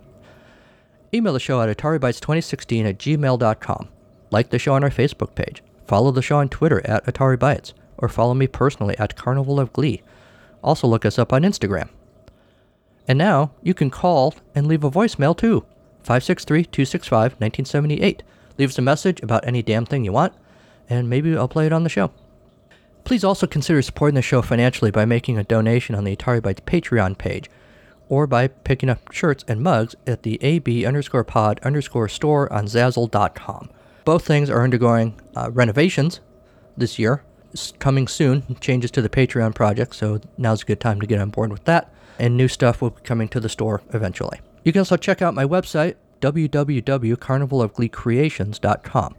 Email 1.14 1.34
the 1.34 1.40
show 1.40 1.60
at 1.60 1.76
AtariBytes2016 1.76 2.84
at 2.88 2.98
gmail.com. 2.98 3.88
Like 4.30 4.50
the 4.50 4.58
show 4.58 4.74
on 4.74 4.82
our 4.82 4.90
Facebook 4.90 5.34
page. 5.34 5.62
Follow 5.86 6.10
the 6.10 6.22
show 6.22 6.38
on 6.38 6.48
Twitter 6.48 6.80
at 6.86 7.04
Atari 7.04 7.36
Bytes. 7.36 7.74
Or 7.98 8.08
follow 8.08 8.34
me 8.34 8.46
personally 8.46 8.96
at 8.98 9.16
Carnival 9.16 9.60
of 9.60 9.72
Glee. 9.72 10.02
Also 10.62 10.86
look 10.86 11.04
us 11.04 11.18
up 11.18 11.32
on 11.32 11.42
Instagram. 11.42 11.90
And 13.06 13.18
now 13.18 13.50
you 13.62 13.74
can 13.74 13.90
call 13.90 14.34
and 14.54 14.66
leave 14.66 14.84
a 14.84 14.90
voicemail 14.90 15.36
too. 15.36 15.66
563 16.02 16.64
265 16.64 17.32
1978. 17.32 18.22
Leave 18.58 18.70
us 18.70 18.78
a 18.78 18.82
message 18.82 19.20
about 19.22 19.46
any 19.46 19.62
damn 19.62 19.86
thing 19.86 20.04
you 20.04 20.12
want, 20.12 20.34
and 20.88 21.08
maybe 21.08 21.36
I'll 21.36 21.48
play 21.48 21.66
it 21.66 21.72
on 21.72 21.84
the 21.84 21.88
show. 21.88 22.10
Please 23.04 23.24
also 23.24 23.46
consider 23.46 23.82
supporting 23.82 24.14
the 24.14 24.22
show 24.22 24.42
financially 24.42 24.90
by 24.90 25.04
making 25.04 25.38
a 25.38 25.44
donation 25.44 25.94
on 25.94 26.04
the 26.04 26.14
Atari 26.14 26.40
Bytes 26.40 26.60
Patreon 26.60 27.18
page, 27.18 27.50
or 28.12 28.26
by 28.26 28.46
picking 28.46 28.90
up 28.90 29.10
shirts 29.10 29.42
and 29.48 29.62
mugs 29.62 29.96
at 30.06 30.22
the 30.22 30.38
AB 30.44 30.84
underscore 30.84 31.24
pod 31.24 31.58
underscore 31.62 32.10
store 32.10 32.52
on 32.52 32.66
Zazzle.com. 32.66 33.70
Both 34.04 34.26
things 34.26 34.50
are 34.50 34.62
undergoing 34.62 35.18
uh, 35.34 35.50
renovations 35.50 36.20
this 36.76 36.98
year. 36.98 37.24
S- 37.54 37.72
Coming 37.78 38.06
soon, 38.06 38.56
changes 38.60 38.90
to 38.90 39.00
the 39.00 39.08
Patreon 39.08 39.54
project, 39.54 39.94
so 39.94 40.20
now's 40.36 40.60
a 40.60 40.66
good 40.66 40.78
time 40.78 41.00
to 41.00 41.06
get 41.06 41.22
on 41.22 41.30
board 41.30 41.50
with 41.50 41.64
that. 41.64 41.90
And 42.18 42.36
new 42.36 42.48
stuff 42.48 42.82
will 42.82 42.90
be 42.90 43.00
coming 43.00 43.28
to 43.28 43.40
the 43.40 43.48
store 43.48 43.80
eventually. 43.94 44.42
You 44.62 44.72
can 44.72 44.80
also 44.80 44.98
check 44.98 45.22
out 45.22 45.32
my 45.32 45.46
website, 45.46 45.94
www.carnivalofgleecreations.com. 46.20 49.14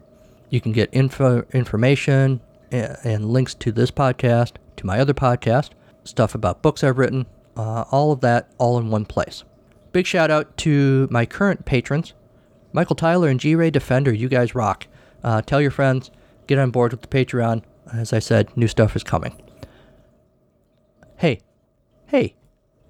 You 0.52 0.62
can 0.62 0.72
get 0.72 0.90
info, 0.92 1.46
information 1.52 2.42
and, 2.72 2.96
and 3.04 3.26
links 3.26 3.56
to 3.56 3.72
this 3.72 3.90
podcast, 3.90 4.52
to 4.78 4.86
my 4.86 5.00
other 5.00 5.16
podcast, 5.16 5.72
stuff 6.04 6.36
about 6.36 6.62
books 6.62 6.84
I've 6.84 7.00
written, 7.00 7.26
uh, 7.56 7.86
all 7.92 8.12
of 8.12 8.22
that 8.22 8.52
all 8.58 8.78
in 8.78 8.90
one 8.90 9.06
place. 9.06 9.44
Big 9.92 10.06
shout 10.08 10.32
out 10.32 10.58
to 10.58 11.08
my 11.12 11.26
current 11.26 11.66
patrons, 11.66 12.14
Michael 12.72 12.96
Tyler 12.96 13.28
and 13.30 13.40
G 13.40 13.56
Ray 13.56 13.70
Defender. 13.70 14.12
You 14.12 14.28
guys 14.28 14.56
rock. 14.56 14.88
Uh, 15.24 15.42
tell 15.42 15.62
your 15.62 15.72
friends, 15.72 16.12
get 16.48 16.60
on 16.60 16.72
board 16.72 16.92
with 16.92 17.02
the 17.02 17.08
Patreon. 17.08 17.64
As 17.94 18.12
I 18.12 18.20
said, 18.20 18.56
new 18.58 18.68
stuff 18.68 18.96
is 18.96 19.04
coming. 19.04 19.40
Hey, 21.18 21.42
hey, 22.08 22.36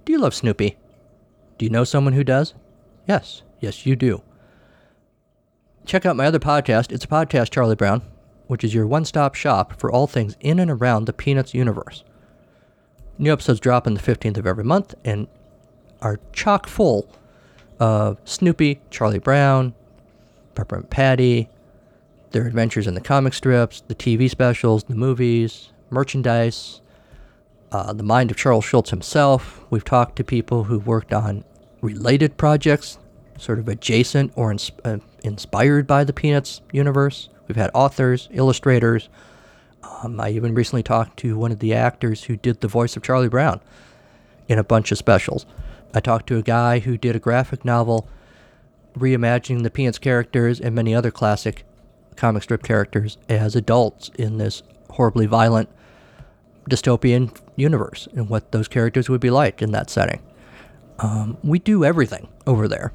do 0.06 0.14
you 0.14 0.20
love 0.20 0.34
Snoopy? 0.34 0.78
Do 1.58 1.66
you 1.66 1.70
know 1.70 1.84
someone 1.84 2.14
who 2.14 2.24
does? 2.24 2.54
Yes, 3.08 3.44
yes, 3.60 3.86
you 3.86 3.96
do. 3.96 4.24
Check 5.86 6.06
out 6.06 6.16
my 6.16 6.26
other 6.26 6.40
podcast. 6.40 6.92
It's 6.92 7.06
a 7.06 7.10
podcast, 7.10 7.52
Charlie 7.52 7.76
Brown, 7.76 8.02
which 8.48 8.64
is 8.64 8.74
your 8.74 8.88
one 8.88 9.04
stop 9.04 9.36
shop 9.36 9.80
for 9.80 9.92
all 9.92 10.08
things 10.08 10.38
in 10.40 10.60
and 10.60 10.72
around 10.72 11.06
the 11.06 11.14
Peanuts 11.14 11.54
universe. 11.54 12.04
New 13.18 13.32
episodes 13.32 13.60
drop 13.60 13.86
on 13.86 13.94
the 13.94 14.00
15th 14.00 14.38
of 14.38 14.48
every 14.48 14.64
month 14.64 14.96
and 15.06 15.28
are 16.02 16.20
chock 16.34 16.68
full 16.68 17.08
of 17.80 18.18
Snoopy, 18.26 18.82
Charlie 18.90 19.20
Brown, 19.20 19.74
Peppermint 20.56 20.90
Patty, 20.90 21.50
their 22.32 22.48
adventures 22.48 22.88
in 22.88 22.96
the 22.96 23.02
comic 23.02 23.34
strips, 23.34 23.82
the 23.88 23.96
TV 23.96 24.30
specials, 24.30 24.84
the 24.86 24.96
movies, 24.96 25.72
merchandise, 25.90 26.82
uh, 27.72 27.94
the 27.94 28.04
mind 28.04 28.32
of 28.32 28.38
Charles 28.38 28.66
Schulz 28.66 28.90
himself. 28.90 29.64
We've 29.70 29.86
talked 29.86 30.16
to 30.18 30.24
people 30.24 30.66
who've 30.66 30.86
worked 30.86 31.14
on 31.14 31.44
related 31.82 32.38
projects, 32.38 32.98
sort 33.38 33.60
of 33.60 33.68
adjacent 33.68 34.32
or 34.36 34.56
uh, 34.86 34.98
inspired 35.24 35.86
by 35.86 36.04
the 36.04 36.14
Peanuts 36.14 36.62
universe. 36.72 37.30
We've 37.48 37.56
had 37.56 37.72
authors, 37.74 38.30
illustrators. 38.32 39.10
Um, 40.04 40.20
I 40.20 40.30
even 40.32 40.54
recently 40.54 40.84
talked 40.84 41.18
to 41.20 41.38
one 41.38 41.52
of 41.52 41.60
the 41.60 41.74
actors 41.74 42.26
who 42.26 42.36
did 42.36 42.62
the 42.62 42.68
voice 42.68 42.98
of 42.98 43.04
Charlie 43.04 43.30
Brown 43.30 43.62
in 44.48 44.60
a 44.60 44.64
bunch 44.64 44.92
of 44.92 44.98
specials. 44.98 45.46
I 45.94 46.00
talked 46.00 46.28
to 46.28 46.38
a 46.38 46.44
guy 46.44 46.80
who 46.80 46.98
did 46.98 47.16
a 47.16 47.20
graphic 47.20 47.64
novel 47.64 48.10
reimagining 48.98 49.64
the 49.64 49.70
Peanuts 49.70 50.00
characters 50.00 50.60
and 50.60 50.76
many 50.76 50.94
other 50.94 51.12
classic 51.12 51.66
comic 52.16 52.44
strip 52.44 52.64
characters 52.64 53.18
as 53.30 53.56
adults 53.56 54.10
in 54.16 54.38
this 54.38 54.62
horribly 54.92 55.26
violent 55.26 55.70
dystopian 56.70 57.36
universe 57.56 58.08
and 58.14 58.30
what 58.30 58.52
those 58.52 58.68
characters 58.68 59.10
would 59.10 59.22
be 59.22 59.30
like 59.30 59.62
in 59.62 59.72
that 59.72 59.90
setting. 59.90 60.22
Um, 61.00 61.38
we 61.44 61.60
do 61.60 61.84
everything 61.84 62.28
over 62.46 62.68
there. 62.68 62.94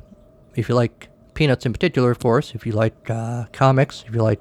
If 0.54 0.68
you 0.68 0.74
like 0.74 1.08
Peanuts 1.34 1.66
in 1.66 1.72
particular, 1.72 2.10
of 2.10 2.18
course, 2.18 2.54
if 2.54 2.66
you 2.66 2.72
like 2.72 3.10
uh, 3.10 3.46
comics, 3.52 4.04
if 4.06 4.14
you 4.14 4.22
like 4.22 4.40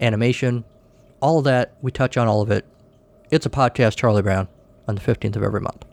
animation, 0.00 0.64
all 1.20 1.38
of 1.38 1.44
that, 1.44 1.74
we 1.82 1.90
touch 1.90 2.16
on 2.16 2.26
all 2.28 2.40
of 2.42 2.50
it. 2.50 2.64
It's 3.30 3.46
a 3.46 3.50
podcast, 3.50 3.96
Charlie 3.96 4.22
Brown, 4.22 4.48
on 4.88 4.94
the 4.94 5.00
15th 5.00 5.36
of 5.36 5.42
every 5.42 5.60
month. 5.60 5.84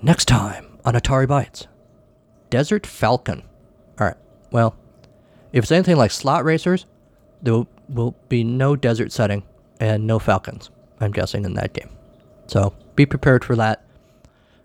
Next 0.00 0.26
time 0.26 0.78
on 0.84 0.94
Atari 0.94 1.26
Bytes 1.26 1.66
Desert 2.50 2.86
Falcon. 2.86 3.42
All 4.00 4.06
right, 4.06 4.16
well, 4.50 4.76
if 5.52 5.64
it's 5.64 5.72
anything 5.72 5.96
like 5.96 6.10
slot 6.10 6.44
racers, 6.44 6.86
there 7.42 7.64
will- 7.88 8.16
be 8.28 8.42
no 8.44 8.74
desert 8.74 9.12
setting 9.12 9.42
and 9.78 10.06
no 10.06 10.18
falcons, 10.18 10.70
I'm 11.00 11.12
guessing, 11.12 11.44
in 11.44 11.54
that 11.54 11.72
game. 11.74 11.90
So 12.46 12.74
be 12.96 13.04
prepared 13.06 13.44
for 13.44 13.56
that. 13.56 13.84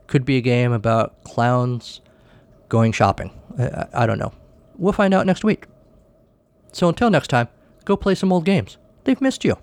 Could 0.07 0.23
be 0.23 0.37
a 0.37 0.41
game 0.41 0.71
about 0.71 1.23
clowns 1.23 1.99
going 2.69 2.91
shopping. 2.93 3.31
I, 3.59 3.87
I 3.93 4.05
don't 4.05 4.19
know. 4.19 4.31
We'll 4.77 4.93
find 4.93 5.13
out 5.13 5.25
next 5.25 5.43
week. 5.43 5.65
So 6.71 6.87
until 6.87 7.09
next 7.09 7.27
time, 7.29 7.49
go 7.83 7.97
play 7.97 8.15
some 8.15 8.31
old 8.31 8.45
games. 8.45 8.77
They've 9.07 9.21
missed 9.21 9.45
you. 9.45 9.55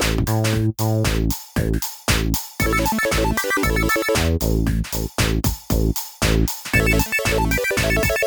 Thank 0.00 0.78
you. 8.08 8.17